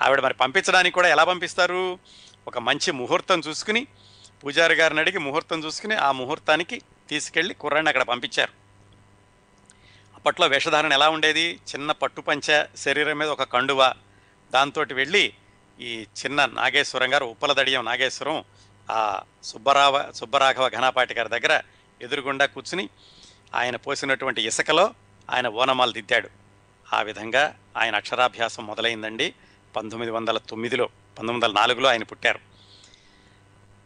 ఆవిడ 0.00 0.20
మరి 0.20 0.34
పంపించడానికి 0.34 0.94
కూడా 0.94 1.08
ఎలా 1.08 1.24
పంపిస్తారు? 1.24 1.98
ఒక 2.48 2.58
మంచి 2.58 2.92
ముహూర్తం 2.92 3.40
చూసుకుని 3.40 3.86
పూజారి 4.44 4.74
గారిని 4.74 5.00
అడిగి 5.00 5.18
ముహూర్తం 5.18 5.64
చూసుకుని 5.64 5.94
ఆ 5.94 6.12
ముహూర్తానికి 6.12 6.82
తీసుకెళ్ళి 7.08 7.54
కుర్రాన్ని 7.54 7.88
అక్కడ 7.88 8.02
పంపించారు. 8.02 8.52
అప్పట్లో 10.14 10.46
వేషధారణ 10.46 10.92
ఎలా 10.92 11.08
ఉండేది? 11.08 11.60
చిన్న 11.74 11.92
పట్టు 11.92 12.20
పంచ 12.20 12.66
శరీరం 12.76 13.18
మీద 13.18 13.28
ఒక 13.28 13.42
కండువ 13.42 13.94
దాంతో 14.52 14.84
వెళ్ళి 14.92 15.34
ఈ 15.80 16.06
చిన్న 16.24 16.46
నాగేశ్వరం 16.46 17.12
గారు 17.12 17.24
ఉప్పలదడియం 17.24 17.84
నాగేశ్వరం 17.84 18.44
ఆ 18.90 19.22
సుబ్బరావ 19.44 20.12
సుబ్బరాఘవ 20.12 20.68
ఘనాపాటి 20.68 21.14
గారి 21.14 21.28
దగ్గర 21.28 21.62
ఎదురుగుండా 22.02 22.46
కూర్చుని 22.46 22.88
ఆయన 23.54 23.76
పోసినటువంటి 23.76 24.46
ఇసుకలో 24.46 24.94
ఆయన 25.30 25.48
ఓనమాలు 25.48 25.92
దిద్దాడు. 25.92 26.28
ఆ 26.92 27.02
విధంగా 27.02 27.58
ఆయన 27.76 27.96
అక్షరాభ్యాసం 27.96 28.66
మొదలైందండి. 28.66 29.34
పంతొమ్మిది 29.76 30.12
వందల 30.12 30.38
తొమ్మిదిలో 30.38 30.86
పంతొమ్మిది 30.86 31.46
వందల 31.46 31.52
నాలుగులో 31.52 31.88
ఆయన 31.88 32.02
పుట్టారు. 32.02 32.47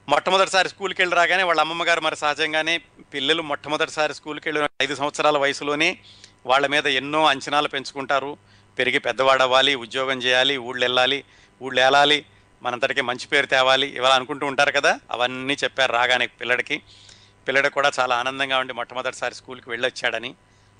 మొట్టమొదటిసారి 0.08 0.68
స్కూల్కి 0.68 1.02
వెళ్ళి 1.02 1.16
రాగానే 1.16 1.42
వాళ్ళ 1.42 1.60
అమ్మమ్మ 1.60 1.84
గారు 1.84 2.00
మరి 2.00 2.16
సహజంగానే 2.16 2.78
పిల్లలు 3.14 3.42
మొట్టమొదటిసారి 3.42 4.14
స్కూల్కి 4.14 4.48
వెళ్ళిన 4.48 4.68
ఐదు 4.82 4.94
సంవత్సరాల 4.94 5.38
వయసులోనే 5.38 5.98
వాళ్ళ 6.46 6.66
మీద 6.66 6.86
ఎన్నో 6.86 7.24
అంచనాలు 7.24 7.68
పెంచుకుంటారు. 7.68 8.36
పెరిగి 8.78 8.98
పెద్దవాడవ్వాలి 8.98 9.74
ఉద్యోగం 9.74 10.18
చేయాలి 10.18 10.56
ఊళ్ళు 10.56 10.84
వెళ్ళాలి 10.84 11.24
ఊళ్ళు 11.62 11.80
వెళ్ళాలి 11.80 12.24
మనంతటికి 12.62 13.00
మంచి 13.00 13.26
పేరు 13.26 13.46
తేవాలి 13.46 13.86
ఇవాళ 13.86 14.12
అనుకుంటూ 14.12 14.46
ఉంటారు 14.46 14.72
కదా? 14.72 15.00
అవన్నీ 15.10 15.56
చెప్పారు 15.64 15.92
రాగానే 15.92 16.26
పిల్లడికి. 16.26 16.82
పిల్లడు 17.48 17.68
కూడా 17.68 17.90
చాలా 18.00 18.16
ఆనందంగా 18.16 18.58
ఉండి 18.58 18.72
మొట్టమొదటిసారి 18.72 19.34
స్కూల్కి 19.34 19.70
వెళ్ళొచ్చాడని. 19.70 20.34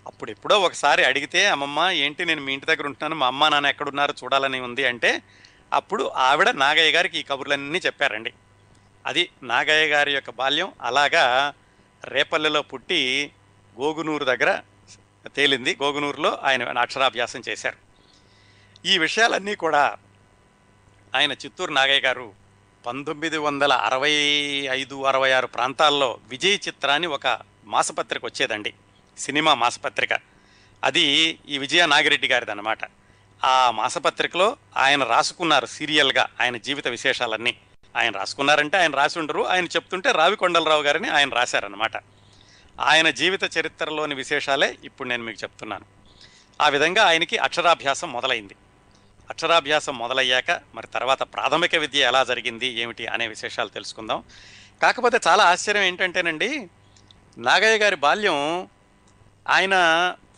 అప్పుడు 0.06 0.30
ఎప్పుడో 0.30 0.60
ఒకసారి 0.60 1.04
అడిగితే 1.04 1.46
అమ్మమ్మ 1.46 1.80
ఏంటి 1.94 2.24
నేను 2.24 2.42
మీ 2.42 2.52
ఇంటి 2.52 2.66
దగ్గర 2.66 2.86
ఉంటున్నాను 2.86 3.14
మా 3.14 3.26
అమ్మ 3.26 3.48
నాన్న 3.48 3.66
ఎక్కడున్నారో 3.66 4.14
చూడాలని 4.24 4.60
ఉంది 4.60 4.84
అంటే 4.86 5.22
అప్పుడు 5.72 6.04
ఆవిడ 6.16 6.50
నాగయ్య 6.50 6.92
గారికి 6.92 7.18
ఈ 7.18 7.22
కబుర్లన్నీ 7.22 7.78
చెప్పారండి. 7.78 8.32
అది 9.06 9.30
నాగయ్య 9.42 9.86
గారి 9.86 10.14
యొక్క 10.14 10.30
బాల్యం. 10.30 10.72
అలాగా 10.80 11.54
రేపల్లెలో 12.04 12.62
పుట్టి 12.62 13.32
గోగునూరు 13.80 14.24
దగ్గర 14.24 14.60
తేలింది. 15.26 15.76
గోగునూరులో 15.82 16.38
ఆయన 16.42 16.78
అక్షరాభ్యాసం 16.78 17.42
చేశారు. 17.48 17.76
ఈ 18.86 18.98
విషయాలన్నీ 18.98 19.54
కూడా 19.54 19.96
ఆయన 21.14 21.32
చిత్తూరు 21.32 21.72
నాగయ్య 21.72 22.00
గారు 22.00 22.32
పంతొమ్మిది 22.86 23.38
వందల 23.38 23.72
అరవై 23.72 24.10
ఐదు 24.70 25.02
అరవై 25.02 25.32
ఆరు 25.32 25.46
ప్రాంతాల్లో 25.46 26.18
విజయ్ 26.28 26.58
చిత్రాన్ని 26.68 27.06
ఒక 27.06 27.40
మాసపత్రిక 27.64 28.24
వచ్చేదండి. 28.24 28.74
సినిమా 29.18 29.54
మాసపత్రిక. 29.54 30.10
అది 30.84 31.38
ఈ 31.48 31.58
విజయ 31.58 31.86
నాగిరెడ్డి 31.86 32.28
గారిది 32.28 32.50
అనమాట 32.50 32.78
ఆ 33.44 33.70
మాసపత్రికలో 33.70 34.56
ఆయన 34.76 35.04
రాసుకున్నారు 35.04 35.66
సీరియల్గా 35.66 36.28
ఆయన 36.40 36.56
జీవిత 36.56 36.88
విశేషాలన్నీ. 36.88 37.56
ఆయన 37.96 38.12
రాసుకున్నారంటే 38.12 38.76
ఆయన 38.78 38.94
రాసి 38.94 39.18
ఉండరు. 39.18 39.42
ఆయన 39.42 39.64
చెప్తుంటే 39.64 40.12
రావికొండలరావు 40.12 40.82
గారిని 40.82 41.08
ఆయన 41.08 41.28
రాశారనమాట 41.28 41.96
ఆయన 42.80 43.10
జీవిత 43.10 43.58
చరిత్రలోని 43.58 44.14
విశేషాలే 44.14 44.76
ఇప్పుడు 44.84 45.08
నేను 45.08 45.22
మీకు 45.22 45.42
చెప్తున్నాను. 45.42 45.84
ఆ 46.62 46.68
విధంగా 46.68 47.04
ఆయనకి 47.04 47.36
అక్షరాభ్యాసం 47.38 48.12
మొదలైంది. 48.12 48.54
అక్షరాభ్యాసం 49.30 49.98
మొదలయ్యాక 49.98 50.60
మరి 50.74 50.86
తర్వాత 50.86 51.22
ప్రాథమిక 51.22 51.76
విద్య 51.76 51.98
ఎలా 51.98 52.24
జరిగింది 52.24 52.66
ఏమిటి 52.66 53.06
అనే 53.06 53.26
విశేషాలు 53.26 53.68
తెలుసుకుందాం. 53.68 54.24
కాకపోతే 54.82 55.20
చాలా 55.28 55.44
ఆశ్చర్యం 55.44 55.82
ఏంటంటేనండి 55.82 56.70
నాగయ్య 57.38 57.78
గారి 57.78 57.96
బాల్యం 57.96 58.68
ఆయన 59.48 59.74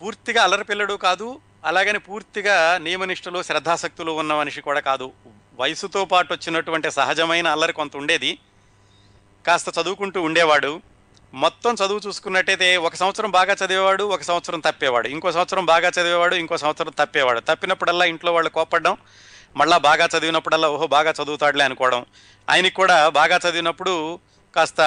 పూర్తిగా 0.03 0.43
అల్లరిపిల్లడు 0.43 0.95
కాదు 0.95 1.41
అలాగని 1.65 1.99
పూర్తిగా 1.99 2.79
నియమనిష్టలు 2.79 3.43
శ్రద్ధాశక్తులు 3.43 4.13
ఉన్న 4.13 4.35
మనిషి 4.35 4.61
కూడా 4.61 4.81
కాదు. 4.81 5.13
వయసుతో 5.55 6.05
పాటు 6.05 6.33
వచ్చినటువంటి 6.33 6.91
సహజమైన 6.91 7.49
అల్లరి 7.49 7.73
కొంత 7.73 7.97
ఉండేది. 7.97 8.39
కాస్త 9.47 9.67
చదువుకుంటూ 9.69 10.23
ఉండేవాడు. 10.23 10.81
మొత్తం 11.35 11.75
చదువు 11.75 12.01
చూసుకున్నట్టయితే 12.07 12.77
ఒక 12.77 12.95
సంవత్సరం 12.95 13.31
బాగా 13.31 13.57
చదివేవాడు 13.65 14.05
ఒక 14.05 14.23
సంవత్సరం 14.23 14.61
తప్పేవాడు. 14.61 15.09
ఇంకో 15.09 15.33
సంవత్సరం 15.33 15.67
బాగా 15.67 15.89
చదివేవాడు 15.89 16.35
ఇంకో 16.35 16.57
సంవత్సరం 16.57 16.93
తప్పేవాడు. 16.99 17.41
తప్పినప్పుడల్లా 17.41 18.05
ఇంట్లో 18.05 18.35
వాళ్ళు 18.35 18.51
కోపడడం 18.51 18.97
మళ్ళా 19.57 19.79
బాగా 19.79 20.09
చదివినప్పుడల్లా 20.19 20.71
ఓహో 20.71 20.87
బాగా 20.87 21.15
చదువుతాడులే 21.23 21.65
అనుకోవడం. 21.65 22.07
ఆయనకి 22.51 22.75
కూడా 22.75 23.09
బాగా 23.09 23.37
చదివినప్పుడు 23.37 24.19
కాస్త 24.57 24.81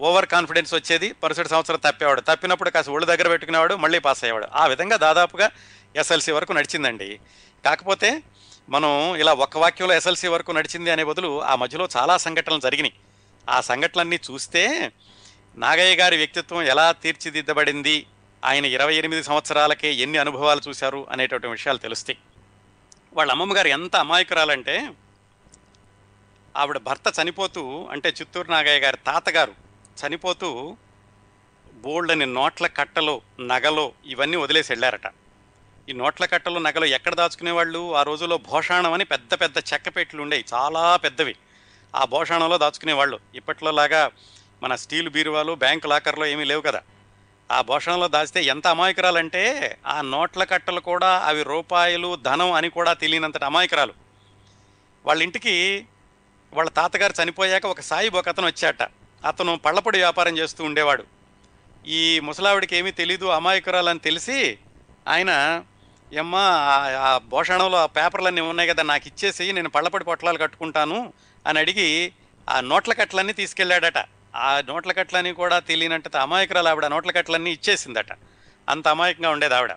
ఓవర్ 0.00 0.26
కాన్ఫిడెన్స్ 0.26 0.74
వచ్చేది. 0.74 1.14
మరుసటి 1.24 1.48
సంవత్సరం 1.48 1.78
తప్పేవాడు. 1.78 2.20
తప్పినప్పుడు 2.20 2.70
కాస్త 2.70 2.90
ఒళ్ళు 2.90 3.06
దగ్గర 3.06 3.28
పెట్టుకునేవాడు 3.28 3.74
మళ్ళీ 3.74 3.98
పాస్ 3.98 4.24
అయ్యేవాడు. 4.24 4.48
ఆ 4.54 4.66
విధంగా 4.66 4.96
దాదాపుగా 4.96 5.50
ఎస్ఎల్సి 5.96 6.32
వరకు 6.32 6.52
నడిచిందండి. 6.52 7.20
కాకపోతే 7.64 8.22
మనం 8.68 9.16
ఇలా 9.16 9.32
ఒక్క 9.32 9.58
వాక్యంలో 9.58 9.94
ఎస్ఎల్సి 9.94 10.28
వరకు 10.28 10.52
నడిచింది 10.52 10.90
అనే 10.90 11.04
బదులు 11.04 11.42
ఆ 11.42 11.54
మధ్యలో 11.54 11.88
చాలా 11.96 12.16
సంఘటనలు 12.16 12.60
జరిగినాయి. 12.60 12.92
ఆ 13.50 13.60
సంఘటనలన్నీ 13.60 14.18
చూస్తే 14.30 14.92
నాగయ్య 15.56 15.96
గారి 15.96 16.16
వ్యక్తిత్వం 16.16 16.62
ఎలా 16.62 16.92
తీర్చిదిద్దబడింది 16.92 18.06
ఆయన 18.44 18.66
ఇరవై 18.66 18.94
ఎనిమిది 18.94 19.22
సంవత్సరాలకే 19.22 19.94
ఎన్ని 19.94 20.18
అనుభవాలు 20.18 20.60
చూశారు 20.68 21.06
అనేటటువంటి 21.10 21.46
విషయాలు 21.46 21.78
తెలుస్తాయి. 21.78 22.18
వాళ్ళ 23.12 23.32
అమ్మమ్మ 23.32 23.56
గారు 23.56 23.68
ఎంత 23.68 23.96
అమాయకురాలంటే 23.96 24.90
ఆవిడ 26.56 26.78
భర్త 26.78 27.20
చనిపోతూ 27.22 27.88
అంటే 27.90 28.08
చిత్తూరు 28.08 28.50
నాగయ్య 28.50 28.80
గారి 28.80 28.96
తాతగారు 28.96 29.54
చనిపోతూ 30.06 30.76
బోల్డని 31.74 32.26
నోట్ల 32.26 32.66
కట్టలో 32.66 33.20
నగలో 33.40 33.92
ఇవన్నీ 34.06 34.36
వదిలేసి 34.36 34.72
వెళ్ళారట. 34.72 35.06
ఈ 35.88 35.92
నోట్ల 35.92 36.24
కట్టలు 36.24 36.58
నగలు 36.58 36.84
ఎక్కడ 36.84 37.14
దాచుకునేవాళ్ళు? 37.14 37.94
ఆ 37.94 38.02
రోజుల్లో 38.02 38.38
భోషాణం 38.38 38.92
అని 38.92 39.04
పెద్ద 39.04 39.34
పెద్ద 39.34 39.58
చెక్కపెట్లు 39.58 40.22
ఉండేవి 40.22 40.44
చాలా 40.54 40.96
పెద్దవి. 40.96 41.36
ఆ 41.96 42.04
భోషాణంలో 42.04 42.58
దాచుకునేవాళ్ళు. 42.58 43.18
ఇప్పట్లో 43.34 43.70
లాగా 43.70 44.10
మన 44.62 44.74
స్టీల్ 44.74 45.08
బీరువాలు 45.08 45.52
బ్యాంక్ 45.52 45.86
లాకర్లో 45.86 46.26
ఏమీ 46.26 46.44
లేవు 46.44 46.60
కదా. 46.60 46.82
ఆ 47.52 47.60
భోషణంలో 47.60 48.08
దాచితే 48.08 48.42
ఎంత 48.42 48.66
అమాయకురాలంటే 48.66 49.76
ఆ 49.86 50.00
నోట్ల 50.00 50.44
కట్టలు 50.44 50.80
కూడా 50.80 51.18
అవి 51.18 51.42
రూపాయలు 51.42 52.16
ధనం 52.16 52.52
అని 52.52 52.70
కూడా 52.70 52.92
తెలియనంతటి 52.92 53.44
అమాయకురాలు. 53.44 53.94
వాళ్ళ 55.06 55.22
ఇంటికి 55.22 55.86
వాళ్ళ 56.52 56.70
తాతగారు 56.70 57.22
చనిపోయాక 57.22 57.66
ఒక 57.66 57.80
సాయి 57.80 58.08
ఒక 58.08 58.28
అతను 58.28 58.46
వచ్చాట. 58.46 58.82
అతను 59.24 59.56
పళ్ళపొడి 59.56 59.98
వ్యాపారం 59.98 60.38
చేస్తూ 60.38 60.64
ఉండేవాడు. 60.64 61.04
ఈ 61.86 62.20
ముసలావిడికి 62.20 62.76
ఏమీ 62.76 62.90
తెలీదు 62.90 63.24
అమాయకురాలని 63.26 63.98
తెలిసి 63.98 64.58
ఆయన 65.08 65.62
ఏమ్మా 66.12 66.40
ఆ- 66.98 67.20
భోషణంలో 67.28 67.78
ఆ 67.78 67.86
పేపర్లన్నీ 67.86 68.40
ఉన్నాయి 68.40 68.68
కదా 68.68 68.82
నాకు 68.82 69.06
ఇచ్చేసి 69.06 69.52
నేను 69.52 69.68
పళ్ళపడి 69.68 70.04
పొట్లాలు 70.04 70.38
కట్టుకుంటాను 70.38 71.12
అని 71.46 71.58
అడిగి 71.58 72.12
ఆ 72.50 72.60
నోట్ల 72.60 72.92
కట్టలన్నీ 72.92 73.32
తీసుకెళ్ళాడట. 73.32 73.98
ఆ 74.36 74.62
నోట్ల 74.68 74.92
కట్టలని 74.92 75.32
కూడా 75.32 75.58
తెలియనంత 75.58 76.16
అమాయకురాలు 76.16 76.68
ఆవిడ 76.68 76.86
నోట్ల 76.86 77.10
కట్టలన్నీ 77.10 77.50
ఇచ్చేసిందట. 77.50 78.12
అంత 78.68 78.88
అమాయకంగా 78.88 79.30
ఉండేది 79.30 79.54
ఆవిడ. 79.54 79.72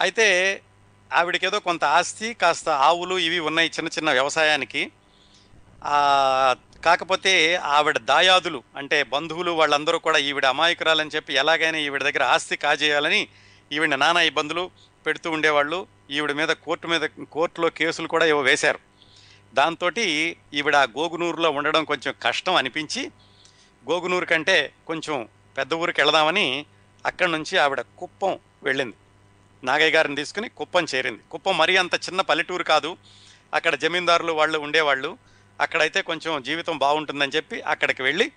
అయితే 0.00 0.60
ఆవిడకేదో 1.12 1.58
కొంత 1.60 1.84
ఆస్తి 1.84 2.34
కాస్త 2.34 2.68
ఆవులు 2.68 3.18
ఇవి 3.18 3.38
ఉన్నాయి 3.38 3.68
చిన్న 3.68 3.88
చిన్న 3.88 4.10
వ్యవసాయానికి. 4.10 4.90
కాకపోతే 6.84 7.54
ఆవిడ 7.56 7.98
దాయాదులు 7.98 8.62
అంటే 8.76 9.02
బంధువులు 9.02 9.50
వాళ్ళందరూ 9.50 9.98
కూడా 9.98 10.18
ఈవిడ 10.18 10.46
అమాయకురాలని 10.46 11.10
చెప్పి 11.16 11.34
ఎలాగైనా 11.34 11.78
ఈవిడ 11.78 12.02
దగ్గర 12.02 12.22
ఆస్తి 12.22 12.56
కాజేయాలని 12.56 13.28
ఈవిడ 13.72 13.88
నానా 13.94 14.20
ఇబ్బందులు 14.20 14.70
పెడుతూ 15.06 15.30
ఉండేవాళ్ళు. 15.30 15.86
ఈవిడ 16.10 16.32
మీద 16.32 16.48
కోర్టు 16.48 16.86
మీద 16.86 17.00
కోర్టులో 17.32 17.70
కేసులు 17.70 18.08
కూడా 18.08 18.26
ఏవో 18.26 18.40
వేశారు. 18.40 18.78
దాంతో 19.54 19.90
ఈవిడ 20.52 20.76
ఆ 20.76 20.82
గోగునూరులో 20.82 21.50
ఉండడం 21.50 21.84
కొంచెం 21.84 22.14
కష్టం 22.22 22.54
అనిపించి 22.54 23.10
గోగునూరు 23.90 24.24
కంటే 24.24 24.72
కొంచెం 24.86 25.28
పెద్ద 25.58 25.74
ఊరికి 25.74 26.00
వెళదామని 26.00 26.66
అక్కడి 27.06 27.32
నుంచి 27.32 27.58
ఆవిడ 27.58 27.80
కుప్పం 27.80 28.38
వెళ్ళింది. 28.62 28.94
నాగయ్య 29.64 29.90
గారిని 29.90 30.16
తీసుకుని 30.16 30.48
కుప్పం 30.48 30.86
చేరింది. 30.94 31.20
కుప్పం 31.30 31.58
మరీ 31.58 31.76
అంత 31.76 31.94
చిన్న 31.94 32.20
పల్లెటూరు 32.20 32.62
కాదు. 32.62 32.96
అక్కడ 33.54 33.74
జమీందారులు 33.74 34.32
వాళ్ళు 34.32 34.58
ఉండేవాళ్ళు. 34.58 35.18
అక్కడైతే 35.60 36.02
కొంచెం 36.02 36.42
జీవితం 36.42 36.78
బాగుంటుందని 36.78 37.32
చెప్పి 37.36 37.60
అక్కడికి 37.60 38.02
వెళ్ళి 38.02 38.32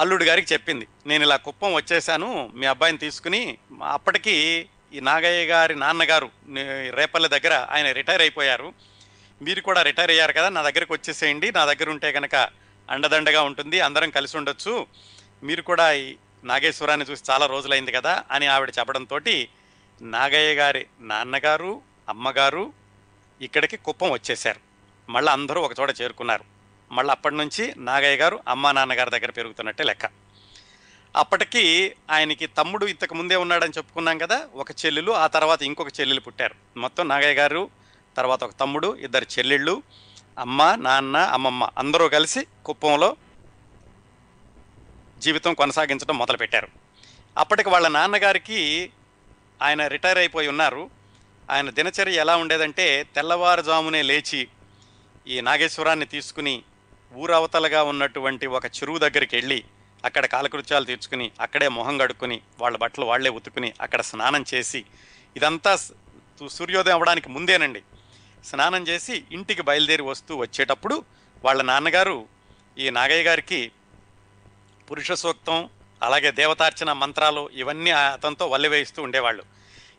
అల్లుడు 0.00 0.24
గారికి 0.24 0.54
చెప్పింది. 0.54 0.86
నేను 1.06 1.22
ఇలా 1.24 1.36
కుప్పం 1.36 1.74
వచ్చేసాను 1.74 2.50
మీ 2.54 2.66
అబ్బాయిని 2.66 2.98
తీసుకుని 2.98 3.58
అప్పటికీ 3.82 3.84
అప్పటికి 3.84 4.66
ఈ 4.94 5.00
నాగయ్య 5.00 5.46
గారి 5.46 5.74
నాన్నగారు 5.74 6.30
రేపల్లె 6.90 7.28
దగ్గర 7.28 7.66
ఆయన 7.70 7.92
రిటైర్ 7.92 8.20
అయిపోయారు. 8.20 8.72
మీరు 9.42 9.60
కూడా 9.60 9.82
రిటైర్ 9.82 10.10
అయ్యారు 10.10 10.32
కదా 10.32 10.48
నా 10.48 10.62
దగ్గరకు 10.62 10.92
వచ్చేసేయండి 10.92 11.52
నా 11.52 11.64
దగ్గర 11.64 11.90
ఉంటే 11.90 12.12
కనుక 12.12 12.34
అండదండగా 12.90 13.42
ఉంటుంది 13.42 13.80
అందరం 13.80 14.10
కలిసి 14.10 14.36
ఉండొచ్చు. 14.36 14.86
మీరు 15.42 15.62
కూడా 15.62 15.92
ఈ 15.92 16.16
నాగేశ్వరాన్ని 16.44 17.06
చూసి 17.06 17.24
చాలా 17.30 17.46
రోజులైంది 17.46 17.92
కదా 17.92 18.24
అని 18.30 18.46
ఆవిడ 18.46 18.72
చెప్పడంతో 18.78 19.20
నాగయ్య 20.02 20.54
గారి 20.54 20.86
నాన్నగారు 21.00 21.82
అమ్మగారు 22.08 22.72
ఇక్కడికి 23.42 23.76
కుప్పం 23.76 24.10
వచ్చేశారు. 24.10 24.60
మళ్ళీ 25.10 25.32
అందరూ 25.32 25.60
ఒకచోట 25.60 26.00
చేరుకున్నారు. 26.00 26.53
మళ్ళీ 26.92 27.10
అప్పటి 27.10 27.34
నుంచి 27.36 27.74
నాగయ్య 27.76 28.16
గారు 28.16 28.40
అమ్మా 28.48 28.72
నాన్నగారి 28.72 29.10
దగ్గర 29.10 29.30
పెరుగుతున్నట్టే 29.30 29.84
లెక్క. 29.84 30.10
అప్పటికి 31.16 31.96
ఆయనకి 32.10 32.46
తమ్ముడు 32.46 32.86
ఇంతకు 32.86 33.14
ముందే 33.14 33.36
ఉన్నాడని 33.36 33.72
చెప్పుకున్నాం 33.76 34.18
కదా 34.18 34.46
ఒక 34.54 34.70
చెల్లెలు 34.70 35.12
ఆ 35.12 35.26
తర్వాత 35.26 35.62
ఇంకొక 35.62 36.00
చెల్లెలు 36.00 36.20
పుట్టారు. 36.20 36.78
మొత్తం 36.78 37.08
నాగయ్య 37.08 37.34
గారు 37.34 37.70
తర్వాత 38.16 38.44
ఒక 38.44 38.54
తమ్ముడు 38.60 38.96
ఇద్దరు 38.96 39.26
చెల్లెళ్ళు 39.38 39.82
అమ్మ 40.38 40.74
నాన్న 40.74 41.16
అమ్మమ్మ 41.16 41.70
అందరూ 41.78 42.08
కలిసి 42.08 42.46
కుప్పంలో 42.64 43.16
జీవితం 45.18 45.54
కొనసాగించడం 45.54 46.18
మొదలుపెట్టారు. 46.18 46.68
అప్పటికి 47.38 47.68
వాళ్ళ 47.68 47.88
నాన్నగారికి 47.88 48.90
ఆయన 49.62 49.86
రిటైర్ 49.86 50.18
అయిపోయి 50.18 50.48
ఉన్నారు. 50.48 50.90
ఆయన 51.50 51.70
దినచర్య 51.70 52.12
ఎలా 52.12 52.36
ఉండేదంటే 52.36 53.06
తెల్లవారుజామునే 53.14 54.02
లేచి 54.02 54.48
ఈ 55.26 55.40
నాగేశ్వరాన్ని 55.40 56.06
తీసుకుని 56.06 56.62
ఊరవతలగా 57.16 57.82
ఉన్నటువంటి 57.82 58.46
ఒక 58.46 58.66
చెరువు 58.66 58.98
దగ్గరికి 58.98 59.36
వెళ్ళి 59.36 59.64
అక్కడ 60.04 60.26
కాలకృత్యాలు 60.26 60.84
తీర్చుకుని 60.84 61.30
అక్కడే 61.40 61.68
మొహం 61.68 61.98
కడుక్కుని 61.98 62.40
వాళ్ళ 62.60 62.76
బట్టలు 62.76 63.04
వాళ్ళే 63.04 63.30
ఉతుకుని 63.30 63.72
అక్కడ 63.80 64.00
స్నానం 64.00 64.44
చేసి 64.54 64.84
ఇదంతా 65.36 65.76
సూర్యోదయం 66.50 66.94
అవ్వడానికి 66.94 67.28
ముందేనండి. 67.28 67.82
స్నానం 68.44 68.82
చేసి 68.88 69.24
ఇంటికి 69.32 69.62
బయలుదేరి 69.62 70.02
వస్తూ 70.02 70.36
వచ్చేటప్పుడు 70.36 71.04
వాళ్ళ 71.44 71.62
నాన్నగారు 71.62 72.26
ఈ 72.78 72.90
నాగయ్య 72.90 73.22
గారికి 73.22 73.72
పురుష 74.90 75.12
సూక్తం 75.12 75.68
అలాగే 76.02 76.30
దేవతార్చన 76.30 76.92
మంత్రాలు 76.92 77.50
ఇవన్నీ 77.54 77.90
అతనితో 77.90 78.46
వల్లివేయిస్తూ 78.46 79.02
ఉండేవాళ్ళు. 79.02 79.44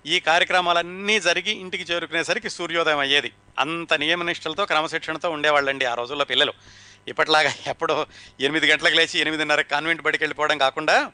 ఈ 0.06 0.20
కార్యక్రమాలన్నీ 0.20 1.20
జరిగి 1.20 1.52
ఇంటికి 1.52 1.84
చేరుకునేసరికి 1.84 2.50
సూర్యోదయం 2.50 3.00
అయ్యేది. 3.00 3.32
అంత 3.60 3.94
నియమనిష్టలతో 3.94 4.66
క్రమశిక్షణతో 4.66 5.30
ఉండేవాళ్ళండి 5.30 5.86
ఆ 5.86 5.94
రోజుల్లో 5.94 6.26
పిల్లలు. 6.26 6.54
ఇప్పటిలాగా 7.08 7.54
ఎప్పుడో 7.68 8.08
ఎనిమిది 8.40 8.72
గంటలకు 8.72 8.96
లేచి 8.96 9.20
ఎనిమిదిన్నర 9.20 9.62
కాన్వెంట్ 9.62 10.02
బడికి 10.02 10.24
వెళ్ళిపోవడం 10.24 10.58
కాకుండా 10.58 11.12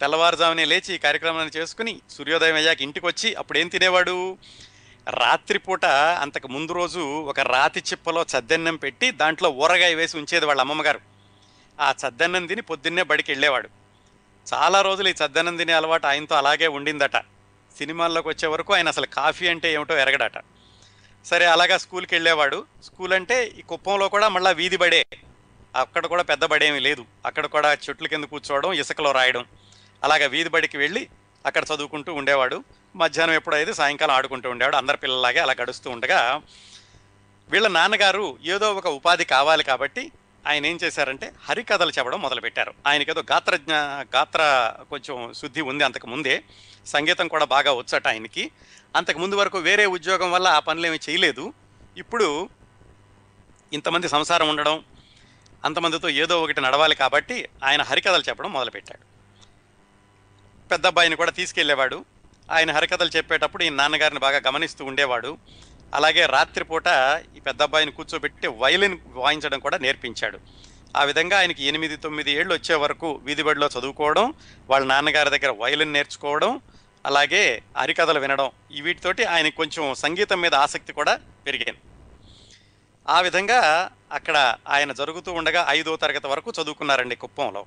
తెల్లవారుజామునే 0.00 0.64
లేచి 0.64 0.94
ఈ 0.94 0.98
కార్యక్రమాన్ని 0.98 1.60
చేసుకుని 1.60 2.00
సూర్యోదయం 2.10 2.54
అయ్యాక 2.54 2.82
ఇంటికి 2.82 3.06
వచ్చి 3.06 3.34
అప్పుడు 3.34 3.58
ఏం 3.58 3.68
తినేవాడు? 3.68 4.38
రాత్రిపూట 5.10 5.84
అంతకు 5.84 6.48
ముందు 6.48 6.72
రోజు 6.72 7.22
ఒక 7.22 7.40
రాతి 7.40 7.80
చిప్పలో 7.80 8.22
చద్దన్నం 8.22 8.76
పెట్టి 8.76 9.10
దాంట్లో 9.10 9.50
ఊరగాయ 9.50 9.94
వేసి 9.94 10.16
ఉంచేది 10.16 10.46
వాళ్ళ 10.46 10.60
అమ్మమ్మగారు. 10.60 11.00
ఆ 11.80 11.94
చద్దన్నం 12.06 12.46
తిని 12.46 12.62
పొద్దున్నే 12.62 13.02
బడికి 13.02 13.32
వెళ్ళేవాడు. 13.32 13.68
చాలా 14.54 14.82
రోజులు 14.82 15.08
ఈ 15.08 15.14
చద్దన్నం 15.26 15.56
తినే 15.56 15.72
అలవాటు 15.72 16.06
ఆయనతో 16.06 16.34
అలాగే 16.34 16.66
ఉండిందట. 16.66 17.16
సినిమాల్లోకి 17.78 18.28
వచ్చే 18.28 18.48
వరకు 18.48 18.74
ఆయన 18.74 18.88
అసలు 18.88 19.06
కాఫీ 19.06 19.48
అంటే 19.48 19.72
ఏమిటో 19.72 19.98
ఎరగడట. 19.98 20.38
సరే 21.24 21.44
అలాగా 21.44 21.78
స్కూల్కి 21.78 22.14
వెళ్ళేవాడు. 22.14 22.66
స్కూల్ 22.84 23.12
అంటే 23.12 23.44
ఈ 23.44 23.62
కుప్పంలో 23.62 24.08
కూడా 24.08 24.28
మళ్ళీ 24.28 24.54
వీధి 24.54 24.76
బడే 24.76 25.06
అక్కడ 25.76 26.06
కూడా 26.06 26.22
పెద్ద 26.22 26.44
బడేమీ 26.44 26.78
లేదు. 26.78 27.04
అక్కడ 27.26 27.46
కూడా 27.46 27.72
చెట్ల 27.72 28.06
కింద 28.06 28.24
కూర్చోవడం 28.24 28.72
ఇసుకలో 28.72 29.12
రాయడం. 29.12 29.44
అలాగా 30.04 30.26
వీధి 30.26 30.48
బడికి 30.48 30.76
వెళ్ళి 30.76 31.08
అక్కడ 31.46 31.64
చదువుకుంటూ 31.74 32.14
ఉండేవాడు. 32.14 32.64
మధ్యాహ్నం 32.96 33.34
ఎప్పుడైతే 33.34 33.72
సాయంకాలం 33.72 34.14
ఆడుకుంటూ 34.14 34.50
ఉండేవాడు. 34.50 34.76
అందరి 34.76 34.96
పిల్లలాగే 34.96 35.38
అలా 35.38 35.54
గడుస్తూ 35.62 35.90
ఉండగా 35.90 36.42
వీళ్ళ 37.50 37.68
నాన్నగారు 37.68 38.38
ఏదో 38.42 38.74
ఒక 38.74 38.86
ఉపాధి 38.86 39.24
కావాలి 39.24 39.64
కాబట్టి 39.64 40.12
ఆయన 40.46 40.66
ఏం 40.66 40.78
చేశారంటే 40.84 41.32
హరికథలు 41.48 41.90
చెప్పడం 41.90 42.22
మొదలుపెట్టారు. 42.22 42.74
ఆయనకి 42.86 43.10
ఏదో 43.10 43.20
గాత్రజ్ఞ 43.32 43.72
గాత్ర 44.16 44.72
కొంచెం 44.90 45.32
శుద్ధి 45.32 45.60
ఉంది 45.60 45.84
అంతకు 45.84 46.06
ముందే. 46.06 46.42
సంగీతం 46.86 47.28
కూడా 47.28 47.44
బాగా 47.44 47.72
వచ్చట 47.72 48.08
ఆయనకి. 48.08 48.50
అంతకు 48.96 49.18
ముందు 49.18 49.34
వరకు 49.34 49.58
వేరే 49.58 49.86
ఉద్యోగం 49.86 50.32
వల్ల 50.32 50.48
ఆ 50.48 50.58
పనులు 50.58 50.86
ఏమి 50.86 50.98
చేయలేదు. 51.10 51.52
ఇప్పుడు 51.96 52.48
ఇంతమంది 53.72 54.08
సంసారం 54.08 54.48
ఉండడం 54.48 54.84
అంతమందితో 55.64 56.08
ఏదో 56.08 56.42
ఒకటి 56.42 56.60
నడవాలి 56.60 56.94
కాబట్టి 56.94 57.48
ఆయన 57.64 57.82
హరికథలు 57.82 58.22
చెప్పడం 58.28 58.52
మొదలుపెట్టాడు. 58.52 59.04
పెద్ద 60.70 60.86
అబ్బాయిని 60.86 61.16
కూడా 61.16 61.30
తీసుకెళ్ళేవాడు 61.30 62.04
ఆయన 62.50 62.70
హరికథలు 62.72 63.10
చెప్పేటప్పుడు 63.16 63.62
ఈ 63.62 63.68
నాన్నగారిని 63.68 64.20
బాగా 64.20 64.40
గమనిస్తూ 64.46 64.84
ఉండేవాడు. 64.84 65.38
అలాగే 65.94 66.26
రాత్రిపూట 66.26 66.88
ఈ 67.36 67.40
పెద్ద 67.40 67.62
అబ్బాయిని 67.62 67.92
కూర్చోబెట్టి 67.92 68.46
వైలిన్ 68.48 68.98
వాయించడం 69.14 69.58
కూడా 69.58 69.78
నేర్పించాడు. 69.78 70.40
ఆ 70.96 71.04
విధంగా 71.04 71.38
ఆయనకి 71.38 71.64
ఎనిమిది 71.64 71.96
తొమ్మిది 71.96 72.30
ఏళ్ళు 72.32 72.54
వచ్చే 72.54 72.74
వరకు 72.74 73.20
వీధిబడిలో 73.22 73.68
చదువుకోవడం 73.78 74.34
వాళ్ళ 74.70 74.86
నాన్నగారి 74.86 75.30
దగ్గర 75.30 75.54
వైలిన్ 75.58 75.92
నేర్చుకోవడం 75.92 76.60
అలాగే 77.06 77.62
హరికథలు 77.78 78.20
వినడం 78.20 78.50
ఈ 78.72 78.80
వీటితోటి 78.80 79.24
ఆయన 79.24 79.48
కొంచెం 79.48 79.94
సంగీతం 79.94 80.40
మీద 80.40 80.54
ఆసక్తి 80.54 80.92
కూడా 80.92 81.20
పెరిగాను. 81.46 81.91
ఆ 83.08 83.20
విధంగా 83.20 83.90
అక్కడ 84.12 84.56
ఆయన 84.68 84.92
జరుగుతూ 84.92 85.32
ఉండగా 85.32 85.66
ఐదో 85.68 85.96
తరగతి 85.96 86.26
వరకు 86.26 86.52
చదువుకున్నారండి 86.62 87.16
కుప్పంలో. 87.16 87.66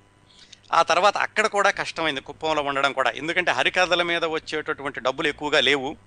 ఆ 0.74 0.82
తర్వాత 0.82 1.17
అక్కడ 1.17 1.48
కూడా 1.48 1.69
కష్టమైంది 1.69 2.21
కుప్పంలో 2.21 2.62
ఉండడం 2.62 2.93
కూడా. 2.93 3.12
ఎందుకంటే 3.12 3.52
హరికథల 3.52 4.02
మీద 4.02 4.26
వచ్చేటటువంటి 4.26 5.00
డబ్బులు 5.00 5.28
ఎక్కువగా 5.28 5.60
లేవు. 5.60 5.98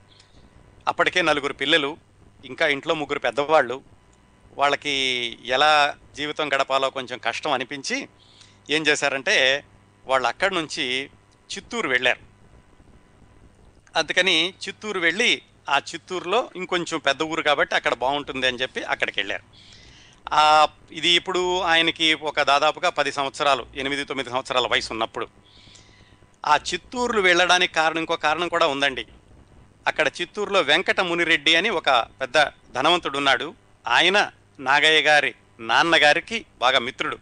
అప్పటికే 0.88 1.22
నలుగురు 1.22 1.52
పిల్లలు 1.52 1.96
ఇంకా 2.44 2.68
ఇంట్లో 2.68 2.94
ముగ్గురు 2.94 3.18
పెద్దవాళ్ళు. 3.18 3.82
వాళ్ళకి 4.52 5.38
ఎలా 5.44 5.96
జీవితం 6.16 6.52
గడపాలో 6.52 6.90
కొంచెం 6.90 7.18
కష్టం 7.18 7.52
అనిపించి 7.52 8.08
ఏం 8.70 8.86
చేశారంటే 8.86 9.64
వాళ్ళు 10.06 10.28
అక్కడి 10.28 10.54
నుంచి 10.54 11.10
చిత్తూరు 11.56 11.88
వెళ్ళారు. 11.88 12.20
అందుకని 13.96 14.54
చిత్తూరు 14.68 15.00
వెళ్ళి 15.00 15.42
ఆ 15.68 15.76
చిత్తూరులో 15.88 16.40
ఇంకొంచెం 16.56 16.98
పెద్ద 16.98 17.22
ఊరు 17.22 17.42
కాబట్టి 17.42 17.74
అక్కడ 17.74 17.94
బాగుంటుంది 18.04 18.46
అని 18.46 18.60
చెప్పి 18.62 18.80
అక్కడికి 18.92 19.18
వెళ్ళారు 19.20 19.44
ఇది 20.92 21.10
ఇప్పుడు 21.18 21.42
ఆయనకి 21.72 22.06
ఒక 22.30 22.42
దాదాపుగా 22.42 22.88
పది 22.98 23.10
సంవత్సరాలు 23.12 23.66
ఎనిమిది 23.76 24.02
తొమ్మిది 24.04 24.30
సంవత్సరాల 24.30 24.66
వయసు 24.66 24.90
ఉన్నప్పుడు. 24.92 25.26
ఆ 26.46 26.54
చిత్తూరులు 26.68 27.20
వెళ్ళడానికి 27.20 27.72
కారణం 27.74 28.00
ఇంకో 28.00 28.16
కారణం 28.16 28.48
కూడా 28.48 28.66
ఉందండి. 28.66 29.04
అక్కడ 29.86 30.06
చిత్తూరులో 30.18 30.60
వెంకట 30.60 31.00
మునిరెడ్డి 31.00 31.52
అని 31.56 31.70
ఒక 31.80 31.90
పెద్ద 32.20 32.38
ధనవంతుడు 32.74 33.16
ఉన్నాడు 33.18 33.54
ఆయన 33.86 34.30
నాగయ్య 34.60 35.00
గారి 35.00 35.32
నాన్నగారికి 35.60 36.38
బాగా 36.58 36.78
మిత్రుడు. 36.78 37.18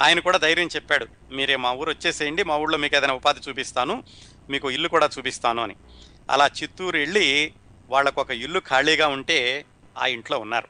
ఆయన 0.00 0.18
కూడా 0.20 0.38
ధైర్యం 0.38 0.68
చెప్పాడు 0.76 1.06
మీరే 1.36 1.56
మా 1.56 1.72
ఊరు 1.72 1.90
వచ్చేసేయండి 1.90 2.44
మా 2.50 2.56
ఊళ్ళో 2.56 2.78
మీకు 2.78 2.96
ఏదైనా 2.96 3.14
ఉపాధి 3.14 3.40
చూపిస్తాను 3.48 4.04
మీకు 4.50 4.70
ఇల్లు 4.70 4.88
కూడా 4.88 5.08
చూపిస్తాను 5.18 5.62
అని. 5.62 5.76
అలా 6.30 6.46
చిత్తూరు 6.58 6.96
వెళ్ళి 6.98 7.26
వాళ్ళకు 7.90 8.20
ఒక 8.20 8.30
ఇల్లు 8.30 8.60
ఖాళీగా 8.68 9.08
ఉంటే 9.08 9.64
ఆ 9.98 10.06
ఇంట్లో 10.06 10.38
ఉన్నారు. 10.38 10.68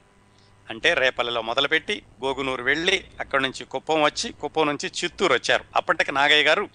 అంటే 0.70 0.94
రేపల్లిలో 0.94 1.42
మొదలుపెట్టి 1.42 2.02
గోగునూరు 2.24 2.62
వెళ్ళి 2.62 3.04
అక్కడి 3.20 3.42
నుంచి 3.42 3.64
కుప్పం 3.64 4.02
వచ్చి 4.02 4.32
కుప్పం 4.32 4.66
నుంచి 4.66 4.92
చిత్తూరు 5.04 5.32
వచ్చారు. 5.32 5.64
అప్పటికి 5.76 6.12
నాగయ్య 6.12 6.44
గారు 6.44 6.68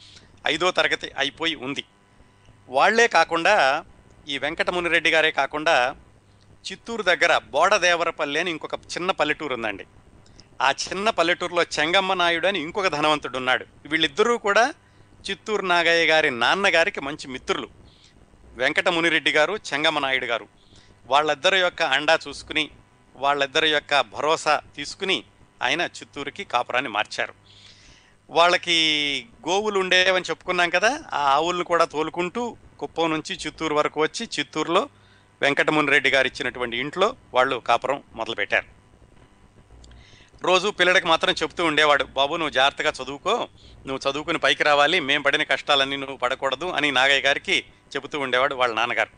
ఐదో 0.48 0.72
తరగతి 0.72 1.12
అయిపోయి 1.18 1.56
ఉంది. 1.56 1.84
వాళ్ళే 2.70 3.08
కాకుండా 3.08 3.86
ఈ 4.28 4.38
వెంకటమునిరెడ్డి 4.38 5.10
గారే 5.10 5.32
కాకుండా 5.32 5.96
చిత్తూరు 6.72 7.02
దగ్గర 7.02 7.38
బోడదేవరపల్లి 7.38 8.40
అని 8.40 8.52
ఇంకొక 8.52 8.74
చిన్న 8.74 9.12
పల్లెటూరు 9.12 9.54
ఉందండి. 9.54 9.86
ఆ 10.62 10.72
చిన్న 10.72 11.10
పల్లెటూరులో 11.10 11.64
చెంగమ్మ 11.64 12.14
నాయుడు 12.14 12.48
అని 12.48 12.60
ఇంకొక 12.60 12.88
ధనవంతుడు 12.88 13.38
ఉన్నాడు. 13.38 13.66
వీళ్ళిద్దరూ 13.86 14.38
కూడా 14.38 14.74
చిత్తూరు 15.30 15.66
నాగయ్య 15.66 16.06
గారి 16.06 16.32
నాన్నగారికి 16.32 17.02
మంచి 17.02 17.28
మిత్రులు. 17.28 17.85
వెంకటమునిరెడ్డి 18.58 19.32
గారు 19.32 19.54
చెంగమ్మ 19.68 20.00
నాయుడు 20.00 20.26
గారు. 20.26 20.48
వాళ్ళిద్దరి 21.06 21.60
యొక్క 21.60 21.82
అండా 21.84 22.20
చూసుకుని 22.28 22.70
వాళ్ళిద్దరి 23.16 23.70
యొక్క 23.70 24.02
భరోసా 24.02 24.62
తీసుకుని 24.76 25.24
ఆయన 25.62 25.82
చిత్తూరుకి 25.82 26.44
కాపురాన్ని 26.44 26.92
మార్చారు. 26.92 27.34
వాళ్ళకి 28.30 28.78
గోవులు 29.48 29.80
ఉండేవని 29.80 30.30
చెప్పుకున్నాం 30.30 30.70
కదా 30.70 31.00
ఆ 31.14 31.24
ఆవులను 31.30 31.64
కూడా 31.64 31.86
తోలుకుంటూ 31.86 32.58
కుప్పం 32.80 33.10
నుంచి 33.12 33.36
చిత్తూరు 33.36 33.76
వరకు 33.76 34.02
వచ్చి 34.02 34.30
చిత్తూరులో 34.40 34.90
వెంకటమునిరెడ్డి 35.42 36.10
గారు 36.10 36.28
ఇచ్చినటువంటి 36.28 36.78
ఇంట్లో 36.78 37.16
వాళ్ళు 37.34 37.56
కాపురం 37.56 38.04
మొదలుపెట్టారు. 38.16 38.68
రోజు 40.44 40.68
పిల్లడికి 40.70 41.08
మాత్రం 41.08 41.34
చెప్తూ 41.44 41.66
ఉండేవాడు 41.66 42.04
బాబు 42.04 42.36
నువ్వు 42.36 42.54
జాగ్రత్తగా 42.54 42.92
చదువుకో 43.04 43.48
నువ్వు 43.88 44.12
చదువుకుని 44.12 44.38
పైకి 44.38 44.64
రావాలి 44.64 45.00
మేము 45.00 45.24
పడిన 45.24 45.44
కష్టాలన్నీ 45.44 45.96
నువ్వు 45.96 46.18
పడకూడదు 46.18 46.66
అని 46.66 46.92
నాగయ్య 46.92 47.22
గారికి 47.22 47.64
చెబుతూ 47.96 48.20
ఉండేవాడు 48.20 48.56
వాళ్ళ 48.56 48.76
నాన్నగారు. 48.76 49.10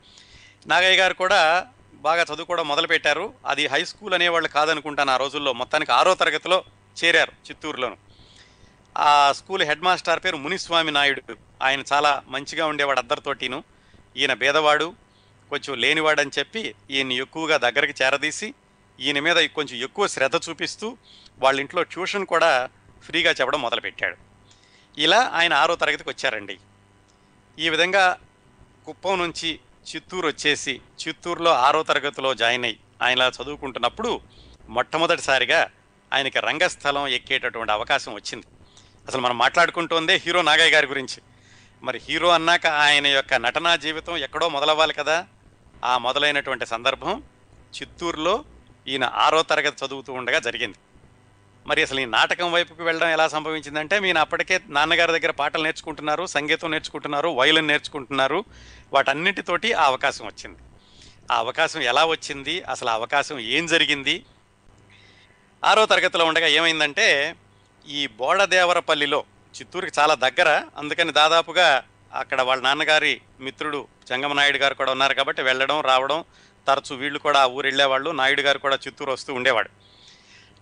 నాగయ్య 0.68 0.98
గారు 0.98 1.14
కూడా 1.14 1.68
బాగా 1.94 2.24
చదువుకోవడం 2.24 2.68
మొదలుపెట్టారు. 2.68 3.34
అది 3.46 3.68
హై 3.68 3.86
స్కూల్ 3.86 4.14
అనేవాళ్ళు 4.14 4.50
కాదనుకుంటాను 4.50 5.12
ఆ 5.12 5.18
రోజుల్లో. 5.18 5.54
మొత్తానికి 5.54 5.92
ఆరో 5.92 6.16
తరగతిలో 6.16 6.64
చేరారు 7.04 7.32
చిత్తూరులోను. 7.32 7.98
ఆ 8.98 9.32
స్కూల్ 9.32 9.64
హెడ్ 9.64 9.82
మాస్టర్ 9.82 10.20
పేరు 10.20 10.38
మునిస్వామి 10.38 10.92
నాయుడు. 10.92 11.38
ఆయన 11.62 11.84
చాలా 11.94 12.24
మంచిగా 12.28 12.66
ఉండేవాడు 12.66 13.00
అద్దరితోటిను. 13.00 13.64
ఈయన 14.18 14.34
బేదవాడు 14.34 14.94
కొంచెం 15.50 15.78
లేనివాడని 15.78 16.32
చెప్పి 16.40 16.76
ఈయన్ని 16.92 17.16
ఎక్కువగా 17.16 17.58
దగ్గరికి 17.58 18.04
చేరదీసి 18.04 18.54
ఈయన 19.00 19.20
మీద 19.20 19.50
కొంచెం 19.50 19.84
ఎక్కువ 19.84 20.08
శ్రద్ధ 20.08 20.50
చూపిస్తూ 20.50 20.98
వాళ్ళ 21.40 21.60
ఇంట్లో 21.60 21.84
ట్యూషన్ 21.84 22.26
కూడా 22.26 22.70
ఫ్రీగా 23.04 23.32
చెప్పడం 23.32 23.62
మొదలుపెట్టాడు. 23.62 24.18
ఇలా 24.98 25.32
ఆయన 25.34 25.54
ఆరో 25.54 25.76
తరగతికి 25.76 26.10
వచ్చారండి. 26.10 26.58
ఈ 27.60 27.70
విధంగా 27.70 28.18
కుప్పం 28.88 29.20
నుంచి 29.20 29.60
చిత్తూరు 29.96 30.28
వచ్చేసి 30.28 30.82
చిత్తూరులో 31.08 31.52
ఆరో 31.52 31.84
తరగతిలో 31.84 32.34
జాయిన్ 32.34 32.66
అయ్యి 32.66 32.80
ఆయన 33.02 33.32
చదువుకుంటున్నప్పుడు 33.44 34.22
మొట్టమొదటిసారిగా 34.70 35.70
ఆయనకి 36.14 36.40
రంగస్థలం 36.40 37.08
ఎక్కేటటువంటి 37.08 37.72
అవకాశం 37.72 38.14
వచ్చింది. 38.14 38.46
అసలు 39.08 39.22
మనం 39.22 39.38
మాట్లాడుకుంటుందే 39.38 40.16
హీరో 40.16 40.42
నాగయ్య 40.42 40.72
గారి 40.72 40.88
గురించి. 40.88 41.22
మరి 41.84 42.02
హీరో 42.10 42.30
అన్నాక 42.30 42.68
ఆయన 42.68 43.08
యొక్క 43.08 43.34
నటనా 43.34 43.76
జీవితం 43.76 44.18
ఎక్కడో 44.18 44.50
మొదలవ్వాలి 44.50 44.94
కదా? 44.94 45.28
ఆ 45.86 45.98
మొదలైనటువంటి 45.98 46.66
సందర్భం 46.66 47.24
చిత్తూరులో 47.82 48.46
ఈయన 48.88 49.04
ఆరో 49.04 49.42
తరగతి 49.42 49.86
చదువుతూ 49.86 50.14
ఉండగా 50.14 50.40
జరిగింది. 50.40 50.78
మరి 51.68 51.82
అసలు 51.82 52.00
ఈ 52.00 52.06
నాటకం 52.06 52.52
వైపుకి 52.52 52.84
వెళ్ళడం 52.84 53.10
ఎలా 53.10 53.28
సంభవించిందంటే 53.28 54.00
మీరు 54.00 54.18
అప్పటికే 54.18 54.60
నాన్నగారి 54.68 55.12
దగ్గర 55.12 55.32
పాటలు 55.32 55.64
నేర్చుకుంటున్నారు 55.64 56.26
సంగీతం 56.26 56.72
నేర్చుకుంటున్నారు 56.72 57.30
వయలిన్ 57.30 57.68
నేర్చుకుంటున్నారు. 57.68 58.46
వాటన్నిటితోటి 58.94 59.74
ఆ 59.74 59.86
అవకాశం 59.86 60.26
వచ్చింది. 60.26 60.58
ఆ 61.32 61.38
అవకాశం 61.38 61.82
ఎలా 61.82 62.06
వచ్చింది? 62.06 62.62
అసలు 62.62 62.90
ఆ 62.90 62.94
అవకాశం 62.94 63.40
ఏం 63.40 63.66
జరిగింది? 63.66 64.26
ఆరో 65.64 65.86
తరగతిలో 65.86 66.26
ఉండగా 66.26 66.48
ఏమైందంటే 66.48 67.36
ఈ 67.90 68.08
బోడదేవరపల్లిలో 68.08 69.24
చిత్తూరుకి 69.56 70.00
చాలా 70.00 70.16
దగ్గర 70.16 70.50
అందుకని 70.78 71.12
దాదాపుగా 71.12 71.84
అక్కడ 72.14 72.42
వాళ్ళ 72.42 72.64
నాన్నగారి 72.64 73.22
మిత్రుడు 73.40 73.88
చెంగమనాయుడు 74.12 74.58
గారు 74.58 74.74
కూడా 74.74 74.92
ఉన్నారు 74.92 75.14
కాబట్టి 75.14 75.42
వెళ్ళడం 75.42 75.82
రావడం 75.82 76.24
తరచూ 76.68 76.96
వీళ్ళు 76.96 77.20
కూడా 77.20 77.40
ఆ 77.40 77.46
ఊరు 77.46 77.68
వెళ్ళేవాళ్ళు 77.68 78.10
నాయుడు 78.10 78.42
గారు 78.42 78.58
కూడా 78.58 78.76
చిత్తూరు 78.76 79.12
వస్తూ 79.12 79.34
ఉండేవాడు. 79.34 79.70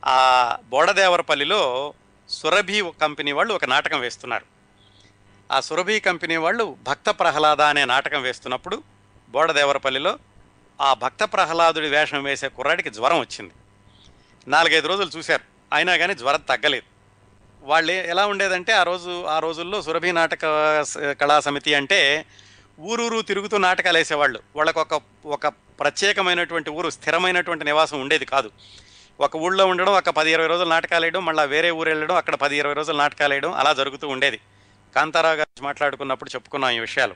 ఆ 0.08 0.58
బోడదేవరపల్లిలో 0.64 1.94
సురభి 2.30 2.84
కంపెనీ 3.02 3.32
వాళ్ళు 3.32 3.54
ఒక 3.54 3.66
నాటకం 3.66 4.00
వేస్తున్నారు. 4.00 4.46
ఆ 5.52 5.60
సురభి 5.60 6.00
కంపెనీ 6.00 6.38
వాళ్ళు 6.38 6.78
భక్త 6.84 7.10
ప్రహ్లాద 7.10 7.62
అనే 7.62 7.86
నాటకం 7.86 8.22
వేస్తున్నప్పుడు 8.22 8.84
బోడదేవరపల్లిలో 9.30 10.20
ఆ 10.82 10.94
భక్త 10.94 11.24
ప్రహ్లాదుడి 11.24 11.90
వేషం 11.90 12.24
వేసే 12.24 12.48
కుర్రాడికి 12.48 12.90
జ్వరం 12.90 13.20
వచ్చింది. 13.20 13.54
నాలుగైదు 14.48 14.88
రోజులు 14.88 15.12
చూశారు. 15.18 15.42
అయినా 15.74 15.98
కానీ 15.98 16.14
జ్వరం 16.14 16.42
తగ్గలేదు. 16.42 16.84
వాళ్ళు 17.62 17.92
ఎలా 17.92 18.26
ఉండేదంటే 18.28 18.74
ఆ 18.74 18.84
రోజు 18.84 19.24
ఆ 19.26 19.40
రోజుల్లో 19.40 19.82
సురభి 19.82 20.12
నాటక 20.12 20.40
కళా 21.22 21.40
సమితి 21.40 21.74
అంటే 21.74 22.26
ఊరూరు 22.80 23.22
తిరుగుతూ 23.22 23.58
నాటకాలు 23.58 23.98
వేసేవాళ్ళు. 23.98 24.40
వాళ్ళకు 24.56 24.82
ఒక 24.82 25.02
ఒక 25.26 25.48
ప్రత్యేకమైనటువంటి 25.48 26.70
ఊరు 26.70 26.90
స్థిరమైనటువంటి 26.90 27.66
నివాసం 27.66 28.02
ఉండేది 28.02 28.26
కాదు. 28.26 28.52
ఒక 29.20 29.36
ఊళ్ళో 29.36 29.66
ఉండడం 29.66 29.94
ఒక 29.94 30.10
పది 30.10 30.32
ఇరవై 30.32 30.48
రోజులు 30.48 30.70
నాటకాలు 30.70 31.02
వేయడం 31.02 31.26
మళ్ళీ 31.26 31.48
వేరే 31.48 31.72
ఊరు 31.72 31.90
వెళ్ళడం 31.90 32.16
అక్కడ 32.16 32.36
పది 32.36 32.58
ఇరవై 32.58 32.74
రోజులు 32.74 32.98
నాటకాలు 32.98 33.34
వేయడం 33.34 33.54
అలా 33.54 33.74
జరుగుతూ 33.74 34.08
ఉండేది. 34.08 34.40
కాంతారావు 34.96 35.36
గారు 35.36 35.64
మాట్లాడుకున్నప్పుడు 35.64 36.30
చెప్పుకున్నాం 36.30 36.72
ఈ 36.72 36.80
విషయాలు. 36.80 37.16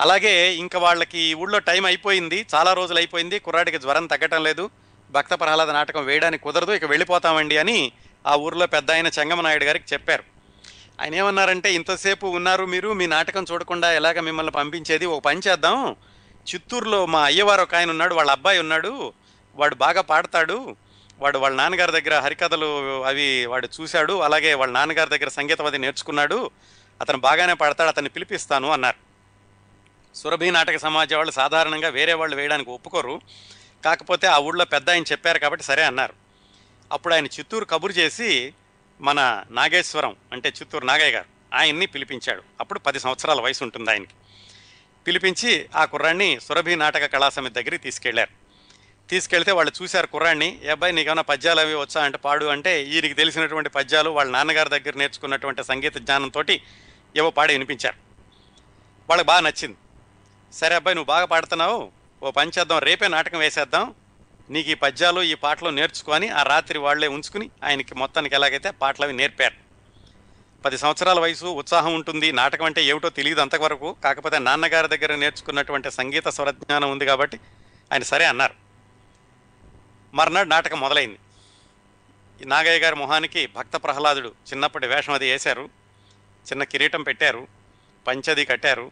అలాగే 0.00 0.54
ఇంకా 0.54 0.78
వాళ్ళకి 0.78 1.18
ఈ 1.18 1.34
ఊళ్ళో 1.34 1.58
టైం 1.58 1.84
అయిపోయింది 1.84 2.46
చాలా 2.54 2.72
రోజులు 2.72 2.98
అయిపోయింది 2.98 3.38
కుర్రాడికి 3.38 3.78
జ్వరం 3.78 4.06
తగ్గటం 4.06 4.42
లేదు 4.44 4.70
భక్త 5.10 5.34
ప్రహ్లాద 5.34 5.70
నాటకం 5.70 6.04
వేయడానికి 6.04 6.44
కుదరదు 6.44 6.72
ఇక 6.72 6.84
వెళ్ళిపోతామండి 6.84 7.56
అని 7.56 7.92
ఆ 8.26 8.34
ఊర్లో 8.36 8.66
పెద్ద 8.66 8.90
ఆయన 8.90 9.06
చెంగమనాయుడు 9.06 9.64
గారికి 9.64 9.84
చెప్పారు. 9.92 10.24
ఆయన 11.00 11.14
ఏమన్నారంటే 11.14 11.74
ఇంతసేపు 11.74 12.26
ఉన్నారు 12.26 12.64
మీరు 12.66 12.92
మీ 12.92 13.06
నాటకం 13.06 13.44
చూడకుండా 13.52 13.92
ఎలాగ 13.92 14.20
మిమ్మల్ని 14.20 14.52
పంపించేది 14.52 15.06
ఒక 15.06 15.22
పని 15.22 15.40
చేద్దాం. 15.48 15.96
చిత్తూరులో 16.54 17.06
మా 17.06 17.24
అయ్యవారు 17.24 17.62
ఒక 17.62 17.74
ఆయన 17.74 17.90
ఉన్నాడు 17.90 18.14
వాళ్ళ 18.14 18.30
అబ్బాయి 18.30 18.58
ఉన్నాడు 18.58 19.12
వాడు 19.54 19.74
బాగా 19.74 20.00
పాడతాడు 20.00 20.76
వాడు 21.22 21.38
వాళ్ళ 21.38 21.56
నాన్నగారి 21.56 21.92
దగ్గర 21.92 22.18
హరికథలు 22.18 23.02
అవి 23.04 23.46
వాడు 23.46 23.68
చూశాడు 23.80 24.20
అలాగే 24.20 24.54
వాళ్ళ 24.54 24.72
నాన్నగారి 24.72 25.10
దగ్గర 25.10 25.28
సంగీతం 25.28 25.66
అది 25.66 25.78
నేర్చుకున్నాడు 25.78 26.50
అతను 27.00 27.18
బాగానే 27.18 27.54
పాడతాడు 27.54 27.88
అతన్ని 27.88 28.08
పిలిపిస్తాను 28.08 28.70
అన్నారు. 28.70 29.12
సురభి 30.16 30.50
నాటక 30.50 30.76
సమాజం 30.76 31.16
వాళ్ళు 31.16 31.32
సాధారణంగా 31.32 31.88
వేరే 31.88 32.12
వాళ్ళు 32.12 32.36
వేయడానికి 32.36 32.70
ఒప్పుకోరు. 32.70 33.20
కాకపోతే 33.84 34.26
ఆ 34.26 34.38
ఊళ్ళో 34.38 34.64
పెద్ద 34.64 34.90
ఆయన 34.90 35.02
చెప్పారు 35.02 35.38
కాబట్టి 35.38 35.64
సరే 35.64 35.82
అన్నారు. 35.82 36.12
అప్పుడు 36.92 37.14
ఆయన 37.14 37.26
చిత్తూరు 37.26 37.64
కబురు 37.64 37.92
చేసి 37.92 38.54
మన 39.00 39.44
నాగేశ్వరం 39.50 40.16
అంటే 40.32 40.48
చిత్తూరు 40.48 40.84
నాగయ్య 40.84 41.12
గారు 41.12 41.56
ఆయన్ని 41.56 41.86
పిలిపించాడు. 41.86 42.42
అప్పుడు 42.60 42.78
పది 42.78 43.00
సంవత్సరాల 43.00 43.40
వయసు 43.40 43.64
ఉంటుంది 43.64 43.90
ఆయనకి. 43.90 44.14
పిలిపించి 45.06 45.68
ఆ 45.76 45.84
కుర్రాన్ని 45.84 46.40
సురభి 46.40 46.76
నాటక 46.76 47.12
కళాసమితి 47.12 47.54
దగ్గరికి 47.54 47.84
తీసుకెళ్ళారు. 47.84 48.41
తీసుకెళ్తే 49.12 49.52
వాళ్ళు 49.52 49.72
చూశారు 49.78 50.06
కుర్రాన్ని 50.06 50.48
ఏ 50.64 50.68
అబ్బాయి 50.74 50.92
నీకేమైనా 50.96 51.24
పద్యాలు 51.30 51.60
అవి 51.60 51.74
వచ్చా 51.74 52.00
అంటే 52.04 52.18
పాడు 52.18 52.44
అంటే 52.44 52.72
ఈయనకి 52.92 53.14
తెలిసినటువంటి 53.14 53.70
పద్యాలు 53.70 54.10
వాళ్ళ 54.10 54.30
నాన్నగారి 54.30 54.70
దగ్గర 54.76 54.94
నేర్చుకున్నటువంటి 54.96 55.64
సంగీత 55.64 55.96
జ్ఞానంతో 55.98 56.42
ఏవో 57.16 57.30
పాడి 57.30 57.52
వినిపించారు. 57.52 57.98
వాళ్ళకి 59.08 59.26
బాగా 59.26 59.40
నచ్చింది. 59.40 59.76
సరే 60.52 60.74
అబ్బాయి 60.74 60.96
నువ్వు 60.96 61.10
బాగా 61.14 61.24
పాడుతున్నావు 61.24 61.78
ఓ 62.22 62.30
పని 62.30 62.50
చేద్దాం 62.58 62.78
రేపే 62.78 63.08
నాటకం 63.08 63.38
వేసేద్దాం 63.38 63.94
నీకు 64.50 64.70
ఈ 64.70 64.74
పద్యాలు 64.74 65.20
ఈ 65.32 65.34
పాటలు 65.34 65.70
నేర్చుకొని 65.70 66.28
ఆ 66.28 66.42
రాత్రి 66.42 66.78
వాళ్ళే 66.78 67.08
ఉంచుకుని 67.08 67.50
ఆయనకి 67.64 67.94
మొత్తానికి 67.94 68.34
ఎలాగైతే 68.34 68.70
పాటలు 68.70 69.04
అవి 69.04 69.12
నేర్పారు. 69.12 69.56
పది 70.64 70.78
సంవత్సరాల 70.78 71.20
వయసు 71.20 71.46
ఉత్సాహం 71.60 71.92
ఉంటుంది 71.94 72.32
నాటకం 72.32 72.64
అంటే 72.64 72.80
ఏమిటో 72.84 73.10
తెలియదు 73.10 73.40
అంతవరకు. 73.40 73.88
కాకపోతే 74.04 74.38
నాన్నగారి 74.38 74.88
దగ్గర 74.88 75.14
నేర్చుకున్నటువంటి 75.14 75.90
సంగీత 75.90 76.28
స్వరజ్ఞానం 76.28 76.90
ఉంది 76.90 77.06
కాబట్టి 77.06 77.38
ఆయన 77.92 78.02
సరే 78.02 78.24
అన్నారు. 78.24 78.54
మర్నాడు 80.14 80.48
నాటకం 80.48 80.80
మొదలైంది. 80.80 81.18
ఈ 82.42 82.44
నాగయ్య 82.44 82.78
గారి 82.78 82.96
మొహానికి 82.96 83.46
భక్త 83.46 83.76
ప్రహ్లాదుడు 83.76 84.28
చిన్నప్పటి 84.28 84.86
వేషం 84.86 85.12
అది 85.12 85.30
వేశారు. 85.30 85.62
చిన్న 86.42 86.64
కిరీటం 86.64 87.02
పెట్టారు. 87.02 87.46
పంచది 88.06 88.44
కట్టారు. 88.44 88.90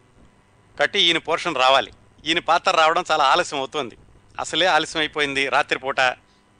కట్టి 0.79 0.99
ఈయన 0.99 1.17
పోర్షన్ 1.17 1.55
రావాలి. 1.55 1.91
ఈయన 2.25 2.39
పాత్ర 2.39 2.71
రావడం 2.71 3.03
చాలా 3.11 3.23
ఆలస్యం 3.23 3.59
అవుతోంది. 3.59 3.97
అసలే 4.39 4.65
ఆలస్యం 4.65 4.99
అయిపోయింది. 4.99 5.49
రాత్రిపూట 5.49 5.99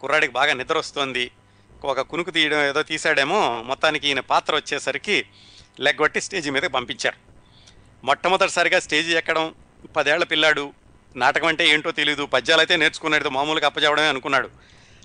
కుర్రాడికి 0.01 0.34
బాగా 0.34 0.53
నిద్ర 0.53 0.78
వస్తోంది. 0.78 1.32
ఒక 1.84 2.01
కునుకు 2.01 2.32
తీయడం 2.32 2.62
ఏదో 2.62 2.84
తీశాడేమో 2.84 3.62
మొత్తానికి 3.62 4.07
ఈయన 4.07 4.20
పాత్ర 4.20 4.55
వచ్చేసరికి 4.55 5.26
లెగ్గొట్టి 5.80 6.22
స్టేజి 6.22 6.49
మీదకి 6.49 6.70
పంపించారు. 6.70 7.16
మొట్టమొదటిసారిగా 8.05 8.80
స్టేజి 8.80 9.14
ఎక్కడం 9.14 9.55
పదేళ్ళ 9.95 10.24
పిల్లాడు 10.24 10.74
నాటకం 11.16 11.47
అంటే 11.47 11.68
ఏంటో 11.68 11.91
తెలియదు 11.91 12.26
పద్యాలు 12.26 12.62
అయితే 12.62 12.76
నేర్చుకున్నాడు. 12.76 13.30
మామూలుగా 13.30 13.66
అప్పచెవడమే 13.66 14.07
అనుకున్నాడు. 14.07 14.49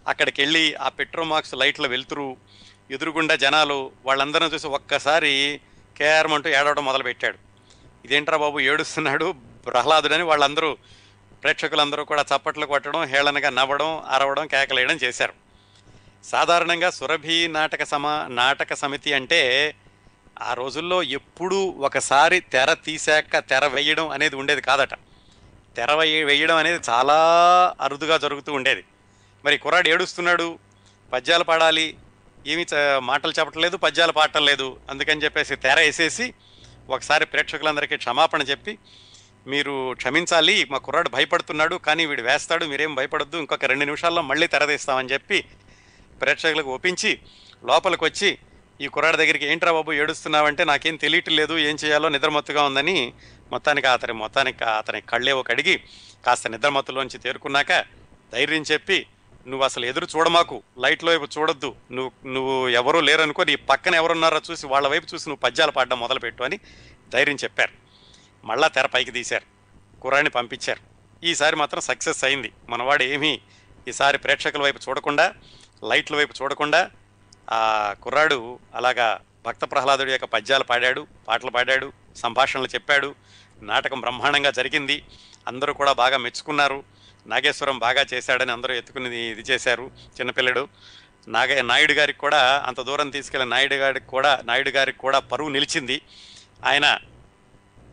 అక్కడికి 0.09 0.43
వెళ్ళి 0.43 0.75
ఆ 0.75 0.89
పెట్రోమాక్స్ 0.89 1.55
లైట్ల 1.55 1.87
వెళ్తురు. 1.87 2.37
ఎదురుగుండా 2.91 3.37
జనాలు 3.37 3.91
వాళ్ళందరిని 4.05 4.55
చూసి 4.55 4.67
ఒక్కసారి 4.67 5.61
కేఆర్మంటూ 5.97 6.49
ఏడవడం 6.51 6.85
మొదలుపెట్టాడు. 6.85 7.39
ఇదేంట్రా 8.05 8.37
బాబు 8.37 8.61
ఏడుస్తున్నాడు? 8.61 9.35
ప్రహ్లాదుడని 9.67 10.23
వాళ్ళందరూ 10.23 10.77
ప్రేక్షకులందరూ 11.43 12.05
కూడా 12.05 12.25
చప్పట్లు 12.37 12.67
కొట్టడం 12.67 13.05
హేళనగా 13.05 13.51
నవ్వడం 13.51 14.03
అరవడం 14.11 14.47
కేకలేయడం 14.47 14.97
చేశారు. 14.97 15.33
సాధారణంగా 16.25 16.91
సురభి 16.91 17.49
నాటక 17.49 17.85
సమా 17.85 18.27
నాటక 18.31 18.75
సమితి 18.75 19.13
అంటే 19.13 19.75
ఆ 20.43 20.55
రోజుల్లో 20.55 21.03
ఎప్పుడూ 21.03 21.57
ఒకసారి 21.57 22.41
తెర 22.41 22.75
తీశాక 22.75 23.39
తెర 23.39 23.67
వేయడం 23.67 24.09
అనేది 24.09 24.37
ఉండేది 24.37 24.61
కాదట. 24.61 24.95
తెర 25.77 25.91
వేయడం 26.25 26.57
అనేది 26.57 26.81
చాలా 26.91 27.17
అరుదుగా 27.81 28.17
జరుగుతూ 28.17 28.53
ఉండేది. 28.53 28.83
మరి 29.45 29.57
కుర్రాడు 29.59 29.89
ఏడుస్తున్నాడు 29.89 30.47
పద్యాలు 31.13 31.45
పాడాలి 31.45 31.87
ఏమీ 32.45 32.63
చ- 32.63 32.81
మాటలు 33.03 33.33
చెప్పట్లేదు 33.39 33.77
పద్యాలు 33.77 34.13
పాడటం 34.13 34.45
లేదు 34.45 34.79
అందుకని 34.91 35.23
చెప్పేసి 35.25 35.57
తెర 35.57 35.79
వేసేసి 35.81 36.27
ఒకసారి 36.89 37.25
ప్రేక్షకులందరికీ 37.25 37.97
క్షమాపణ 37.97 38.43
చెప్పి 38.43 38.73
మీరు 39.47 39.73
క్షమించాలి 39.95 40.67
మా 40.71 40.79
కుర్రాడు 40.79 41.09
భయపడుతున్నాడు 41.09 41.77
కానీ 41.79 42.07
వీడు 42.07 42.23
వేస్తాడు 42.23 42.65
మీరేం 42.67 42.95
భయపడొద్దు 42.95 43.37
ఇంకొక 43.37 43.65
రెండు 43.65 43.85
నిమిషాల్లో 43.85 44.23
మళ్ళీ 44.23 44.47
తెరదీస్తామని 44.47 45.13
చెప్పి 45.13 45.39
ప్రేక్షకులకు 46.21 46.71
ఒప్పించి 46.75 47.11
లోపలికి 47.63 48.05
వచ్చి 48.05 48.31
ఈ 48.81 48.87
కుర్రాడి 48.87 49.17
దగ్గరికి 49.17 49.47
ఏంట్రా 49.47 49.73
బాబు 49.73 49.93
ఏడుస్తున్నావంటే 49.93 50.65
నాకేం 50.65 50.97
తెలియట్లేదు 50.97 51.59
ఏం 51.61 51.77
చేయాలో 51.85 52.09
నిద్రమత్తుగా 52.09 52.63
ఉందని 52.65 52.97
మొత్తానికి 53.51 53.87
అతని 53.87 54.13
మొత్తానికి 54.13 54.65
అతని 54.65 55.01
కళ్ళేవో 55.01 55.43
కడిగి 55.43 55.83
కాస్త 56.27 56.49
నిద్రమత్తులోంచి 56.49 57.19
తేరుకున్నాక 57.19 57.85
ధైర్యం 58.33 58.63
చెప్పి 58.63 59.07
నువ్వు 59.47 59.65
అసలు 59.65 59.87
ఎదురు 59.87 60.07
చూడమాకు 60.17 60.63
లైట్లో 60.79 61.13
వైపు 61.13 61.29
చూడొద్దు. 61.39 61.75
నువ్వు 61.93 62.29
నువ్వు 62.29 62.69
ఎవరూ 62.69 63.01
లేరనుకో 63.01 63.45
నీ 63.45 63.57
పక్కన 63.57 63.95
ఎవరున్నారో 63.95 64.41
చూసి 64.51 64.67
వాళ్ళ 64.67 64.89
వైపు 64.89 65.15
చూసి 65.15 65.29
నువ్వు 65.29 65.51
పద్యాలు 65.51 65.71
పాడడం 65.71 66.01
మొదలుపెట్టు 66.01 66.43
అని 66.43 66.61
ధైర్యం 67.13 67.37
చెప్పారు. 67.37 67.73
మళ్ళా 68.47 68.69
తెర 68.69 68.87
పైకి 68.87 69.11
తీశారు. 69.11 69.45
కుర్రాడిని 70.01 70.31
పంపించారు. 70.31 70.81
ఈసారి 71.27 71.57
మాత్రం 71.57 71.81
సక్సెస్ 71.81 72.25
అయింది. 72.25 72.53
మనవాడు 72.69 73.03
ఏమీ 73.03 73.41
ఈసారి 73.89 74.19
ప్రేక్షకుల 74.19 74.63
వైపు 74.63 74.81
చూడకుండా 74.89 75.35
లైట్ల 75.85 76.17
వైపు 76.17 76.35
చూడకుండా 76.43 76.91
ఆ 77.51 77.95
కుర్రాడు 78.03 78.59
అలాగా 78.75 79.21
భక్త 79.47 79.65
ప్రహ్లాదుడి 79.65 80.13
యొక్క 80.13 80.25
పద్యాలు 80.25 80.65
పాడాడు 80.65 81.07
పాటలు 81.29 81.51
పాడాడు 81.51 81.93
సంభాషణలు 82.17 82.67
చెప్పాడు. 82.67 83.15
నాటకం 83.63 84.01
బ్రహ్మాండంగా 84.01 84.51
జరిగింది. 84.51 85.03
అందరూ 85.49 85.73
కూడా 85.73 85.93
బాగా 85.93 86.17
మెచ్చుకున్నారు. 86.17 86.85
నాగేశ్వరం 87.27 87.79
బాగా 87.79 88.07
చేశాడని 88.15 88.53
అందరూ 88.53 88.75
ఎత్తుకుని 88.75 89.31
ఇది 89.31 89.41
చేశారు. 89.41 89.91
చిన్నపిల్లడు. 90.21 90.69
నాగ 91.29 91.61
నాయుడు 91.61 91.93
గారికి 91.93 92.19
కూడా 92.19 92.65
అంత 92.67 92.81
దూరం 92.81 93.11
తీసుకెళ్ళిన 93.11 93.49
నాయుడు 93.49 93.75
గారికి 93.75 94.07
కూడా 94.07 94.43
నాయుడు 94.45 94.69
గారికి 94.69 94.99
కూడా 94.99 95.19
పరువు 95.19 95.49
నిలిచింది. 95.49 96.01
ఆయన 96.67 96.99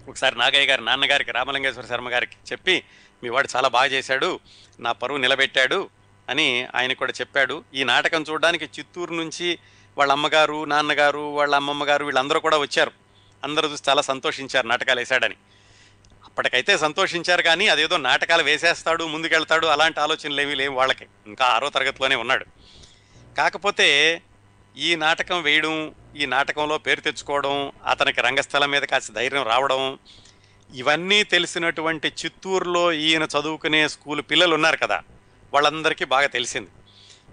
ఒకసారి 0.09 0.37
నాగయ్య 0.37 0.67
గారి 0.67 0.85
నాన్నగారికి 0.85 1.31
రామలింగేశ్వర 1.31 1.85
శర్మ 1.85 2.09
గారికి 2.09 2.35
చెప్పి 2.51 2.83
మీ 3.23 3.29
వాడు 3.29 3.47
చాలా 3.55 3.67
బాగా 3.67 3.85
చేశాడు. 3.85 4.39
నా 4.79 4.91
పరువు 4.91 5.17
నిలబెట్టాడు 5.17 5.89
అని 6.29 6.67
ఆయన 6.75 6.93
కూడా 6.93 7.13
చెప్పాడు. 7.21 7.63
ఈ 7.73 7.83
నాటకం 7.83 8.25
చూడడానికి 8.29 8.65
చిత్తూరు 8.65 9.13
నుంచి 9.13 9.59
వాళ్ళ 9.97 10.11
అమ్మగారు 10.11 10.65
నాన్నగారు 10.65 11.19
వాళ్ళ 11.19 11.55
అమ్మమ్మ 11.55 11.85
గారు 11.85 12.05
వీళ్ళందరూ 12.05 12.39
కూడా 12.39 12.57
వచ్చారు. 12.57 12.91
అందరూ 13.43 13.69
చూసి 13.69 13.83
చాలా 13.89 14.01
సంతోషించారు 14.01 14.67
నాటకాలు 14.67 14.99
వేశాడని. 14.99 15.35
అప్పటికైతే 16.25 16.77
సంతోషించారు 16.77 17.41
కానీ 17.41 17.67
అదేదో 17.67 17.97
నాటకాలు 17.97 18.43
వేసేస్తాడు 18.43 19.03
ముందుకెళ్తాడు 19.03 19.67
అలాంటి 19.67 19.99
ఆలోచనలు 19.99 20.41
ఏమీ 20.41 20.55
లేవు 20.55 20.75
వాళ్ళకి. 20.75 21.05
ఇంకా 21.27 21.45
ఆరో 21.45 21.69
తరగతిలోనే 21.69 22.15
ఉన్నాడు. 22.15 22.45
కాకపోతే 23.37 24.21
ఈ 24.77 24.95
నాటకం 24.95 25.41
వేయడం 25.41 25.95
ఈ 26.17 26.25
నాటకంలో 26.25 26.77
పేరు 26.77 27.01
తెచ్చుకోవడం 27.01 27.71
అతనికి 27.85 28.21
రంగస్థలం 28.21 28.71
మీద 28.71 28.81
కాస్త 28.81 29.11
ధైర్యం 29.11 29.43
రావడం 29.43 29.99
ఇవన్నీ 30.73 31.23
తెలిసినటువంటి 31.23 32.07
చిత్తూరులో 32.07 32.93
ఈయన 32.93 33.23
చదువుకునే 33.23 33.87
స్కూల్ 33.87 34.21
పిల్లలు 34.21 34.53
ఉన్నారు 34.53 34.77
కదా 34.77 35.01
వాళ్ళందరికీ 35.53 36.05
బాగా 36.05 36.27
తెలిసింది. 36.27 36.69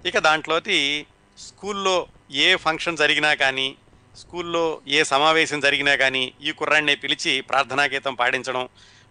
ఇక 0.09 0.19
దాంట్లోకి 0.19 1.07
స్కూల్లో 1.41 2.07
ఏ 2.31 2.57
ఫంక్షన్ 2.57 2.97
జరిగినా 2.97 3.35
కానీ 3.35 3.77
స్కూల్లో 4.17 4.81
ఏ 4.89 5.03
సమావేశం 5.03 5.61
జరిగినా 5.61 5.97
కానీ 5.97 6.33
ఈ 6.43 6.51
కుర్రాడిని 6.51 6.97
పిలిచి 6.97 7.41
ప్రార్థనా 7.41 7.85
గీతం 7.85 8.15
పాడించడం 8.15 8.69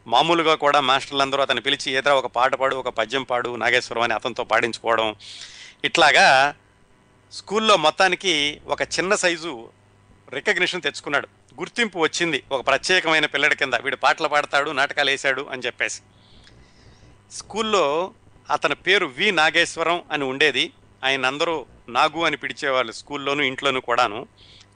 మామూలుగా 0.07 0.55
కూడా 0.55 0.79
మాస్టర్లందరూ 0.79 1.41
అతను 1.41 1.61
పిలిచి 1.61 1.91
ఏదో 1.91 2.17
ఒక 2.17 2.25
పాట 2.25 2.55
పాడు 2.55 2.75
ఒక 2.75 2.89
పద్యం 2.89 3.23
పాడు 3.23 3.55
నాగేశ్వరం 3.55 4.01
అని 4.01 4.13
అతనితో 4.13 4.43
పాడించుకోవడం. 4.43 5.15
ఇట్లాగా 5.83 6.55
స్కూల్లో 7.31 7.77
మొత్తానికి 7.77 8.61
ఒక 8.67 8.81
చిన్న 8.81 9.15
సైజు 9.15 9.69
రికగ్నిషన్ 10.29 10.81
తెచ్చుకున్నాడు. 10.81 11.27
గుర్తింపు 11.59 11.99
వచ్చింది 11.99 12.43
ఒక 12.51 12.67
ప్రత్యేకమైన 12.67 13.25
పిల్లడి 13.25 13.55
కింద. 13.55 13.73
వీడు 13.73 13.95
పాటలు 13.95 14.27
పాడతాడు 14.27 14.71
నాటకాలు 14.71 15.09
వేశాడు 15.09 15.47
అని 15.51 15.61
చెప్పేసి. 15.65 16.01
స్కూల్లో 17.31 18.13
అతని 18.49 18.75
పేరు 18.75 19.05
వి 19.05 19.31
నాగేశ్వరం 19.31 20.03
అని 20.11 20.23
ఉండేది. 20.23 20.71
ఆయన 21.03 21.25
అందరూ 21.25 21.65
నాగు 21.89 22.25
అని 22.25 22.37
పిలిచేవాళ్ళు 22.37 22.91
స్కూల్లోనూ 22.91 23.43
ఇంట్లోనూ 23.43 23.79
కూడాను. 23.79 24.27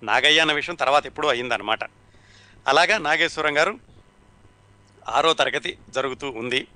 నాగయ్య 0.04 0.40
అన్న 0.40 0.54
విషయం 0.54 0.76
తర్వాత 0.76 1.06
ఎప్పుడూ 1.06 1.28
అయిందనమాట 1.28 1.84
అలాగా 2.68 2.98
నాగేశ్వరం 2.98 3.58
గారు 3.58 3.80
ఆరో 5.10 5.34
తరగతి 5.34 5.78
జరుగుతూ 5.90 6.30
ఉంది. 6.30 6.68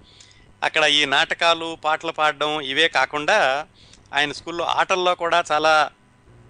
అక్కడ 0.63 0.83
ఈ 0.83 1.05
నాటకాలు 1.05 1.77
పాటలు 1.83 2.11
పాడడం 2.11 2.61
ఇవే 2.61 2.87
కాకుండా 2.87 3.67
ఆయన 4.13 4.31
స్కూల్లో 4.31 4.65
ఆటల్లో 4.65 5.15
కూడా 5.15 5.43
చాలా 5.51 5.91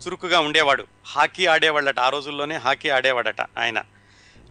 చురుకుగా 0.05 0.39
ఉండేవాడు. 0.39 0.87
హాకీ 1.05 1.45
ఆడేవాళ్ళట 1.45 1.99
ఆ 1.99 2.09
రోజుల్లోనే 2.09 2.55
హాకీ 2.55 2.89
ఆడేవాడట 2.89 3.41
ఆయన. 3.41 3.83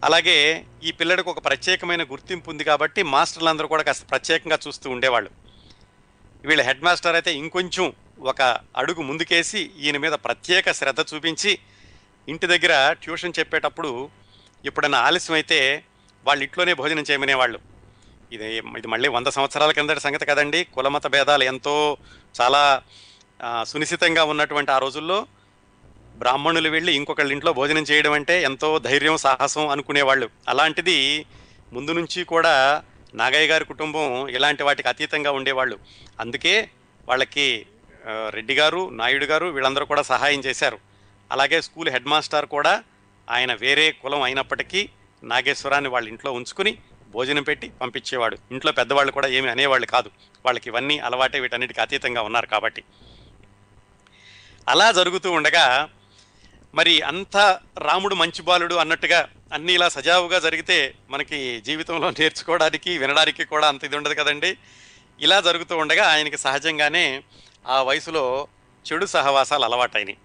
అలాగే 0.03 0.65
ఈ 0.83 0.91
పిల్లడికి 0.91 1.29
ఒక 1.29 1.45
ప్రత్యేకమైన 1.45 2.03
గుర్తింపు 2.03 2.49
ఉంది 2.49 2.63
కాబట్టి 2.63 3.03
మాస్టర్లందరూ 3.03 3.67
కూడా 3.67 3.83
కాస్త 3.83 4.09
ప్రత్యేకంగా 4.09 4.59
చూస్తూ 4.67 4.89
ఉండేవాళ్ళు. 4.89 5.29
వీళ్ళ 6.45 6.61
హెడ్ 6.61 6.83
మాస్టర్ 6.83 7.15
అయితే 7.15 7.33
ఇంకొంచెం 7.33 7.93
ఒక 8.19 8.41
అడుగు 8.77 9.01
ముందుకేసి 9.01 9.71
ఈయన 9.79 9.97
మీద 9.97 10.11
ప్రత్యేక 10.11 10.71
శ్రద్ధ 10.71 10.99
చూపించి 11.01 11.59
ఇంటి 12.29 12.47
దగ్గర 12.47 12.93
ట్యూషన్ 12.93 13.33
చెప్పేటప్పుడు 13.39 14.09
ఎప్పుడైనా 14.65 14.97
ఆలస్యం 14.97 15.35
అయితే 15.35 15.83
వాళ్ళ 16.25 16.43
ఇంట్లోనే 16.43 16.73
భోజనం 16.73 17.03
చేయమనేవాళ్ళు. 17.11 17.59
ఇది 18.31 18.57
ఇది 18.57 18.87
మళ్ళీ 18.87 19.09
వంద 19.09 19.27
సంవత్సరాల 19.27 19.71
కిందటి 19.71 19.99
సంగతి 19.99 20.25
కదండి. 20.25 20.63
కులమత 20.63 21.07
భేదాలు 21.07 21.43
ఎంతో 21.43 21.97
చాలా 22.41 22.81
సునిశ్చితంగా 23.63 24.23
ఉన్నటువంటి 24.23 24.71
ఆ 24.71 24.77
రోజుల్లో 24.77 25.27
బ్రాహ్మణులు 26.15 26.69
వెళ్ళి 26.69 26.95
ఇంకొకళ్ళ 26.95 27.31
ఇంట్లో 27.31 27.53
భోజనం 27.53 27.83
చేయడం 27.83 28.11
అంటే 28.11 28.43
ఎంతో 28.43 28.79
ధైర్యం 28.79 29.17
సాహసం 29.17 29.67
అనుకునేవాళ్ళు. 29.67 30.29
అలాంటిది 30.47 31.25
ముందు 31.73 31.91
నుంచి 31.91 32.23
కూడా 32.23 32.83
నాగయ్య 33.15 33.47
గారి 33.47 33.65
కుటుంబం 33.65 34.27
ఇలాంటి 34.27 34.63
వాటికి 34.63 34.87
అతీతంగా 34.87 35.31
ఉండేవాళ్ళు. 35.31 35.79
అందుకే 36.19 36.69
వాళ్ళకి 37.07 37.65
రెడ్డి 38.29 38.55
గారు 38.55 38.89
నాయుడు 38.89 39.25
గారు 39.25 39.45
వీళ్ళందరూ 39.45 39.85
కూడా 39.85 40.01
సహాయం 40.01 40.39
చేశారు. 40.39 40.79
అలాగే 41.31 41.61
స్కూల్ 41.61 41.89
హెడ్ 41.89 42.05
మాస్టర్ 42.05 42.45
కూడా 42.45 42.83
ఆయన 43.29 43.53
వేరే 43.53 43.91
కులం 43.91 44.21
అయినప్పటికీ 44.21 44.89
నాగేశ్వరాన్ని 45.23 45.89
వాళ్ళ 45.89 46.07
ఇంట్లో 46.07 46.31
ఉంచుకుని 46.31 46.77
భోజనం 47.11 47.43
పెట్టి 47.43 47.69
పంపించేవాడు. 47.69 48.37
ఇంట్లో 48.51 48.71
పెద్దవాళ్ళు 48.71 49.11
కూడా 49.11 49.27
ఏమి 49.27 49.49
అనేవాళ్ళు 49.49 49.87
కాదు. 49.87 50.11
వాళ్ళకి 50.45 50.69
ఇవన్నీ 50.69 50.99
అలవాటే 50.99 51.39
వీటన్నిటికి 51.39 51.81
అతీతంగా 51.81 52.21
ఉన్నారు 52.21 52.45
కాబట్టి. 52.45 52.83
అలా 54.67 54.91
జరుగుతూ 54.91 55.31
ఉండగా 55.31 55.89
మరి 56.75 57.01
అంత 57.01 57.59
రాముడు 57.77 58.15
మంచి 58.15 58.41
బాలుడు 58.41 58.75
అన్నట్టుగా 58.75 59.27
అన్నీ 59.53 59.73
ఇలా 59.73 59.89
సజావుగా 59.89 60.39
జరిగితే 60.39 60.95
మనకి 61.09 61.61
జీవితంలో 61.61 62.09
నేర్చుకోవడానికి 62.09 62.97
వినడానికి 62.97 63.45
కూడా 63.45 63.67
అంత 63.67 63.83
ఇది 63.83 63.97
ఉండదు 63.97 64.13
కదండి. 64.13 64.57
ఇలా 65.19 65.41
జరుగుతూ 65.41 65.77
ఉండగా 65.77 66.07
ఆయనకి 66.07 66.37
సహజంగానే 66.37 67.23
ఆ 67.67 67.81
వయసులో 67.81 68.47
చెడు 68.85 69.05
సహవాసాలు 69.05 69.63
అలవాటైనాయి. 69.63 70.17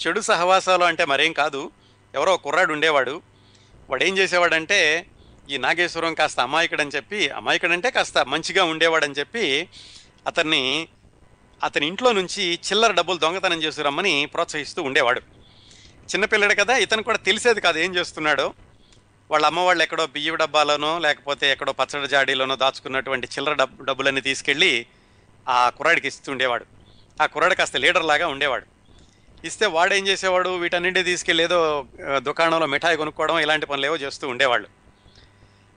చెడు 0.00 0.20
సహవాసాలు 0.20 0.84
అంటే 0.84 1.04
మరేం 1.04 1.32
కాదు 1.32 1.70
ఎవరో 2.14 2.36
కుర్రాడు 2.36 2.72
ఉండేవాడు. 2.72 3.22
వాడేం 3.90 4.18
చేసేవాడంటే 4.18 5.06
ఈ 5.50 5.56
నాగేశ్వరం 5.56 6.14
కాస్త 6.14 6.40
అమాయకుడని 6.40 6.90
చెప్పి 6.96 7.28
అమాయకుడంటే 7.28 7.90
కాస్త 7.90 8.18
మంచిగా 8.18 8.64
ఉండేవాడని 8.64 9.14
చెప్పి 9.14 9.68
అతన్ని 10.26 10.88
అతని 11.62 11.86
ఇంట్లో 11.86 12.12
నుంచి 12.12 12.54
చిల్లర 12.54 12.92
డబ్బులు 12.92 13.18
దొంగతనం 13.18 13.62
చేసి 13.62 13.82
రమ్మని 13.82 14.26
ప్రోత్సహిస్తూ 14.26 14.82
ఉండేవాడు. 14.82 15.20
చిన్నపిల్లడు 16.14 16.54
కదా 16.54 16.76
ఇతను 16.76 17.02
కూడా 17.02 17.18
తెలిసేది 17.18 17.60
కాదు 17.60 17.78
ఏం 17.78 17.94
చేస్తున్నాడో. 17.94 18.54
వాళ్ళ 19.30 19.46
అమ్మ 19.46 19.60
వాళ్ళు 19.60 19.82
ఎక్కడో 19.82 20.06
బియ్యం 20.06 20.36
డబ్బాలోనో 20.36 20.98
లేకపోతే 20.98 21.52
ఎక్కడో 21.52 21.72
పచ్చడి 21.72 22.08
జాడీలోనో 22.08 22.56
దాచుకున్నటువంటి 22.56 23.26
చిల్లర 23.26 23.52
డబ్బు 23.52 23.84
డబ్బులన్నీ 23.84 24.20
తీసుకెళ్ళి 24.20 24.86
ఆ 25.48 25.70
కుర్రాడికి 25.70 26.08
ఇస్తుండేవాడు 26.08 26.77
ఆ 27.22 27.26
కుర్రాడు 27.26 27.54
కాస్త 27.54 27.76
లీడర్ 27.76 28.04
లాగా 28.04 28.26
ఉండేవాడు. 28.26 28.66
ఇస్తే 29.44 29.66
వాడేం 29.66 30.08
చేసేవాడు? 30.08 30.48
వీటన్నింటి 30.48 31.02
తీసుకెళ్ళి 31.02 31.44
ఏదో 31.44 31.86
దుకాణంలో 32.18 32.66
మిఠాయి 32.66 32.96
కొనుక్కోవడం 32.96 33.38
ఇలాంటి 33.38 33.66
పనులు 33.66 33.86
ఏవో 33.86 33.96
చేస్తూ 33.96 34.28
ఉండేవాళ్ళు. 34.28 34.68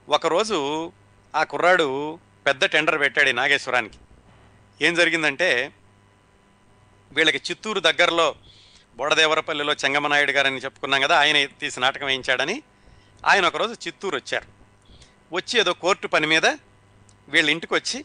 ఒకరోజు 0.08 0.92
ఆ 1.34 1.44
కుర్రాడు 1.44 2.18
పెద్ద 2.46 2.64
టెండర్ 2.64 3.00
పెట్టాడు 3.00 3.30
నాగేశ్వరానికి. 3.30 3.98
ఏం 4.80 4.94
జరిగిందంటే 4.94 5.72
వీళ్ళకి 7.12 7.40
చిత్తూరు 7.50 7.80
దగ్గరలో 7.80 8.34
బోడదేవరపల్లిలో 8.96 9.72
చెంగమనాయుడు 9.72 10.32
గారని 10.32 10.58
చెప్పుకున్నాం 10.58 11.00
కదా 11.00 11.18
ఆయన 11.18 11.46
తీసి 11.46 11.80
నాటకం 11.80 12.06
వేయించాడని 12.06 12.62
ఆయన 13.26 13.46
ఒకరోజు 13.46 13.72
చిత్తూరు 13.72 14.16
వచ్చారు 14.16 14.48
వచ్చి 15.34 15.60
ఏదో 15.60 15.72
కోర్టు 15.72 16.06
పని 16.06 16.26
మీద 16.26 16.46
వీళ్ళ 17.28 17.50
ఇంటికి 17.50 17.74
వచ్చి 17.74 18.04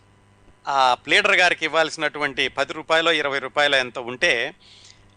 ఆ 0.68 0.94
ప్లేడర్ 0.94 1.36
గారికి 1.36 1.66
ఇవ్వాల్సినటువంటి 1.66 2.48
పది 2.48 2.74
రూపాయలు 2.74 3.10
ఇరవై 3.10 3.40
రూపాయలు 3.40 3.76
ఎంత 3.76 4.00
ఉంటే 4.00 4.54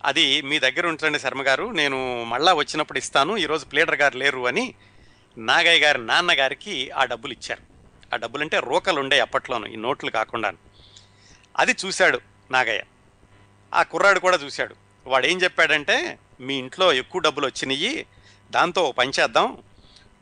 అది 0.04 0.42
మీ 0.42 0.58
దగ్గర 0.58 0.86
ఉంచండి 0.86 1.18
శర్మ 1.18 1.42
గారు. 1.42 1.70
నేను 1.70 2.24
మళ్ళా 2.24 2.52
వచ్చినప్పుడు 2.52 2.98
ఇస్తాను. 2.98 3.36
ఈరోజు 3.36 3.66
ప్లేడర్ 3.66 3.96
గారు 3.96 4.18
లేరు 4.18 4.46
అని 4.46 4.74
నాగయ్య 5.38 5.86
గారి 5.86 6.06
నాన్నగారికి 6.06 6.90
ఆ 6.90 7.04
డబ్బులు 7.04 7.32
ఇచ్చారు. 7.32 7.62
ఆ 8.14 8.16
డబ్బులు 8.16 8.42
అంటే 8.42 8.60
రోకలు 8.60 9.00
ఉండే 9.00 9.20
అప్పట్లోను 9.20 9.66
ఈ 9.66 9.76
నోట్లు 9.76 10.10
కాకుండా 10.10 10.52
అది 11.58 11.76
చూశాడు 11.86 12.20
నాగయ్య. 12.50 12.82
ఆ 13.74 13.82
కుర్రాడు 13.82 14.20
కూడా 14.20 14.36
చూశాడు. 14.36 14.74
వాడు 15.06 15.26
ఏం 15.26 15.42
చెప్పాడంటే 15.42 16.18
మీ 16.40 16.54
ఇంట్లో 16.54 16.92
ఎక్కువ 16.92 17.20
డబ్బులు 17.20 17.46
వచ్చినాయి 17.46 18.06
దాంతో 18.50 18.92
పనిచేద్దాం 18.98 19.58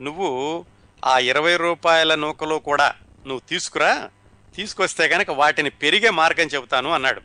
నువ్వు 0.01 0.65
ఆ 1.05 1.19
ఇరవై 1.19 1.57
రూపాయల 1.57 2.15
నూకలో 2.15 2.59
కూడా 2.59 2.95
నువ్వు 3.27 3.41
తీసుకురా 3.49 4.09
తీసుకొస్తే 4.55 5.07
కనుక 5.07 5.29
వాటిని 5.29 5.69
పెరిగే 5.69 6.09
మార్గం 6.09 6.47
చెబుతాను 6.47 6.91
అన్నాడు. 6.91 7.21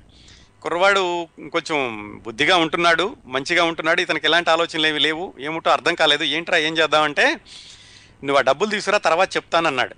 కుర్రవాడు 0.63 1.29
కొంచెం 1.53 1.79
బుద్ధిగా 2.25 2.57
ఉంటున్నాడు 2.57 3.17
మంచిగా 3.27 3.65
ఉంటున్నాడు 3.65 4.01
ఇతనికి 4.01 4.27
ఎలాంటి 4.27 4.51
ఆలోచనలు 4.51 4.87
ఏమి 4.87 4.99
లేవు 4.99 5.35
ఏమిటో 5.41 5.71
అర్థం 5.71 5.95
కాలేదు 5.95 6.25
ఏంట్రా 6.25 6.59
ఏం 6.59 6.79
చేద్దామంటే 6.79 7.27
నువ్వు 8.25 8.39
ఆ 8.39 8.41
డబ్బులు 8.41 8.71
తీసుకురా 8.71 8.99
తర్వాత 8.99 9.37
చెప్తానన్నాడు 9.37 9.95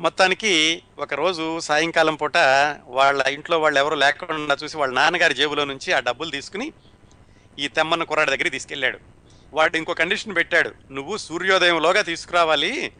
మొత్తానికి 0.00 0.82
ఒకరోజు 0.98 1.60
సాయంకాలం 1.60 2.14
పూట 2.14 2.36
వాళ్ళ 2.86 3.22
ఇంట్లో 3.22 3.60
వాళ్ళు 3.60 3.80
ఎవరు 3.80 3.94
లేకుండా 3.94 4.56
చూసి 4.64 4.76
వాళ్ళ 4.76 4.94
నాన్నగారి 4.94 5.34
జేబులో 5.34 5.64
నుంచి 5.64 5.92
ఆ 5.92 6.00
డబ్బులు 6.00 6.30
తీసుకుని 6.30 6.72
ఈ 7.58 7.68
తెమ్మన్న 7.68 8.04
కుర్రాడి 8.04 8.30
దగ్గరికి 8.30 8.50
తీసుకెళ్ళాడు. 8.50 8.98
వాడు 9.52 9.76
ఇంకో 9.76 9.94
కండిషన్ 9.94 10.36
పెట్టాడు. 10.36 10.72
నువ్వు 10.90 11.16
సూర్యోదయంలోగా 11.16 12.02
తీసుకురావాలి 12.02 12.92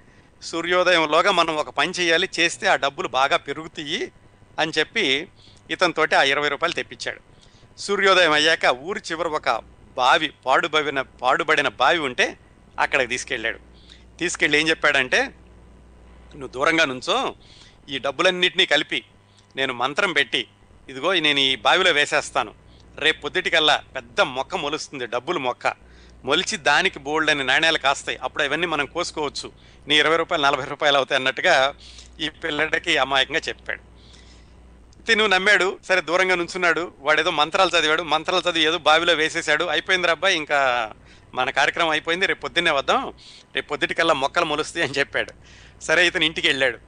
సూర్యోదయంలోగా 0.43 1.30
మనం 1.30 1.57
ఒక 1.57 1.70
పని 1.70 1.90
చేయాలి 1.90 2.28
చేస్తే 2.38 2.66
ఆ 2.66 2.76
డబ్బులు 2.76 3.09
బాగా 3.09 3.36
పెరుగుతాయి 3.36 4.12
అని 4.59 4.72
చెప్పి 4.78 5.05
ఇతనితోటి 5.70 6.14
ఆ 6.14 6.22
ఇరవై 6.22 6.49
రూపాయలు 6.49 6.74
తెప్పించాడు. 6.74 7.20
సూర్యోదయం 7.78 8.32
అయ్యాక 8.32 8.64
ఊరి 8.64 9.01
చివర 9.12 9.28
ఒక 9.28 9.49
బావి 9.97 10.28
పాడుబడిన 10.47 11.01
పాడుబడిన 11.01 11.68
బావి 11.68 11.99
ఉంటే 11.99 12.38
అక్కడికి 12.78 13.09
తీసుకెళ్ళాడు. 13.09 13.59
తీసుకెళ్ళి 14.18 14.59
ఏం 14.61 14.68
చెప్పాడంటే 14.68 15.20
నువ్వు 16.34 16.49
దూరంగా 16.49 16.84
నుంచో 16.84 17.34
ఈ 17.88 17.99
డబ్బులన్నింటినీ 17.99 18.66
కలిపి 18.66 19.05
నేను 19.57 19.72
మంత్రం 19.72 20.12
పెట్టి 20.12 20.43
ఇదిగో 20.88 21.12
నేను 21.12 21.38
ఈ 21.38 21.57
బావిలో 21.57 21.90
వేసేస్తాను. 21.90 22.55
రేపు 22.99 23.20
పొద్దుటికల్లా 23.20 23.82
పెద్ద 23.97 24.20
మొక్క 24.20 24.55
మొలుస్తుంది 24.57 25.07
డబ్బులు 25.07 25.38
మొక్క. 25.38 25.66
మొలిచి 26.25 26.57
దానికి 26.57 26.99
బోల్డ్ 26.99 27.31
అని 27.31 27.45
నాణ్యాలు 27.45 27.79
కాస్తాయి. 27.79 28.18
అప్పుడు 28.23 28.43
అవన్నీ 28.43 28.66
మనం 28.66 28.87
కోసుకోవచ్చు. 28.87 29.53
నీ 29.89 29.99
ఇరవై 29.99 30.16
రూపాయలు 30.16 30.43
నలభై 30.45 30.64
రూపాయలు 30.64 30.97
అవుతాయి 30.97 31.16
అన్నట్టుగా 31.16 31.75
ఈ 32.20 32.29
పిల్లడికి 32.29 32.97
అమాయకంగా 32.97 33.41
చెప్పాడు. 33.49 33.93
తిను 35.07 35.27
నమ్మాడు. 35.27 35.79
సరే 35.89 36.01
దూరంగా 36.01 36.35
నుంచున్నాడు. 36.35 36.93
వాడేదో 36.99 37.31
మంత్రాలు 37.31 37.70
చదివాడు. 37.70 38.03
మంత్రాలు 38.03 38.51
చదివి 38.51 38.64
ఏదో 38.64 38.79
బావిలో 38.79 39.12
వేసేశాడు 39.12 39.64
అయిపోయింది 39.64 40.11
అబ్బాయి 40.11 40.37
ఇంకా 40.37 40.93
మన 41.35 41.51
కార్యక్రమం 41.51 41.89
అయిపోయింది. 41.89 42.27
రేపు 42.27 42.41
పొద్దున్నే 42.41 42.70
వద్దాం. 42.70 43.12
రేపు 43.55 43.68
పొద్దుటికల్లా 43.68 44.14
మొక్కలు 44.14 44.45
మొలుస్తాయి 44.45 44.87
అని 44.87 44.99
చెప్పాడు. 44.99 45.33
సరే 45.83 46.07
ఇతను 46.07 46.25
ఇంటికి 46.25 46.47
వెళ్ళాడు. 46.47 46.79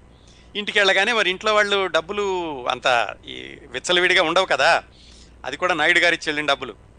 ఇంటికి 0.57 0.79
వెళ్ళగానే 0.79 1.13
మరి 1.13 1.31
ఇంట్లో 1.31 1.55
వాళ్ళు 1.55 1.87
డబ్బులు 1.87 2.23
అంత 2.69 3.15
ఈ 3.27 3.57
విచ్చలవిడిగా 3.71 4.23
ఉండవు 4.23 4.47
కదా. 4.47 4.83
అది 5.45 5.57
కూడా 5.57 5.75
నాయుడు 5.75 5.99
గారు 5.99 6.15
ఇచ్చి 6.15 6.29
వెళ్ళిన 6.29 6.47
డబ్బులు. 6.47 6.94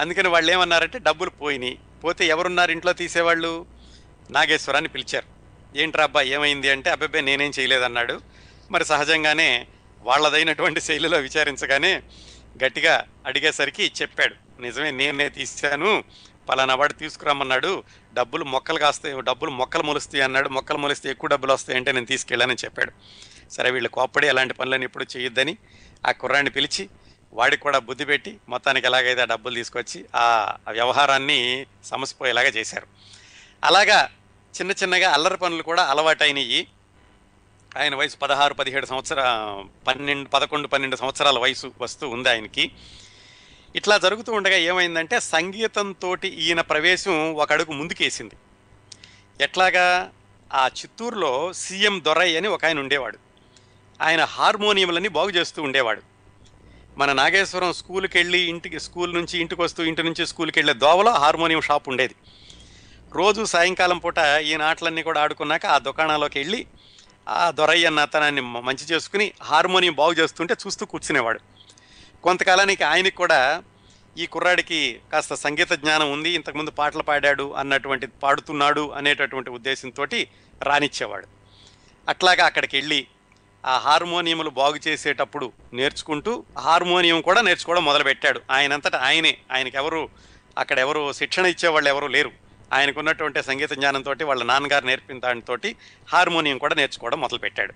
అందుకని 0.00 0.28
వాళ్ళు 0.28 0.52
ఏమన్నారంటే 0.52 0.98
డబ్బులు 0.98 1.30
పోయినాయి. 1.30 1.78
పోతే 2.04 2.26
ఎవరున్నారు 2.26 2.70
ఇంట్లో 2.70 2.92
తీసేవాళ్ళు? 2.92 3.66
నాగేశ్వరాన్ని 4.30 4.88
పిలిచారు. 4.88 5.26
ఏంట్రా 5.78 6.04
అబ్బా 6.04 6.22
ఏమైంది? 6.22 6.70
అంటే 6.70 6.90
అబ్బాయి 6.90 7.22
నేనేం 7.22 7.52
చేయలేదన్నాడు. 7.58 8.20
మరి 8.70 8.84
సహజంగానే 8.84 9.66
వాళ్ళదైనటువంటి 10.02 10.80
శైలిలో 10.80 11.18
విచారించగానే 11.18 12.02
గట్టిగా 12.64 13.04
అడిగేసరికి 13.26 13.92
చెప్పాడు. 14.02 14.62
నిజమే 14.62 14.90
నేనే 14.90 15.28
తీశాను. 15.28 16.04
పలానా 16.48 16.74
వాడు 16.74 16.92
తీసుకురమ్మన్నాడు. 16.92 17.82
డబ్బులు 18.14 18.44
మొక్కలు 18.44 18.78
కాస్తాయి 18.78 19.20
డబ్బులు 19.20 19.50
మొక్కలు 19.50 19.82
మొలుస్తాయి 19.82 20.24
అన్నాడు. 20.24 20.48
మొక్కలు 20.48 20.78
మొలిస్తే 20.78 21.10
ఎక్కువ 21.10 21.28
డబ్బులు 21.28 21.52
వస్తాయంటే 21.52 21.92
నేను 21.92 22.06
తీసుకెళ్ళానని 22.06 22.56
చెప్పాడు. 22.64 22.92
సరే 23.50 23.70
వీళ్ళు 23.70 23.88
కోప్పడి 23.88 24.28
అలాంటి 24.28 24.54
పనులను 24.54 24.84
ఎప్పుడు 24.84 25.06
చేయొద్దని 25.16 25.56
ఆ 26.06 26.10
కుర్రాన్ని 26.12 26.50
పిలిచి 26.50 26.88
వాడికి 27.32 27.62
కూడా 27.62 27.78
బుద్ధి 27.78 28.04
పెట్టి 28.04 28.38
మొత్తానికి 28.48 28.86
ఎలాగైతే 28.86 29.20
ఆ 29.20 29.24
డబ్బులు 29.24 29.54
తీసుకొచ్చి 29.54 30.04
ఆ 30.14 30.56
వ్యవహారాన్ని 30.70 31.66
సమసిపోయేలాగా 31.84 32.48
చేశారు. 32.48 32.86
అలాగా 33.64 34.10
చిన్న 34.60 34.72
చిన్నగా 34.72 35.10
అల్లరి 35.10 35.36
పనులు 35.36 35.62
కూడా 35.62 35.84
అలవాటైనవి 35.84 36.66
ఆయన 37.76 37.94
వయసు 37.94 38.16
పదహారు 38.16 38.54
పదిహేడు 38.54 38.86
సంవత్సర 38.86 39.20
పన్నెండు 39.86 40.28
పదకొండు 40.28 40.68
పన్నెండు 40.68 40.96
సంవత్సరాల 40.96 41.38
వయసు 41.38 41.72
వస్తూ 41.80 42.08
ఉంది 42.08 42.28
ఆయనకి. 42.28 42.70
ఇట్లా 43.76 43.98
జరుగుతూ 43.98 44.32
ఉండగా 44.32 44.56
ఏమైందంటే 44.56 45.20
సంగీతంతో 45.20 46.16
ఈయన 46.24 46.60
ప్రవేశం 46.60 47.34
ఒక 47.34 47.52
అడుగు 47.52 47.72
ముందుకేసింది. 47.72 48.34
ఎట్లాగా 49.40 50.12
ఆ 50.52 50.66
చిత్తూరులో 50.66 51.52
సీఎం 51.52 52.02
దొరయ్య 52.04 52.36
అని 52.36 52.48
ఒక 52.48 52.64
ఆయన 52.64 52.78
ఉండేవాడు. 52.78 53.18
ఆయన 54.00 54.24
హార్మోనియంలని 54.24 55.08
బాగు 55.08 55.30
చేస్తూ 55.30 55.62
ఉండేవాడు. 55.62 56.11
మన 56.98 57.12
నాగేశ్వరం 57.12 57.72
స్కూల్కి 57.72 58.18
వెళ్ళి 58.18 58.40
ఇంటికి 58.40 58.80
స్కూల్ 58.80 59.14
నుంచి 59.14 59.38
ఇంటికి 59.38 59.62
వస్తూ 59.62 59.84
ఇంటి 59.84 60.02
నుంచి 60.02 60.26
స్కూల్కి 60.26 60.58
వెళ్ళే 60.58 60.74
దోవలో 60.74 61.12
హార్మోనియం 61.12 61.60
షాప్ 61.60 61.88
ఉండేది. 61.88 62.14
రోజు 63.14 63.44
సాయంకాలం 63.44 63.98
పూట 63.98 64.18
ఈ 64.18 64.54
ఆటలన్నీ 64.54 65.02
కూడా 65.02 65.20
ఆడుకున్నాక 65.22 65.66
ఆ 65.66 65.78
దుకాణంలోకి 65.78 66.38
వెళ్ళి 66.38 66.66
ఆ 67.28 67.50
దొరయ్య 67.50 67.86
అన్న 67.86 68.00
అతనాన్ని 68.00 68.40
మంచి 68.40 68.84
చేసుకుని 68.84 69.32
హార్మోనియం 69.42 69.94
బాగు 69.94 70.12
చేస్తుంటే 70.12 70.54
చూస్తూ 70.66 70.86
కూర్చునేవాడు. 70.86 71.40
కొంతకాలానికి 72.22 72.84
ఆయనకి 72.84 73.16
కూడా 73.16 73.62
ఈ 74.18 74.26
కుర్రాడికి 74.26 75.00
కాస్త 75.12 75.34
సంగీత 75.34 75.72
జ్ఞానం 75.72 76.12
ఉంది 76.12 76.30
ఇంతకుముందు 76.30 76.70
పాటలు 76.70 77.02
పాడాడు 77.02 77.52
అన్నటువంటి 77.52 78.06
పాడుతున్నాడు 78.06 78.90
అనేటటువంటి 78.90 79.50
ఉద్దేశంతో 79.50 80.04
రానిచ్చేవాడు. 80.62 81.26
అట్లాగా 82.08 82.46
అక్కడికి 82.46 82.76
వెళ్ళి 82.76 83.06
ఆ 83.66 83.78
హార్మోనియములు 83.78 84.50
బాగు 84.50 84.88
చేసేటప్పుడు 84.88 85.52
నేర్చుకుంటూ 85.72 86.44
హార్మోనియం 86.58 87.20
కూడా 87.20 87.40
నేర్చుకోవడం 87.40 87.84
మొదలుపెట్టాడు. 87.84 88.40
ఆయనంతటా 88.50 88.98
ఆయనే. 88.98 89.38
ఆయనకెవరు? 89.52 90.08
అక్కడ 90.58 90.78
ఎవరు 90.78 91.12
శిక్షణ 91.12 91.46
ఇచ్చేవాళ్ళు 91.46 91.88
ఎవరు 91.88 92.06
లేరు. 92.06 92.30
ఆయనకున్నటువంటి 92.72 93.42
సంగీత 93.42 93.72
జ్ఞానంతో 93.72 94.14
వాళ్ళ 94.24 94.42
నాన్నగారు 94.42 94.86
నేర్పిన 94.86 95.18
దానితో 95.18 95.56
హార్మోనియం 96.12 96.58
కూడా 96.58 96.74
నేర్చుకోవడం 96.74 97.20
మొదలుపెట్టాడు. 97.20 97.74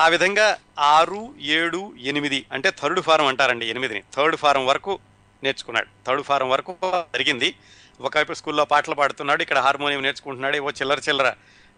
ఆ 0.00 0.08
విధంగా 0.08 0.58
ఆరు 0.78 1.34
ఏడు 1.40 1.92
ఎనిమిది 2.00 2.46
అంటే 2.52 2.70
థర్డ్ 2.70 3.00
ఫారం 3.00 3.26
అంటారండి 3.26 3.66
ఎనిమిదిని. 3.66 4.02
థర్డ్ 4.14 4.36
ఫారం 4.36 4.66
వరకు 4.66 4.98
నేర్చుకున్నాడు. 5.42 5.86
థర్డ్ 6.06 6.22
ఫారం 6.22 6.50
వరకు 6.50 6.76
జరిగింది. 6.84 7.54
ఒకవైపు 8.00 8.32
స్కూల్లో 8.32 8.64
పాటలు 8.64 8.94
పాడుతున్నాడు. 8.94 9.42
ఇక్కడ 9.42 9.58
హార్మోనియం 9.58 10.02
నేర్చుకుంటున్నాడు. 10.02 10.56
ఏవో 10.56 10.70
చిల్లర 10.70 10.98
చిల్లర 11.08 11.32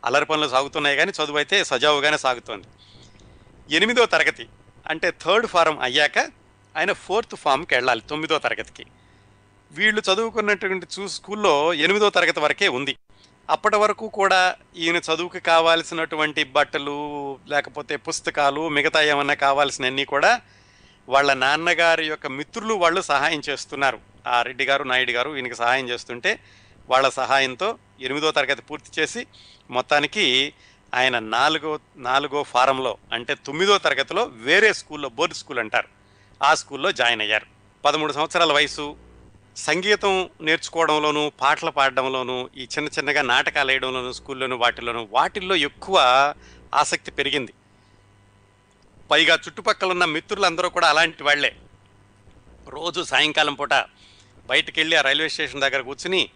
అల్లరి 0.04 0.24
పనులు 0.24 0.48
సాగుతున్నాయి 0.48 0.96
కానీ 0.96 1.12
చదువు 1.24 1.36
అయితే 1.36 1.64
సజావుగానే 1.64 2.18
సాగుతోంది. 2.18 2.64
ఎనిమిదో 3.70 4.06
తరగతి 4.06 4.46
అంటే 4.86 5.12
థర్డ్ 5.22 5.46
ఫారం 5.46 5.78
అయ్యాక 5.78 6.18
ఆయన 6.76 6.92
ఫోర్త్ 6.92 7.36
ఫామ్కి 7.36 7.74
వెళ్ళాలి 7.74 8.02
తొమ్మిదో 8.10 8.38
తరగతికి. 8.38 8.84
వీళ్ళు 9.72 10.02
చదువుకున్నటువంటి 10.12 10.86
చూ 10.94 11.08
స్కూల్లో 11.08 11.74
ఎనిమిదో 11.74 12.10
తరగతి 12.10 12.40
వరకే 12.40 12.68
ఉంది. 12.68 12.96
అప్పటి 13.50 13.76
వరకు 13.76 14.08
కూడా 14.08 14.54
ఈయన 14.76 14.96
చదువుకి 14.96 15.40
కావాల్సినటువంటి 15.40 16.44
బట్టలు 16.44 17.38
లేకపోతే 17.48 17.96
పుస్తకాలు 17.96 18.68
మిగతా 18.68 19.02
ఏమన్నా 19.02 19.34
కావాల్సినవన్నీ 19.34 20.04
కూడా 20.04 20.40
వాళ్ళ 21.08 21.34
నాన్నగారి 21.34 22.06
యొక్క 22.06 22.26
మిత్రులు 22.26 22.74
వాళ్ళు 22.74 23.00
సహాయం 23.00 23.42
చేస్తున్నారు. 23.48 23.98
ఆ 24.26 24.42
రెడ్డి 24.42 24.64
గారు 24.64 24.84
నాయుడు 24.84 25.10
గారు 25.10 25.36
ఈయనకి 25.36 25.54
సహాయం 25.54 25.88
చేస్తుంటే 25.88 26.38
వాళ్ళ 26.88 27.08
సహాయంతో 27.08 27.78
ఎనిమిదో 28.00 28.30
తరగతి 28.30 28.62
పూర్తి 28.62 29.00
చేసి 29.00 29.26
మొత్తానికి 29.70 30.52
ఆయన 30.94 31.18
నాలుగో 31.18 31.80
నాలుగో 31.96 32.42
ఫారంలో 32.42 32.98
అంటే 33.12 33.34
తొమ్మిదో 33.34 33.78
తరగతిలో 33.78 34.24
వేరే 34.24 34.72
స్కూల్లో 34.72 35.08
బోర్డు 35.08 35.34
స్కూల్ 35.34 35.58
అంటారు. 35.58 35.88
ఆ 36.42 36.54
స్కూల్లో 36.54 36.92
జాయిన్ 36.92 37.20
అయ్యారు. 37.20 37.46
పదమూడు 37.84 38.12
సంవత్సరాల 38.12 38.52
వయసు. 38.52 38.96
సంగీతం 39.56 40.30
నేర్చుకోవడంలోనూ 40.40 41.32
పాటలు 41.40 41.70
పాడడంలోనూ 41.70 42.50
ఈ 42.56 42.62
చిన్న 42.62 42.88
చిన్నగా 42.88 43.22
నాటకాలు 43.22 43.68
వేయడంలోనూ 43.68 44.12
స్కూల్లోనూ 44.12 44.56
వాటిల్లోనూ 44.56 45.08
వాటిల్లో 45.10 45.56
ఎక్కువ 45.56 46.34
ఆసక్తి 46.74 47.10
పెరిగింది. 47.10 47.52
పైగా 49.10 49.34
చుట్టుపక్కల 49.34 49.90
ఉన్న 49.90 50.04
మిత్రులందరూ 50.04 50.68
కూడా 50.68 50.88
అలాంటి 50.88 51.22
వాళ్ళే. 51.22 51.56
రోజు 52.68 53.02
సాయంకాలం 53.02 53.54
పూట 53.54 53.74
బయటికి 54.46 54.80
వెళ్ళి 54.80 54.96
ఆ 54.96 55.00
రైల్వే 55.00 55.28
స్టేషన్ 55.28 55.60
దగ్గర 55.60 55.80
కూర్చుని 55.80 56.30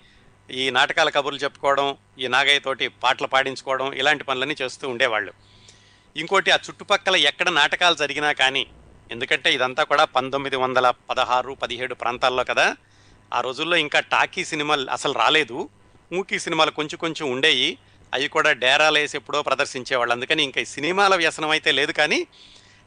ఈ 0.51 0.70
నాటకాల 0.70 1.09
కబుర్లు 1.09 1.38
చెప్పుకోవడం 1.38 1.97
ఈ 2.18 2.28
నాగయ్య 2.28 2.59
తోటి 2.59 2.88
పాటలు 2.88 3.26
పాడించుకోవడం 3.26 3.93
ఇలాంటి 3.93 4.24
పనులన్నీ 4.24 4.57
చేస్తూ 4.62 4.88
ఉండేవాళ్ళు. 4.88 5.32
ఇంకోటి 6.16 6.51
ఆ 6.51 6.57
చుట్టుపక్కల 6.57 7.16
ఎక్కడ 7.16 7.49
నాటకాలు 7.49 7.95
జరిగినా 7.95 8.32
కానీ 8.32 8.66
ఎందుకంటే 9.11 9.55
ఇదంతా 9.55 9.84
కూడా 9.84 10.05
పంతొమ్మిది 10.05 10.57
వందల 10.57 10.93
పదహారు 11.11 11.55
పదిహేడు 11.55 11.95
ప్రాంతాల్లో 11.95 12.45
కదా 12.45 12.76
ఆ 13.34 13.40
రోజుల్లో 13.40 13.76
ఇంకా 13.76 14.01
టాకీ 14.01 14.45
సినిమాలు 14.45 14.90
అసలు 14.90 15.12
రాలేదు. 15.12 15.70
మూకీ 16.12 16.38
సినిమాలు 16.38 16.70
కొంచెం 16.70 16.99
కొంచెం 16.99 17.30
ఉండేవి 17.30 17.78
అవి 18.14 18.28
కూడా 18.28 18.53
డేరాలు 18.53 18.99
వేసి 18.99 19.16
ఎప్పుడో 19.16 19.43
ప్రదర్శించేవాళ్ళు. 19.43 20.14
అందుకని 20.14 20.43
ఇంకా 20.43 20.61
ఈ 20.61 20.64
సినిమాల 20.64 21.14
వ్యసనం 21.14 21.51
అయితే 21.51 21.72
లేదు 21.72 21.93
కానీ 21.93 22.26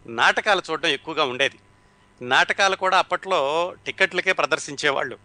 నాటకాలు 0.07 0.61
చూడడం 0.71 0.89
ఎక్కువగా 0.89 1.23
ఉండేది. 1.23 1.59
నాటకాలు 2.21 2.75
కూడా 2.75 2.97
అప్పట్లో 2.97 3.73
టికెట్లకే 3.85 4.33
ప్రదర్శించేవాళ్ళు. 4.33 5.17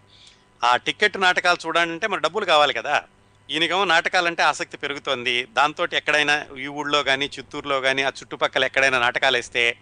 ఆ 0.64 0.76
టికెట్ 0.76 1.20
నాటకాలు 1.20 1.66
చూడాలంటే 1.66 2.06
మరి 2.06 2.20
డబ్బులు 2.20 2.44
కావాలి 2.44 2.74
కదా. 2.74 3.02
ఈయనకేమో 3.50 3.84
నాటకాలంటే 3.84 4.42
ఆసక్తి 4.42 4.76
పెరుగుతోంది. 4.76 5.44
దాంతో 5.44 5.86
ఎక్కడైనా 5.92 6.46
ఈ 6.58 6.66
ఊళ్ళో 6.66 7.02
కానీ 7.02 7.26
చిత్తూరులో 7.38 7.80
కానీ 7.80 8.02
ఆ 8.02 8.08
చుట్టుపక్కల 8.08 8.64
ఎక్కడైనా 8.64 8.98
నాటకాలు 8.98 9.36
వేస్తే 9.36 9.76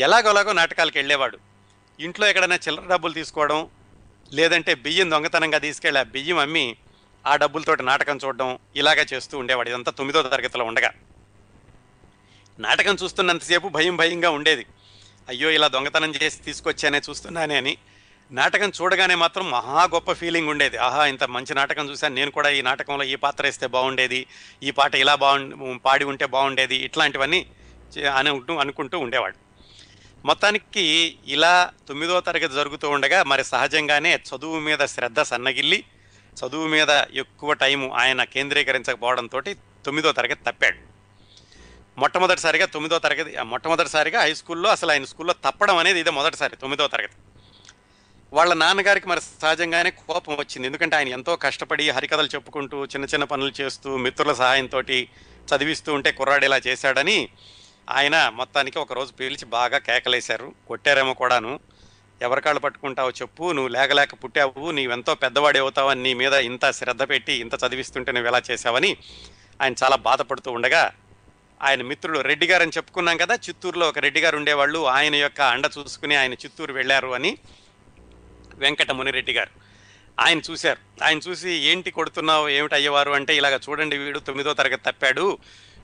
ఎలాగోలాగో 0.00 0.52
నాటకాలకు 0.52 0.98
వెళ్ళేవాడు. 0.98 1.38
ఇంట్లో 2.00 2.26
ఎక్కడైనా 2.26 2.56
చిల్లర 2.56 2.84
డబ్బులు 2.86 3.12
తీసుకోవడం 3.12 3.68
లేదంటే 4.32 4.74
బియ్యం 4.74 5.10
దొంగతనంగా 5.10 5.58
తీసుకెళ్ళి 5.58 6.00
ఆ 6.00 6.02
బియ్యం 6.02 6.38
అమ్మి 6.38 6.76
ఆ 7.26 7.36
డబ్బులతోటి 7.36 7.82
నాటకం 7.82 8.18
చూడడం 8.24 8.58
ఇలాగా 8.76 9.06
చేస్తూ 9.12 9.38
ఉండేవాడు. 9.38 9.68
ఇదంతా 9.68 9.92
తొమ్మిదో 9.92 10.22
తరగతిలో 10.22 10.64
ఉండగా. 10.64 10.90
నాటకం 12.58 12.96
చూస్తున్నంతసేపు 13.02 13.68
భయం 13.68 13.96
భయంగా 13.96 14.30
ఉండేది. 14.30 14.66
అయ్యో 15.28 15.50
ఇలా 15.50 15.68
దొంగతనం 15.68 16.14
చేసి 16.14 16.42
తీసుకొచ్చానే 16.42 17.00
చూస్తున్నానే 17.10 17.56
అని 17.56 17.76
నాటకం 18.32 18.72
చూడగానే 18.80 19.14
మాత్రం 19.14 19.50
మహా 19.50 19.84
గొప్ప 19.84 20.12
ఫీలింగ్ 20.12 20.48
ఉండేది. 20.48 20.76
ఆహా 20.76 21.06
ఇంత 21.06 21.24
మంచి 21.24 21.54
నాటకం 21.54 21.90
చూశాను. 21.90 22.14
నేను 22.14 22.30
కూడా 22.30 22.48
ఈ 22.48 22.62
నాటకంలో 22.62 23.04
ఈ 23.04 23.14
పాత్ర 23.14 23.44
వేస్తే 23.44 23.66
బాగుండేది. 23.66 24.26
ఈ 24.62 24.70
పాట 24.70 24.94
ఇలా 24.94 25.14
బాగు 25.14 25.78
పాడి 25.78 26.04
ఉంటే 26.04 26.26
బాగుండేది. 26.26 26.76
ఇట్లాంటివన్నీ 26.76 27.46
అని 28.14 28.30
అనుకుంటూ 28.60 28.98
ఉండేవాడు. 28.98 29.36
మొత్తానికి 30.24 31.18
ఇలా 31.26 31.70
తొమ్మిదో 31.88 32.20
తరగతి 32.20 32.54
జరుగుతూ 32.54 32.90
ఉండగా 32.90 33.22
మరి 33.22 33.44
సహజంగానే 33.44 34.14
చదువు 34.14 34.58
మీద 34.58 34.78
శ్రద్ధ 34.84 35.20
సన్నగిల్లి 35.20 35.84
చదువు 36.36 36.66
మీద 36.66 36.90
ఎక్కువ 37.14 37.52
టైము 37.52 37.92
ఆయన 37.94 38.24
కేంద్రీకరించకపోవడంతో 38.24 39.40
తొమ్మిదో 39.86 40.12
తరగతి 40.12 40.44
తప్పాడు. 40.44 40.76
మొట్టమొదటిసారిగా 41.98 42.66
తొమ్మిదో 42.66 42.98
తరగతి 42.98 43.36
మొట్టమొదటిసారిగా 43.42 44.20
హై 44.22 44.34
స్కూల్లో 44.34 44.70
అసలు 44.70 44.90
ఆయన 44.90 45.04
స్కూల్లో 45.04 45.34
తప్పడం 45.44 45.76
అనేది 45.76 46.00
ఇదే 46.00 46.10
మొదటిసారి 46.10 46.56
తొమ్మిదో 46.56 46.86
తరగతి. 46.86 47.16
వాళ్ళ 48.32 48.54
నాన్నగారికి 48.54 49.08
మరి 49.08 49.20
సహజంగానే 49.42 49.90
కోపం 49.90 50.34
వచ్చింది. 50.34 50.66
ఎందుకంటే 50.66 50.96
ఆయన 50.96 51.08
ఎంతో 51.08 51.36
కష్టపడి 51.36 51.90
హరికథలు 51.90 52.26
చెప్పుకుంటూ 52.26 52.84
చిన్న 52.84 53.06
చిన్న 53.06 53.24
పనులు 53.24 53.52
చేస్తూ 53.60 53.96
మిత్రుల 53.96 54.32
సహాయంతో 54.32 54.80
చదివిస్తూ 54.80 55.94
ఉంటే 55.94 56.12
కుర్రాడు 56.12 56.44
ఇలా 56.44 56.60
చేశాడని 56.66 57.28
ఆయన 57.90 58.32
మొత్తానికి 58.34 58.78
ఒకరోజు 58.78 59.12
పీల్చి 59.12 59.34
పిలిచి 59.34 59.50
బాగా 59.50 59.78
కేకలేశారు. 59.78 60.54
కొట్టారేమో 60.68 61.14
కూడాను. 61.14 61.60
ఎవరి 62.22 62.40
కాళ్ళు 62.40 62.60
పట్టుకుంటావో 62.60 63.10
చెప్పు. 63.10 63.52
నువ్వు 63.52 63.68
లేకలేక 63.68 64.14
పుట్టావు. 64.14 64.70
నీవెంతో 64.70 65.14
పెద్దవాడి 65.14 65.58
అవుతావని 65.58 66.02
నీ 66.02 66.14
మీద 66.14 66.32
ఇంత 66.32 66.70
శ్రద్ధ 66.70 67.02
పెట్టి 67.02 67.32
ఇంత 67.32 67.54
చదివిస్తుంటే 67.54 68.12
నువ్వు 68.12 68.28
ఎలా 68.28 68.42
చేశావని 68.50 68.96
ఆయన 69.62 69.74
చాలా 69.84 69.96
బాధపడుతూ 69.96 70.50
ఉండగా 70.52 70.92
ఆయన 71.62 71.82
మిత్రుడు 71.82 72.18
రెడ్డి 72.18 72.46
గారు 72.46 72.62
అని 72.62 72.72
చెప్పుకున్నాం 72.76 73.16
కదా 73.16 73.34
చిత్తూరులో 73.34 73.88
ఒక 73.88 73.98
రెడ్డి 73.98 74.20
గారు 74.20 74.36
ఉండేవాళ్ళు. 74.36 74.86
ఆయన 74.86 75.14
యొక్క 75.14 75.40
అండ 75.40 75.70
చూసుకుని 75.78 76.14
ఆయన 76.14 76.32
చిత్తూరు 76.32 76.72
వెళ్ళారు 76.72 77.08
అని 77.08 77.38
వెంకట 78.58 78.90
మునిరెడ్డి 78.90 79.32
గారు. 79.32 79.50
ఆయన 80.20 80.38
చూశారు. 80.38 81.04
ఆయన 81.04 81.18
చూసి 81.18 81.50
ఏంటి 81.50 81.90
కొడుతున్నావు? 81.90 82.48
ఏమిటి 82.48 82.74
అయ్యేవారు? 82.74 83.10
అంటే 83.10 83.36
ఇలాగ 83.36 83.56
చూడండి 83.56 83.98
వీడు 83.98 84.18
తొమ్మిదో 84.18 84.54
తరగతి 84.54 84.82
తప్పాడు. 84.86 85.38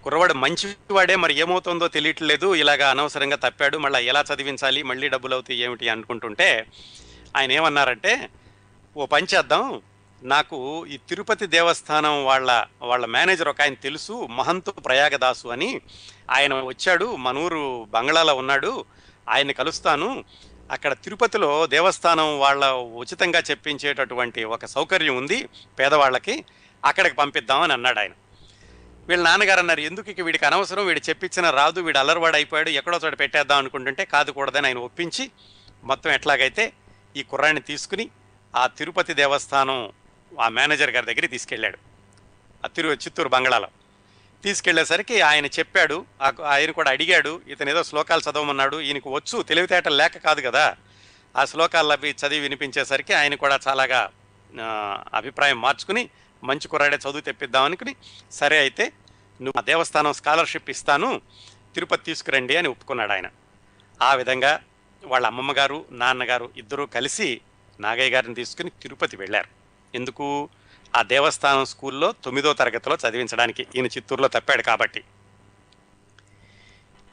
కుర్రవాడు 0.05 0.35
మంచివాడే 0.35 1.17
మరి 1.17 1.35
ఏమవుతుందో 1.35 1.89
తెలియట్లేదు. 1.89 2.55
ఇలాగ 2.55 2.85
అనవసరంగా 2.85 3.37
తప్పాడు. 3.37 3.79
మళ్ళీ 3.79 4.05
ఎలా 4.05 4.25
చదివించాలి? 4.35 4.83
మళ్ళీ 4.83 5.09
డబ్బులు 5.09 5.35
అవుతాయి 5.35 5.61
ఏమిటి 5.61 5.89
అనుకుంటుంటే 5.89 6.67
ఆయన 7.37 7.53
ఏమన్నారంటే 7.53 8.29
ఓ 8.97 9.07
పని 9.07 9.27
చేద్దాం. 9.35 9.83
నాకు 10.23 10.87
ఈ 10.87 10.97
తిరుపతి 10.97 11.47
దేవస్థానం 11.47 12.25
వాళ్ళ 12.25 12.67
వాళ్ళ 12.83 13.07
మేనేజర్ 13.07 13.49
ఒక 13.49 13.61
ఆయన 13.61 13.75
తెలుసు 13.75 14.27
మహంతు 14.27 14.71
ప్రయాగదాసు 14.71 15.49
అని. 15.49 15.81
ఆయన 16.31 16.55
వచ్చాడు. 16.55 17.17
మనూరు 17.17 17.87
బంగ్లాలో 17.91 18.35
ఉన్నాడు. 18.35 18.85
ఆయన్ని 19.29 19.55
కలుస్తాను. 19.55 20.25
అక్కడ 20.75 20.93
తిరుపతిలో 21.05 21.51
దేవస్థానం 21.67 22.29
వాళ్ళ 22.39 22.65
ఉచితంగా 23.01 23.41
చెప్పించేటటువంటి 23.51 24.45
ఒక 24.55 24.65
సౌకర్యం 24.67 25.17
ఉంది 25.17 25.49
పేదవాళ్ళకి 25.79 26.45
అక్కడికి 26.85 27.17
పంపిద్దామని 27.17 27.73
అన్నాడు 27.73 27.99
ఆయన. 27.99 28.15
వీళ్ళ 29.09 29.23
నాన్నగారు 29.25 29.59
అన్నారు 29.59 29.81
ఎందుకు 29.81 30.11
ఇక 30.11 30.21
వీడికి 30.21 30.47
అనవసరం? 30.47 30.87
వీడు 30.87 31.01
చెప్పించిన 31.09 31.51
రాదు 31.51 31.81
వీడు 31.81 31.99
అల్లరివాడు 31.99 32.37
అయిపోయాడు 32.37 32.71
ఎక్కడో 32.71 33.01
చోట 33.05 33.19
పెట్టేద్దాం 33.19 33.59
అనుకుంటుంటే 33.59 34.05
కాదు 34.05 34.31
కూడదని 34.31 34.67
ఆయన 34.67 34.79
ఒప్పించి 34.79 35.31
మొత్తం 35.85 36.11
ఎట్లాగైతే 36.11 36.73
ఈ 37.17 37.23
కుర్రాన్ని 37.23 37.63
తీసుకుని 37.63 38.07
ఆ 38.57 38.67
తిరుపతి 38.67 39.15
దేవస్థానం 39.15 39.93
ఆ 40.41 40.49
మేనేజర్ 40.49 40.91
గారి 40.91 41.07
దగ్గరికి 41.07 41.29
తీసుకెళ్ళాడు. 41.29 41.79
ఆ 42.65 42.69
తిరు 42.69 42.89
చిత్తూరు 42.89 43.29
బంగ్లాలో. 43.29 43.69
తీసుకెళ్ళేసరికి 44.45 45.21
ఆయన 45.21 45.47
చెప్పాడు 45.59 45.97
ఆ- 46.23 46.45
ఆయన 46.47 46.71
కూడా 46.71 46.91
అడిగాడు 46.91 47.41
ఇతను 47.49 47.71
ఏదో 47.71 47.83
శ్లోకాలు 47.83 48.23
చదవమన్నాడు 48.23 48.81
ఈయనకు 48.81 49.11
వచ్చు 49.11 49.43
తెలివితేటలు 49.43 49.97
లేక 49.97 50.19
కాదు 50.19 50.41
కదా. 50.41 50.65
ఆ 51.35 51.45
శ్లోకాలు 51.45 51.93
అవి 51.93 52.11
చదివి 52.21 52.41
వినిపించేసరికి 52.41 53.15
ఆయన 53.15 53.35
కూడా 53.35 53.59
చాలాగా 53.69 54.01
అభిప్రాయం 55.15 55.61
మార్చుకుని 55.61 56.03
మంచి 56.43 56.69
కుర్రాడే 56.69 56.97
చదువు 56.97 57.21
తెప్పిద్దాం 57.21 57.65
అనుకుని 57.65 57.93
సరే 58.33 58.59
అయితే 58.59 58.85
నువ్వు 59.41 59.59
ఆ 59.59 59.63
దేవస్థానం 59.63 60.13
స్కాలర్షిప్ 60.13 60.71
ఇస్తాను 60.71 61.09
తిరుపతి 61.75 62.05
తీసుకురండి 62.05 62.57
అని 62.57 62.69
ఒప్పుకున్నాడు 62.69 63.13
ఆయన. 63.13 63.29
ఆ 64.01 64.15
విధంగా 64.15 64.53
వాళ్ళ 65.03 65.27
అమ్మమ్మ 65.27 65.53
గారు 65.53 65.87
నాన్నగారు 65.93 66.53
ఇద్దరూ 66.57 66.87
కలిసి 66.87 67.29
నాగయ్య 67.81 68.11
గారిని 68.11 68.35
తీసుకుని 68.35 68.71
తిరుపతి 68.83 69.17
వెళ్ళారు. 69.17 69.51
ఎందుకు? 69.95 70.27
ఆ 70.97 71.03
దేవస్థానం 71.03 71.65
స్కూల్లో 71.65 72.13
తొమ్మిదో 72.13 72.53
తరగతిలో 72.53 72.99
చదివించడానికి 73.09 73.67
ఈయన 73.75 73.87
చిత్తూరులో 73.87 74.29
తప్పాడు 74.29 74.63
కాబట్టి. 74.63 75.05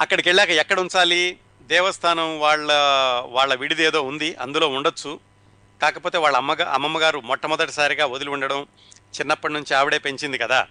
అక్కడికి 0.02 0.30
వెళ్ళాక 0.30 0.50
ఎక్కడ 0.50 0.80
ఉంచాలి? 0.80 1.40
దేవస్థానం 1.62 2.40
వాళ్ళ 2.40 2.72
వాళ్ళ 3.30 3.56
విడిది 3.56 3.84
ఏదో 3.84 4.02
ఉంది 4.02 4.36
అందులో 4.36 4.68
ఉండొచ్చు. 4.68 5.20
కాకపోతే 5.82 6.18
వాళ్ళ 6.18 6.38
అమ్మగా 6.38 6.72
అమ్మమ్మ 6.74 7.02
గారు 7.02 7.20
మొట్టమొదటిసారిగా 7.20 8.06
వదిలి 8.06 8.30
ఉండడం 8.30 8.68
చిన్నప్పటి 8.96 9.54
నుంచి 9.54 9.74
ఆవిడే 9.74 9.98
పెంచింది 9.98 10.38
కదా. 10.38 10.68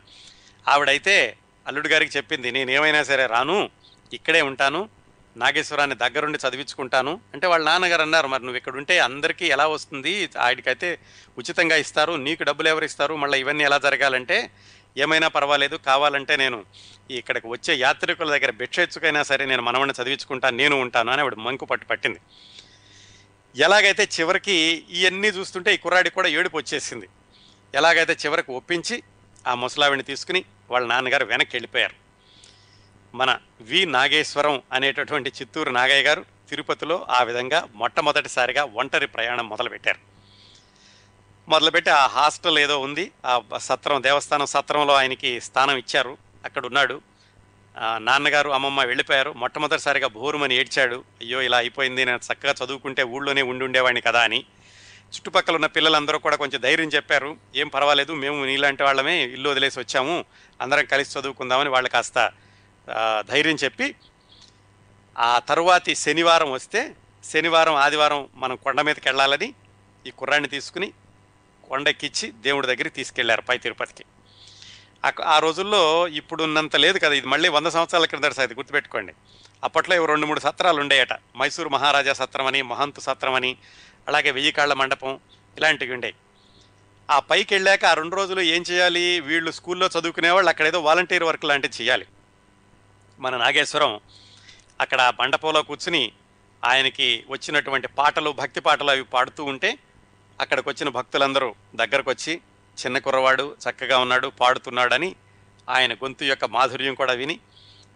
ఆవిడైతే 0.69 1.37
అల్లుడు 1.67 1.89
గారికి 1.89 2.17
చెప్పింది 2.17 2.53
నేనేమైనా 2.53 3.03
సరే 3.03 3.27
రాను 3.27 3.71
ఇక్కడే 4.13 4.43
ఉంటాను 4.43 4.89
నాగేశ్వరాన్ని 5.37 5.97
దగ్గరుండి 5.97 6.39
చదివించుకుంటాను. 6.49 7.21
అంటే 7.35 7.47
వాళ్ళ 7.47 7.67
నాన్నగారు 7.67 8.03
అన్నారు 8.03 8.29
మరి 8.29 8.43
నువ్వు 8.43 8.57
ఇక్కడ 8.57 8.77
ఉంటే 8.77 8.99
అందరికీ 8.99 9.47
ఎలా 9.47 9.67
వస్తుంది? 9.67 10.29
ఆయనకైతే 10.39 10.99
ఉచితంగా 11.39 11.77
ఇస్తారు 11.77 12.13
నీకు 12.13 12.43
డబ్బులు 12.43 12.69
ఎవరు 12.69 12.85
ఇస్తారు? 12.85 13.15
మళ్ళీ 13.15 13.41
ఇవన్నీ 13.41 13.65
ఎలా 13.65 13.79
జరగాలంటే 13.79 14.51
ఏమైనా 14.99 15.29
పర్వాలేదు 15.29 15.77
కావాలంటే 15.77 16.37
నేను 16.37 16.65
ఇక్కడికి 17.11 17.47
వచ్చే 17.47 17.75
యాత్రికుల 17.75 18.31
దగ్గర 18.31 18.51
భిక్షెచ్చుకైనా 18.51 19.23
సరే 19.23 19.45
నేను 19.45 19.63
మనవడిని 19.63 20.03
చదివించుకుంటాను 20.03 20.57
నేను 20.57 20.81
ఉంటాను 20.81 21.13
అని 21.13 21.21
ఆవిడ 21.21 21.35
మంకు 21.35 21.65
పట్టు 21.65 21.87
పట్టింది. 21.87 22.21
ఎలాగైతే 23.57 24.09
చివరికి 24.21 24.85
ఇవన్నీ 24.91 25.29
చూస్తుంటే 25.29 25.75
ఈ 25.75 25.77
కుర్రాడికి 25.77 26.15
కూడా 26.15 26.29
ఏడుపు 26.29 26.57
వచ్చేసింది. 26.57 27.09
ఎలాగైతే 27.75 28.17
చివరికి 28.27 28.53
ఒప్పించి 28.53 29.03
ఆ 29.47 29.55
ముసలావిని 29.55 30.03
తీసుకుని 30.03 30.45
వాళ్ళ 30.71 30.87
నాన్నగారు 30.87 31.25
వెనక్కి 31.25 31.57
వెళ్ళిపోయారు. 31.57 32.10
మన 33.15 33.39
వి 33.61 33.87
నాగేశ్వరం 33.87 34.63
అనేటటువంటి 34.73 35.33
చిత్తూరు 35.41 35.71
నాగయ్య 35.71 36.03
గారు 36.03 36.25
తిరుపతిలో 36.51 37.07
ఆ 37.11 37.23
విధంగా 37.23 37.69
మొట్టమొదటిసారిగా 37.75 38.65
ఒంటరి 38.65 39.07
ప్రయాణం 39.07 39.49
మొదలుపెట్టారు. 39.49 39.99
మొదలుపెట్టి 41.49 41.91
ఆ 41.91 42.07
హాస్టల్ 42.07 42.59
ఏదో 42.59 42.81
ఉంది 42.81 43.11
ఆ 43.27 43.41
సత్రం 43.57 44.03
దేవస్థానం 44.03 44.47
సత్రంలో 44.47 44.95
ఆయనకి 44.95 45.41
స్థానం 45.41 45.77
ఇచ్చారు. 45.77 46.19
అక్కడ 46.45 46.67
ఉన్నాడు 46.67 47.03
నాన్నగారు 47.99 48.51
అమ్మమ్మ 48.51 48.85
వెళ్ళిపోయారు. 48.85 49.33
మొట్టమొదటిసారిగా 49.33 50.09
బోరుమని 50.09 50.55
ఏడ్చాడు. 50.55 51.05
అయ్యో 51.21 51.43
ఇలా 51.43 51.59
అయిపోయింది 51.59 52.05
నేను 52.05 52.21
చక్కగా 52.33 52.55
చదువుకుంటే 52.65 53.03
ఊళ్ళోనే 53.03 53.43
ఉండి 53.43 53.65
ఉండేవాడిని 53.65 54.01
కదా 54.01 54.23
అని. 54.23 54.45
చుట్టుపక్కల 55.15 55.55
ఉన్న 55.55 55.67
పిల్లలందరూ 55.67 56.19
కూడా 56.19 56.37
కొంచెం 56.37 56.61
ధైర్యం 56.61 56.89
చెప్పారు. 56.89 57.37
ఏం 57.57 57.69
పర్వాలేదు 57.69 58.13
మేము 58.13 58.45
నీలాంటి 58.45 58.83
వాళ్ళమే 58.83 59.25
ఇల్లు 59.25 59.51
వదిలేసి 59.51 59.79
వచ్చాము. 59.81 60.25
అందరం 60.61 60.85
కలిసి 60.85 61.19
చదువుకుందామని 61.19 61.69
వాళ్ళు 61.69 61.89
కాస్త 61.91 62.31
ధైర్యం 63.29 63.57
చెప్పి 63.65 63.95
ఆ 65.19 65.39
తరువాతి 65.39 65.95
శనివారం 65.95 66.51
వస్తే 66.53 66.97
శనివారం 67.25 67.75
ఆదివారం 67.75 68.29
మనం 68.35 68.57
కొండ 68.57 68.81
మీదకి 68.81 69.09
వెళ్ళాలని 69.09 69.55
ఈ 70.07 70.11
కుర్రాన్ని 70.11 70.49
తీసుకుని 70.49 70.93
కొండెక్కిచ్చి 71.65 72.31
దేవుడి 72.31 72.67
దగ్గరికి 72.67 72.97
తీసుకెళ్ళారు 72.97 73.41
పై 73.41 73.59
తిరుపతికి. 73.59 74.05
ఆ 75.25 75.39
రోజుల్లో 75.39 76.09
ఇప్పుడున్నంత 76.09 76.77
లేదు 76.77 76.99
కదా 76.99 77.13
ఇది 77.13 77.27
మళ్ళీ 77.27 77.49
వంద 77.49 77.67
సంవత్సరాల 77.67 78.05
క్రిందట 78.05 78.33
సార్ 78.33 78.47
ఇది 78.47 78.55
గుర్తుపెట్టుకోండి. 78.55 79.13
అప్పట్లో 79.65 79.97
ఇవి 79.97 80.07
రెండు 80.07 80.27
మూడు 80.27 80.41
సత్రాలు 80.41 80.81
ఉండేయట. 80.81 81.13
మైసూరు 81.13 81.69
మహారాజా 81.69 82.13
సత్రం 82.13 82.47
అని 82.47 82.63
మహంతు 82.63 83.01
సత్రం 83.01 83.35
అని 83.35 83.57
అలాగే 84.09 84.31
వెయ్యి 84.31 84.53
కాళ్ళ 84.53 84.73
మండపం 84.75 85.21
ఇలాంటివి 85.59 85.95
ఉండేవి. 85.95 86.15
ఆ 87.11 87.19
పైకి 87.19 87.55
వెళ్ళాక 87.55 87.85
ఆ 87.85 87.95
రెండు 87.95 88.17
రోజులు 88.17 88.41
ఏం 88.41 88.63
చేయాలి? 88.71 89.21
వీళ్ళు 89.21 89.51
స్కూల్లో 89.51 89.87
చదువుకునేవాళ్ళు 89.87 90.49
అక్కడ 90.49 90.67
ఏదో 90.67 90.81
వాలంటీర్ 90.81 91.25
వర్క్ 91.25 91.45
లాంటివి 91.45 91.85
చేయాలి. 91.85 92.07
మన 93.21 93.37
నాగేశ్వరం 93.37 94.01
అక్కడ 94.81 95.13
మండపంలో 95.21 95.63
కూర్చుని 95.63 96.13
ఆయనకి 96.65 97.25
వచ్చినటువంటి 97.31 97.89
పాటలు 97.99 98.31
భక్తి 98.33 98.61
పాటలు 98.61 98.91
అవి 98.91 99.03
పాడుతూ 99.03 99.45
ఉంటే 99.45 99.79
అక్కడికి 100.41 100.69
వచ్చిన 100.69 100.89
భక్తులందరూ 100.89 101.55
దగ్గరకు 101.75 102.11
వచ్చి 102.11 102.41
చిన్న 102.79 102.99
కుర్రవాడు 102.99 103.57
చక్కగా 103.65 103.99
ఉన్నాడు 103.99 104.29
పాడుతున్నాడని 104.41 105.11
ఆయన 105.69 105.93
గొంతు 105.95 106.25
యొక్క 106.25 106.45
మాధుర్యం 106.45 106.95
కూడా 106.95 107.13
విని 107.13 107.37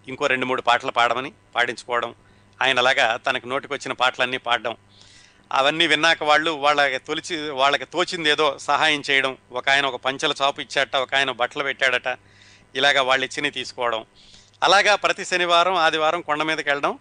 ఇంకో 0.09 0.27
రెండు 0.27 0.47
మూడు 0.47 0.63
పాటలు 0.63 0.91
పాడమని 0.91 1.33
పాడించుకోవడం 1.55 2.15
ఆయన 2.63 2.79
అలాగా 2.79 3.07
తనకు 3.17 3.49
నోటికి 3.49 3.73
వచ్చిన 3.73 3.93
పాటలన్నీ 3.93 4.37
పాడడం. 4.37 4.77
అవన్నీ 5.53 5.87
విన్నాక 5.87 6.23
వాళ్ళు 6.23 6.51
వాళ్ళకి 6.65 6.99
తొలిచి 6.99 7.37
వాళ్ళకి 7.61 7.85
తోచింది 7.85 8.31
ఏదో 8.31 8.47
సహాయం 8.59 9.03
చేయడం 9.11 9.37
ఒక 9.53 9.69
ఆయన 9.69 9.87
ఒక 9.87 9.99
పంచల 10.07 10.33
చాపు 10.43 10.61
ఇచ్చాట 10.61 10.97
ఒక 10.97 11.15
ఆయన 11.15 11.31
బట్టలు 11.31 11.65
పెట్టాడట 11.65 12.09
ఇలాగా 12.75 13.03
వాళ్ళు 13.03 13.25
ఇచ్చినవి 13.27 13.51
తీసుకోవడం. 13.51 14.03
అలాగా 14.63 14.97
ప్రతి 14.97 15.25
శనివారం 15.25 15.75
ఆదివారం 15.75 16.21
కొండ 16.21 16.43
మీదకి 16.43 16.69
వెళ్ళడం 16.69 16.99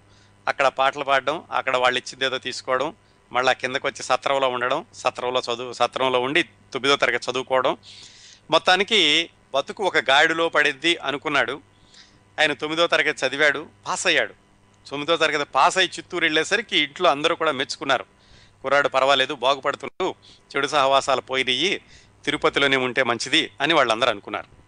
అక్కడ 0.48 0.68
పాటలు 0.68 1.04
పాడడం 1.04 1.44
అక్కడ 1.52 1.78
వాళ్ళు 1.78 1.98
ఇచ్చింది 2.00 2.26
ఏదో 2.26 2.38
తీసుకోవడం 2.38 2.94
మళ్ళీ 3.34 3.56
కిందకు 3.56 3.88
వచ్చి 3.88 4.04
సత్రంలో 4.04 4.50
ఉండడం 4.50 4.86
సత్రంలో 4.94 5.40
చదువు 5.40 5.74
సత్రంలో 5.74 6.20
ఉండి 6.20 6.44
తొమ్మిదో 6.44 6.96
తరగతి 6.96 7.32
చదువుకోవడం. 7.32 7.78
మొత్తానికి 8.52 9.30
బతుకు 9.54 9.84
ఒక 9.84 9.98
గాడిలో 9.98 10.50
పడిద్ది 10.50 10.96
అనుకున్నాడు. 10.96 11.62
ఆయన 12.40 12.54
తొమ్మిదో 12.54 12.88
తరగతి 12.88 13.26
చదివాడు 13.26 13.68
పాస్ 13.88 14.08
అయ్యాడు. 14.08 14.34
తొమ్మిదో 14.90 15.18
తరగతి 15.18 15.44
పాస్ 15.44 15.78
అయ్యి 15.78 15.92
చిత్తూరు 15.98 16.24
వెళ్ళేసరికి 16.26 16.78
ఇంట్లో 16.80 17.10
అందరూ 17.10 17.36
కూడా 17.36 17.52
మెచ్చుకున్నారు. 17.52 18.06
కుర్రాడు 18.62 18.88
పర్వాలేదు 18.88 19.34
బాగుపడుతున్నాడు 19.34 20.16
చెడు 20.52 20.68
సహవాసాలు 20.68 21.22
పోయినయ్యి 21.22 21.82
తిరుపతిలోనే 22.26 22.78
ఉంటే 22.78 23.04
మంచిది 23.04 23.52
అని 23.62 23.74
వాళ్ళందరూ 23.74 24.10
అనుకున్నారు. 24.10 24.63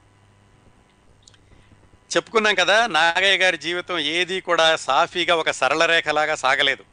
చెప్పుకున్నాం 2.16 2.56
కదా 2.56 2.88
నాగయ్య 2.88 3.38
గారి 3.38 3.58
జీవితం 3.58 3.98
ఏది 4.00 4.42
కూడా 4.42 4.76
సాఫీగా 4.76 5.36
ఒక 5.36 5.52
సరళ 5.52 5.86
రేఖలాగా 5.86 6.36
సాగలేదు. 6.36 6.84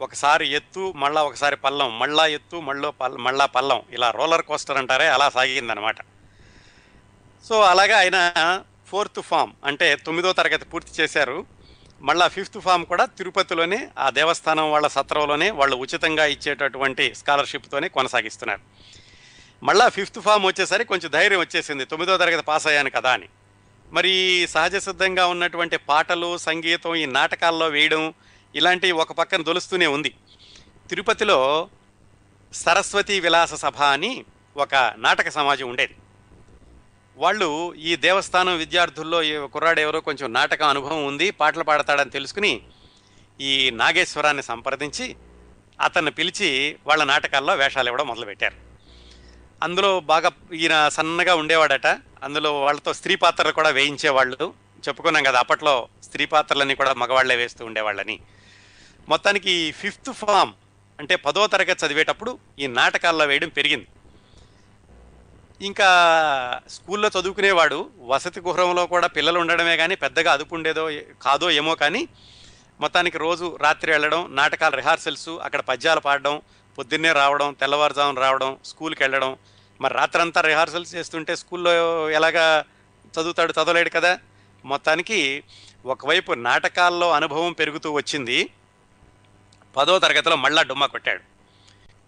ఒకసారి 0.00 0.46
ఎత్తు 0.52 0.92
మళ్ళా 0.96 1.22
ఒకసారి 1.22 1.56
పల్లం 1.56 1.98
మళ్ళా 1.98 2.26
ఎత్తు 2.26 2.56
మళ్ళీ 2.60 2.90
పల్ 3.00 3.16
మళ్ళా 3.18 3.46
పల్లం 3.46 3.82
ఇలా 3.90 4.10
రోలర్ 4.10 4.42
కోస్టర్ 4.42 4.76
అంటారే 4.76 5.06
అలా 5.08 5.30
సాగిందనమాట 5.30 5.96
సో 7.48 7.60
అలాగా 7.62 7.96
ఆయన 7.98 8.18
ఫోర్త్ 8.88 9.20
ఫామ్ 9.20 9.52
అంటే 9.64 9.96
తొమ్మిదో 9.96 10.32
తరగతి 10.32 10.64
పూర్తి 10.64 11.02
చేశారు. 11.02 11.46
మళ్ళా 12.00 12.28
ఫిఫ్త్ 12.28 12.58
ఫామ్ 12.60 12.86
కూడా 12.86 13.04
తిరుపతిలోనే 13.04 13.88
ఆ 13.98 14.10
దేవస్థానం 14.10 14.72
వాళ్ళ 14.72 14.86
సత్రంలోనే 14.86 15.50
వాళ్ళు 15.50 15.76
ఉచితంగా 15.76 16.26
ఇచ్చేటటువంటి 16.26 17.14
స్కాలర్షిప్తోనే 17.14 17.88
కొనసాగిస్తున్నారు. 17.88 18.60
మళ్ళా 19.62 19.88
ఫిఫ్త్ 19.88 20.20
ఫామ్ 20.20 20.46
వచ్చేసరికి 20.46 20.88
కొంచెం 20.88 21.10
ధైర్యం 21.10 21.40
వచ్చేసింది 21.40 21.84
తొమ్మిదో 21.84 22.16
తరగతి 22.16 22.42
పాస్ 22.42 22.66
అయ్యాను 22.66 22.90
కదా 22.90 23.12
అని. 23.12 23.28
మరి 23.92 24.46
సహజ 24.50 24.76
సిద్ధంగా 24.76 25.26
ఉన్నటువంటి 25.26 25.76
పాటలు 25.76 26.38
సంగీతం 26.38 26.94
ఈ 26.94 27.06
నాటకాల్లో 27.06 27.68
వేయడం 27.68 28.14
ఇలాంటివి 28.54 28.92
ఒక 28.92 29.12
పక్కన 29.12 29.42
దొలుస్తూనే 29.42 29.86
ఉంది. 29.86 30.14
తిరుపతిలో 30.90 31.68
సరస్వతి 32.52 33.20
విలాస 33.20 33.54
సభ 33.54 33.76
అని 33.76 34.24
ఒక 34.56 34.94
నాటక 34.96 35.28
సమాజం 35.28 35.68
ఉండేది. 35.68 35.94
వాళ్ళు 37.16 37.74
ఈ 37.74 37.96
దేవస్థానం 37.96 38.56
విద్యార్థుల్లో 38.56 39.22
ఈ 39.22 39.46
కుర్రాడు 39.46 39.80
ఎవరో 39.80 40.00
కొంచెం 40.00 40.32
నాటక 40.32 40.62
అనుభవం 40.62 41.06
ఉంది 41.06 41.30
పాటలు 41.30 41.64
పాడతాడని 41.64 42.10
తెలుసుకుని 42.10 42.62
ఈ 43.40 43.70
నాగేశ్వరాన్ని 43.70 44.42
సంప్రదించి 44.42 45.16
అతన్ని 45.80 46.10
పిలిచి 46.10 46.76
వాళ్ళ 46.86 47.04
నాటకాల్లో 47.04 47.54
వేషాలు 47.54 47.86
ఇవ్వడం 47.86 48.06
మొదలుపెట్టారు. 48.06 48.63
అందులో 49.62 50.00
బాగా 50.00 50.30
ఈయన 50.52 50.88
సన్నగా 50.88 51.34
ఉండేవాడట. 51.34 51.86
అందులో 52.22 52.60
వాళ్ళతో 52.60 52.92
స్త్రీ 52.92 53.14
పాత్రలు 53.16 53.52
కూడా 53.52 53.68
వేయించేవాళ్ళు. 53.68 54.54
చెప్పుకున్నాం 54.88 55.24
కదా 55.24 55.38
అప్పట్లో 55.38 55.88
స్త్రీ 56.02 56.26
పాత్రలన్నీ 56.26 56.74
కూడా 56.74 56.94
మగవాళ్ళే 56.94 57.36
వేస్తూ 57.36 57.64
ఉండేవాళ్ళని. 57.64 58.20
మొత్తానికి 59.08 59.72
ఫిఫ్త్ 59.72 60.12
ఫామ్ 60.12 60.52
అంటే 61.00 61.16
పదో 61.16 61.46
తరగతి 61.46 61.86
చదివేటప్పుడు 61.86 62.38
ఈ 62.58 62.66
నాటకాల్లో 62.66 63.24
వేయడం 63.24 63.48
పెరిగింది. 63.48 63.86
ఇంకా 65.62 65.88
స్కూల్లో 66.68 67.10
చదువుకునేవాడు 67.20 67.90
వసతి 67.98 68.40
గృహంలో 68.40 68.86
కూడా 68.86 69.06
పిల్లలు 69.06 69.38
ఉండడమే 69.38 69.76
కానీ 69.76 69.94
పెద్దగా 69.94 70.32
అదుపు 70.32 70.54
ఉండేదో 70.54 70.90
కాదో 71.22 71.50
ఏమో 71.50 71.74
కానీ 71.74 72.08
మొత్తానికి 72.80 73.18
రోజు 73.18 73.58
రాత్రి 73.60 73.92
వెళ్ళడం 73.92 74.36
నాటకాల 74.36 74.74
రిహార్సల్స్ 74.74 75.28
అక్కడ 75.28 75.60
పద్యాలు 75.60 76.00
పాడడం 76.00 76.42
పొద్దున్నే 76.78 77.12
రావడం 77.12 77.52
తెల్లవారుజామున 77.60 78.20
రావడం 78.20 78.56
స్కూల్కి 78.64 79.02
వెళ్ళడం. 79.02 79.36
మరి 79.80 79.94
రాత్రంతా 79.94 80.40
రిహార్సల్స్ 80.40 80.94
చేస్తుంటే 80.94 81.36
స్కూల్లో 81.36 82.10
ఎలాగా 82.10 82.64
చదువుతాడు 83.20 83.52
చదవలేడు 83.52 83.90
కదా? 83.90 84.18
మొత్తానికి 84.64 85.42
ఒకవైపు 85.86 86.32
నాటకాల్లో 86.32 87.10
అనుభవం 87.10 87.52
పెరుగుతూ 87.52 87.92
వచ్చింది. 87.92 88.50
పదో 89.76 89.98
తరగతిలో 89.98 90.36
మళ్ళా 90.36 90.62
డుమ్మా 90.62 90.86
కొట్టాడు. 90.86 91.20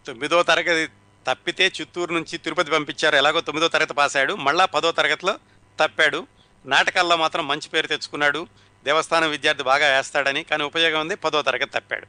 తొమ్మిదో 0.06 0.42
తరగతి 0.42 0.92
తప్పితే 1.26 1.72
చిత్తూరు 1.80 2.14
నుంచి 2.14 2.38
తిరుపతి 2.38 2.70
పంపించారు. 2.70 3.16
ఎలాగో 3.16 3.40
తొమ్మిదో 3.40 3.68
తరగతి 3.68 3.94
పాస్ 3.94 4.16
అయ్యాడు 4.16 4.34
మళ్ళా 4.34 4.64
పదో 4.64 4.92
తరగతిలో 4.92 5.32
తప్పాడు. 5.80 6.26
నాటకాల్లో 6.66 7.16
మాత్రం 7.16 7.48
మంచి 7.48 7.68
పేరు 7.68 7.86
తెచ్చుకున్నాడు. 7.86 8.46
దేవస్థానం 8.84 9.30
విద్యార్థి 9.30 9.62
బాగా 9.62 9.96
వేస్తాడని 9.96 10.44
కానీ 10.44 10.64
ఉపయోగం 10.64 11.00
ఉంది. 11.00 11.14
పదో 11.14 11.42
తరగతి 11.42 11.80
తప్పాడు. 11.80 12.06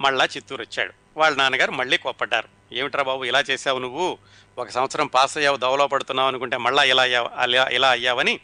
మళ్ళా 0.00 0.24
చిత్తూరు 0.24 0.62
వచ్చాడు. 0.62 0.92
వాళ్ళ 1.16 1.36
నాన్నగారు 1.36 1.70
మళ్ళీ 1.70 1.96
కోప్పడ్డారు. 1.96 2.74
ఏమిట్రా 2.74 3.02
బాబు 3.02 3.24
ఇలా 3.24 3.44
చేసావు 3.50 3.78
నువ్వు? 3.78 4.18
ఒక 4.58 4.70
సంవత్సరం 4.70 5.06
పాస్ 5.06 5.36
అయ్యావు 5.36 5.56
దవలో 5.56 5.86
పడుతున్నావు 5.86 6.28
అనుకుంటే 6.28 6.56
మళ్ళా 6.56 6.82
ఇలా 6.82 7.02
అయ్యావు 7.02 7.30
అలా 7.36 7.66
ఇలా 7.66 7.90
అయ్యావని 7.90 8.40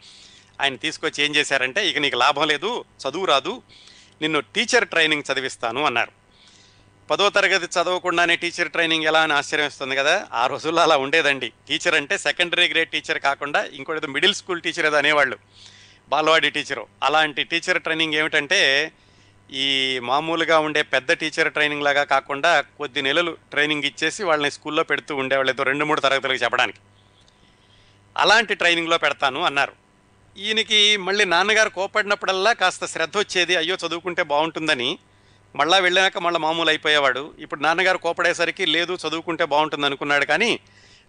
ఆయన 0.61 0.75
తీసుకొచ్చి 0.75 1.25
ఏం 1.25 1.35
చేశారంటే 1.35 1.89
ఇక 1.89 1.97
నీకు 1.97 2.15
లాభం 2.15 2.47
లేదు 2.47 2.85
చదువు 3.07 3.25
రాదు 3.25 3.61
నిన్ను 4.21 4.39
టీచర్ 4.39 4.87
ట్రైనింగ్ 4.87 5.23
చదివిస్తాను 5.33 5.85
అన్నారు. 5.85 6.11
పదో 7.09 7.29
తరగతి 7.29 7.65
చదవకుండానే 7.65 8.35
టీచర్ 8.35 8.71
ట్రైనింగ్ 8.71 9.03
ఎలా 9.03 9.21
అని 9.21 9.33
ఆశ్చర్యం 9.33 9.67
ఇస్తుంది 9.67 9.95
కదా? 9.95 10.27
ఆ 10.33 10.47
రోజుల్లో 10.47 10.81
అలా 10.81 10.97
ఉండేదండి. 10.97 11.51
టీచర్ 11.67 11.95
అంటే 11.95 12.17
సెకండరీ 12.17 12.67
గ్రేడ్ 12.67 12.89
టీచర్ 12.89 13.19
కాకుండా 13.19 13.63
ఇంకోటి 13.63 14.07
మిడిల్ 14.07 14.35
స్కూల్ 14.35 14.61
టీచర్ 14.61 14.85
ఏదో 14.85 14.97
అనేవాళ్ళు. 14.97 15.37
బాలవాడి 16.09 16.49
టీచరు. 16.49 16.87
అలాంటి 17.03 17.43
టీచర్ 17.43 17.83
ట్రైనింగ్ 17.83 18.13
ఏమిటంటే 18.13 18.91
ఈ 19.53 19.99
మామూలుగా 19.99 20.59
ఉండే 20.59 20.81
పెద్ద 20.83 21.11
టీచర్ 21.11 21.53
ట్రైనింగ్ 21.53 21.83
లాగా 21.83 22.03
కాకుండా 22.03 22.61
కొద్ది 22.61 23.01
నెలలు 23.01 23.37
ట్రైనింగ్ 23.51 23.83
ఇచ్చేసి 23.83 24.23
వాళ్ళని 24.23 24.51
స్కూల్లో 24.51 24.83
పెడుతూ 24.83 25.15
ఉండేవాళ్ళు 25.15 25.51
ఏదో 25.51 25.63
రెండు 25.63 25.85
మూడు 25.85 26.01
తరగతులకు 26.01 26.43
చెప్పడానికి. 26.43 26.79
అలాంటి 28.17 28.55
ట్రైనింగ్లో 28.55 28.97
పెడతాను 28.97 29.43
అన్నారు. 29.43 29.73
ఈయనకి 30.37 30.97
మళ్ళీ 30.97 31.25
నాన్నగారు 31.25 31.69
కోపడినప్పుడల్లా 31.69 32.53
కాస్త 32.53 32.85
శ్రద్ధ 32.85 33.17
వచ్చేది 33.17 33.55
అయ్యో 33.55 33.77
చదువుకుంటే 33.87 34.23
బాగుంటుందని. 34.23 34.99
మళ్ళా 35.55 35.77
వెళ్ళాక 35.77 36.17
మళ్ళీ 36.17 36.39
మామూలు 36.39 36.69
అయిపోయేవాడు. 36.69 37.33
ఇప్పుడు 37.39 37.61
నాన్నగారు 37.61 37.97
కోపడేసరికి 37.97 38.65
లేదు 38.65 38.93
చదువుకుంటే 39.07 39.45
బాగుంటుంది 39.45 39.85
అనుకున్నాడు 39.85 40.25
కానీ 40.25 40.59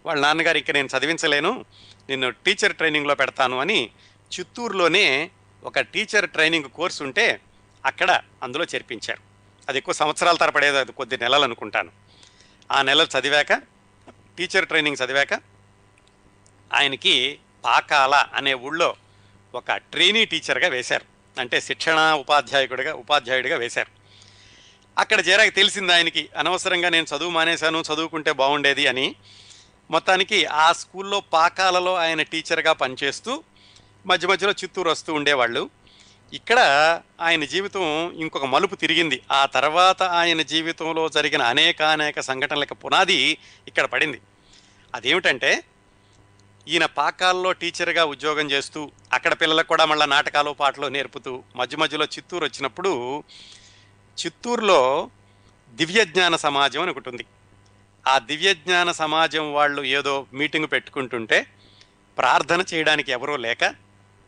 వాళ్ళ 0.07 0.22
నాన్నగారు 0.22 0.59
ఇంక 0.59 0.70
నేను 0.70 0.88
చదివించలేను 0.99 1.64
నిన్ను 2.09 2.30
టీచర్ 2.30 2.72
ట్రైనింగ్లో 2.72 3.14
పెడతాను 3.14 3.61
అని 3.61 3.91
చిత్తూరులోనే 4.38 5.30
ఒక 5.64 5.80
టీచర్ 5.80 6.30
ట్రైనింగ్ 6.30 6.64
కోర్సు 6.64 7.03
ఉంటే 7.03 7.41
అక్కడ 7.87 8.20
అందులో 8.43 8.64
చేర్పించారు. 8.64 9.22
అది 9.68 9.78
ఎక్కువ 9.78 9.95
సంవత్సరాల 9.95 10.37
తరపడేది 10.37 10.78
అది 10.78 10.93
కొద్ది 10.93 11.18
నెలలు 11.18 11.43
అనుకుంటాను. 11.43 11.91
ఆ 12.72 12.83
నెలలు 12.83 13.18
చదివాక 13.18 13.53
టీచర్ 14.39 14.68
ట్రైనింగ్ 14.68 14.97
చదివాక 15.05 15.33
ఆయనకి 16.72 17.39
పాకాల 17.64 18.24
అనే 18.35 18.55
ఊళ్ళో 18.55 18.97
ఒక 19.55 19.72
ట్రైనీ 19.72 20.24
టీచర్గా 20.24 20.68
వేశారు. 20.68 21.05
అంటే 21.41 21.61
శిక్షణ 21.61 21.99
ఉపాధ్యాయుడిగా 21.99 22.95
ఉపాధ్యాయుడిగా 22.95 23.57
వేశారు. 23.57 24.01
అక్కడ 24.99 25.28
చేరాక 25.28 25.55
తెలిసింది 25.55 25.93
ఆయనకి 25.93 26.28
అనవసరంగా 26.37 26.89
నేను 26.89 27.07
చదువు 27.16 27.31
మానేశాను 27.31 27.78
చదువుకుంటే 27.78 28.33
బాగుండేది 28.33 28.87
అని. 28.87 29.14
మొత్తానికి 29.91 30.45
ఆ 30.45 30.72
స్కూల్లో 30.72 31.20
పాకాలలో 31.20 31.95
ఆయన 31.95 32.22
టీచర్గా 32.22 32.72
పనిచేస్తూ 32.72 33.43
మధ్య 34.07 34.28
మధ్యలో 34.28 34.53
చిత్తూరు 34.53 34.91
వస్తూ 34.91 35.14
ఉండేవాళ్ళు. 35.14 35.70
ఇక్కడ 36.33 36.61
ఆయన 37.20 37.45
జీవితం 37.45 37.85
ఇంకొక 38.22 38.45
మలుపు 38.45 38.74
తిరిగింది. 38.74 39.16
ఆ 39.31 39.47
తర్వాత 39.47 40.03
ఆయన 40.18 40.43
జీవితంలో 40.53 41.05
జరిగిన 41.09 41.43
అనేకానేక 41.53 42.20
సంఘటనలకు 42.20 42.74
పునాది 42.74 43.39
ఇక్కడ 43.68 43.85
పడింది. 43.85 44.18
అదేమిటంటే 44.95 45.51
ఈయన 46.66 46.87
పాకాల్లో 46.99 47.53
టీచర్గా 47.53 48.03
ఉద్యోగం 48.05 48.47
చేస్తూ 48.51 48.81
అక్కడ 49.12 49.33
పిల్లలకు 49.41 49.68
కూడా 49.68 49.85
మళ్ళీ 49.85 50.07
నాటకాలు 50.07 50.51
పాటలు 50.61 50.89
నేర్పుతూ 50.89 51.33
మధ్య 51.57 51.76
మధ్యలో 51.76 52.07
చిత్తూరు 52.14 52.45
వచ్చినప్పుడు 52.45 52.93
చిత్తూరులో 54.18 54.81
దివ్యజ్ఞాన 55.74 56.37
సమాజం 56.37 56.83
అని 56.83 56.91
ఒకటి 56.91 57.09
ఉంది 57.09 57.24
ఆ 58.05 58.18
దివ్యజ్ఞాన 58.18 58.91
సమాజం 58.93 59.53
వాళ్ళు 59.53 59.83
ఏదో 59.99 60.14
మీటింగ్ 60.33 60.68
పెట్టుకుంటుంటే 60.72 61.39
ప్రార్థన 62.18 62.61
చేయడానికి 62.72 63.11
ఎవరూ 63.12 63.35
లేక 63.37 63.64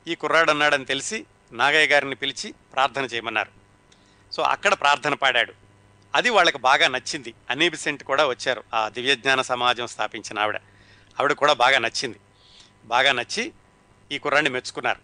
ఈ 0.07 0.15
కుర్రాడు 0.15 0.51
అన్నాడని 0.51 0.85
తెలిసి 0.85 1.19
నాగయ్య 1.53 1.87
గారిని 1.87 2.15
పిలిచి 2.15 2.55
ప్రార్థన 2.75 3.03
చేయమన్నారు. 3.03 3.51
సో 4.33 4.43
అక్కడ 4.43 4.75
ప్రార్థన 4.75 5.15
పాడాడు. 5.15 5.53
అది 6.15 6.31
వాళ్ళకి 6.31 6.59
బాగా 6.59 6.89
నచ్చింది. 6.89 7.35
అనీబిసెంట్ 7.51 8.05
కూడా 8.05 8.27
వచ్చారు. 8.27 8.65
ఆ 8.75 8.89
దివ్యజ్ఞాన 8.89 9.43
సమాజం 9.43 9.87
స్థాపించిన 9.87 10.39
ఆవిడ. 10.39 10.57
ఆవిడ 11.21 11.33
కూడా 11.33 11.53
బాగా 11.53 11.79
నచ్చింది. 11.79 12.21
బాగా 12.85 13.13
నచ్చి 13.13 13.53
ఈ 14.13 14.19
కుర్రాన్ని 14.19 14.51
మెచ్చుకున్నారు. 14.51 15.01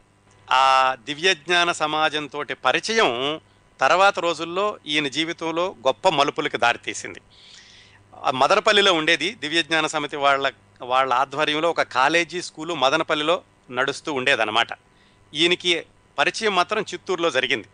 ఆ 0.51 0.97
దివ్యజ్ఞాన 1.05 1.73
సమాజంతో 1.73 2.45
పరిచయం 2.65 3.41
తర్వాత 3.81 4.19
రోజుల్లో 4.19 4.79
ఈయన 4.87 5.09
జీవితంలో 5.09 5.77
గొప్ప 5.87 6.09
మలుపులకు 6.09 6.57
దారితీసింది 6.57 7.21
ఆ 8.25 8.31
మదనపల్లిలో 8.31 8.93
ఉండేది 8.93 9.35
దివ్యజ్ఞాన 9.35 9.87
సమితి 9.87 10.17
వాళ్ళ 10.17 10.53
వాళ్ళ 10.83 11.13
ఆధ్వర్యంలో 11.13 11.71
ఒక 11.71 11.83
కాలేజీ 11.83 12.43
స్కూలు 12.43 12.75
మదనపల్లిలో 12.75 13.43
నడుస్తూ 13.71 14.13
ఉండేదన్నమాట. 14.13 14.69
ఈయనకి 15.35 15.87
పరిచయం 16.19 16.55
మాత్రం 16.55 16.83
చిత్తూరులో 16.83 17.31
జరిగింది. 17.31 17.69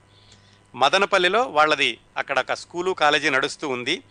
మదనపల్లిలో 0.75 1.43
వాళ్ళది 1.43 1.99
అక్కడ 2.17 2.39
ఒక 2.39 2.53
స్కూలు 2.53 2.91
కాలేజీ 2.91 3.31
నడుస్తూ 3.31 3.69
ఉంది. 3.69 4.03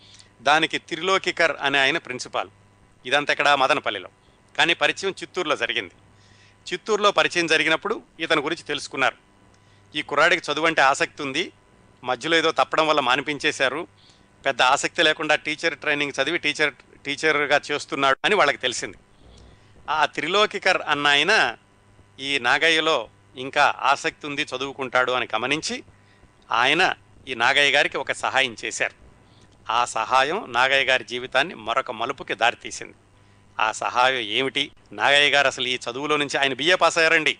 దానికి 0.42 0.78
త్రిలోకికర్ 0.78 1.56
అనే 1.62 1.78
ఆయన 1.78 1.98
ప్రిన్సిపాల్. 1.98 2.48
ఇదంతా 3.06 3.32
ఇక్కడ 3.32 3.48
మదనపల్లిలో. 3.48 4.08
కానీ 4.58 4.74
పరిచయం 4.74 5.14
చిత్తూరులో 5.22 5.56
జరిగింది. 5.56 5.94
చిత్తూరులో 6.72 7.10
పరిచయం 7.10 7.46
జరిగినప్పుడు 7.46 8.02
ఇతని 8.20 8.42
గురించి 8.42 8.62
తెలుసుకున్నారు. 8.62 9.16
ఈ 9.94 10.02
కుర్రాడికి 10.02 10.52
చదువు 10.52 10.66
అంటే 10.66 10.82
ఆసక్తి 10.82 11.22
ఉంది. 11.22 11.52
మధ్యలో 12.04 12.36
ఏదో 12.36 12.52
తప్పడం 12.52 12.86
వల్ల 12.86 13.00
మానిపించేశారు. 13.00 13.86
పెద్ద 14.46 14.62
ఆసక్తి 14.62 15.02
లేకుండా 15.02 15.34
టీచర్ 15.34 15.78
ట్రైనింగ్ 15.78 16.12
చదివి 16.22 16.38
టీచర్ 16.38 16.74
టీచర్గా 17.04 17.60
చేస్తున్నాడు 17.70 18.18
అని 18.24 18.34
వాళ్ళకి 18.34 18.58
తెలిసింది. 18.58 18.96
ఆ 19.90 20.06
త్రిలోకికర్ 20.06 20.82
అన్న 20.88 21.06
ఆయన 21.06 21.56
ఈ 22.20 22.38
నాగయ్యలో 22.38 23.08
ఇంకా 23.36 23.74
ఆసక్తి 23.78 24.26
ఉంది 24.26 24.42
చదువుకుంటాడు 24.42 25.12
అని 25.12 25.28
గమనించి 25.34 25.82
ఆయన 26.50 26.94
ఈ 27.28 27.34
నాగయ్య 27.34 27.70
గారికి 27.70 27.98
ఒక 27.98 28.12
సహాయం 28.12 28.56
చేశారు. 28.64 28.94
ఆ 29.72 29.84
సహాయం 29.84 30.44
నాగయ్య 30.52 30.84
గారి 30.84 31.04
జీవితాన్ని 31.04 31.54
మరొక 31.54 31.90
మలుపుకి 31.90 32.34
దారితీసింది. 32.34 32.94
ఆ 33.60 33.72
సహాయం 33.72 34.18
ఏమిటి? 34.18 34.70
నాగయ్య 34.92 35.30
గారు 35.30 35.46
అసలు 35.46 35.66
ఈ 35.66 35.78
చదువులో 35.90 36.16
నుంచి 36.16 36.38
ఆయన 36.38 36.54
బిఏ 36.54 36.74
పాస్ 36.74 36.98
అయ్యారండి. 36.98 37.38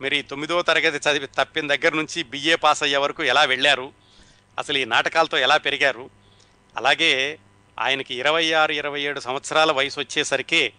మీరు 0.00 0.14
ఈ 0.14 0.22
తొమ్మిదో 0.22 0.62
తరగతి 0.62 1.10
చదివి 1.10 1.26
తప్పిన 1.26 1.74
దగ్గర 1.74 1.94
నుంచి 1.94 2.22
బిఏ 2.22 2.54
పాస్ 2.54 2.82
అయ్యే 2.82 2.96
వరకు 2.96 3.22
ఎలా 3.22 3.44
వెళ్ళారు? 3.44 3.92
అసలు 4.58 4.78
ఈ 4.78 4.84
నాటకాలతో 4.84 5.38
ఎలా 5.38 5.56
పెరిగారు? 5.56 6.10
అలాగే 6.76 7.38
ఆయనకి 7.80 8.14
ఇరవై 8.14 8.52
ఆరు 8.52 8.72
ఇరవై 8.72 9.00
ఏడు 9.00 9.20
సంవత్సరాల 9.20 9.72
వయసు 9.72 10.00
వచ్చేసరికి 10.00 10.72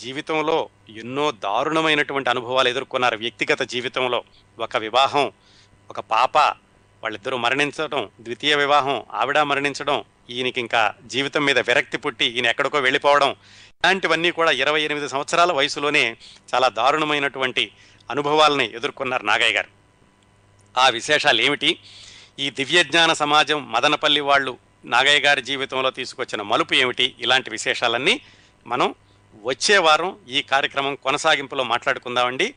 జీవితంలో 0.00 0.68
ఎన్నో 0.96 1.30
దారుణమైనటువంటి 1.30 2.30
అనుభవాలు 2.30 2.68
ఎదుర్కొన్నారు 2.68 3.16
వ్యక్తిగత 3.16 3.62
జీవితంలో. 3.62 4.24
ఒక 4.58 4.76
వివాహం 4.76 5.32
ఒక 5.90 6.00
పాప 6.00 6.38
వాళ్ళిద్దరూ 7.02 7.36
మరణించడం 7.36 8.10
ద్వితీయ 8.20 8.54
వివాహం 8.54 9.02
ఆవిడ 9.12 9.38
మరణించడం 9.38 10.04
ఈయనకి 10.30 10.60
ఇంకా 10.60 10.94
జీవితం 11.06 11.44
మీద 11.44 11.58
విరక్తి 11.58 11.98
పుట్టి 11.98 12.24
ఈయన 12.24 12.46
ఎక్కడికో 12.46 12.78
వెళ్ళిపోవడం 12.78 13.30
ఇలాంటివన్నీ 13.30 14.30
కూడా 14.30 14.50
ఇరవై 14.50 14.82
ఎనిమిది 14.82 15.08
సంవత్సరాల 15.08 15.52
వయసులోనే 15.52 16.16
చాలా 16.54 16.68
దారుణమైనటువంటి 16.68 17.72
అనుభవాలని 18.10 18.74
ఎదుర్కొన్నారు 18.74 19.22
నాగయ్య 19.22 19.54
గారు. 19.54 19.68
ఆ 20.78 20.88
విశేషాలు 20.88 21.42
ఏమిటి 21.42 21.78
ఈ 22.38 22.50
దివ్యజ్ఞాన 22.50 23.12
సమాజం 23.12 23.72
మదనపల్లి 23.72 24.20
వాళ్ళు 24.20 24.58
నాగయ్య 24.84 25.20
గారి 25.20 25.42
జీవితంలో 25.42 25.90
తీసుకొచ్చిన 25.90 26.42
మలుపు 26.42 26.74
ఏమిటి? 26.74 27.14
ఇలాంటి 27.18 27.50
విశేషాలన్నీ 27.50 28.20
మనం 28.66 28.94
వచ్చే 29.34 29.78
వారం 29.78 30.16
ఈ 30.28 30.42
కార్యక్రమం 30.42 30.94
కొనసాగింపులో 30.94 31.64
మాట్లాడుకుందామండి. 31.64 32.54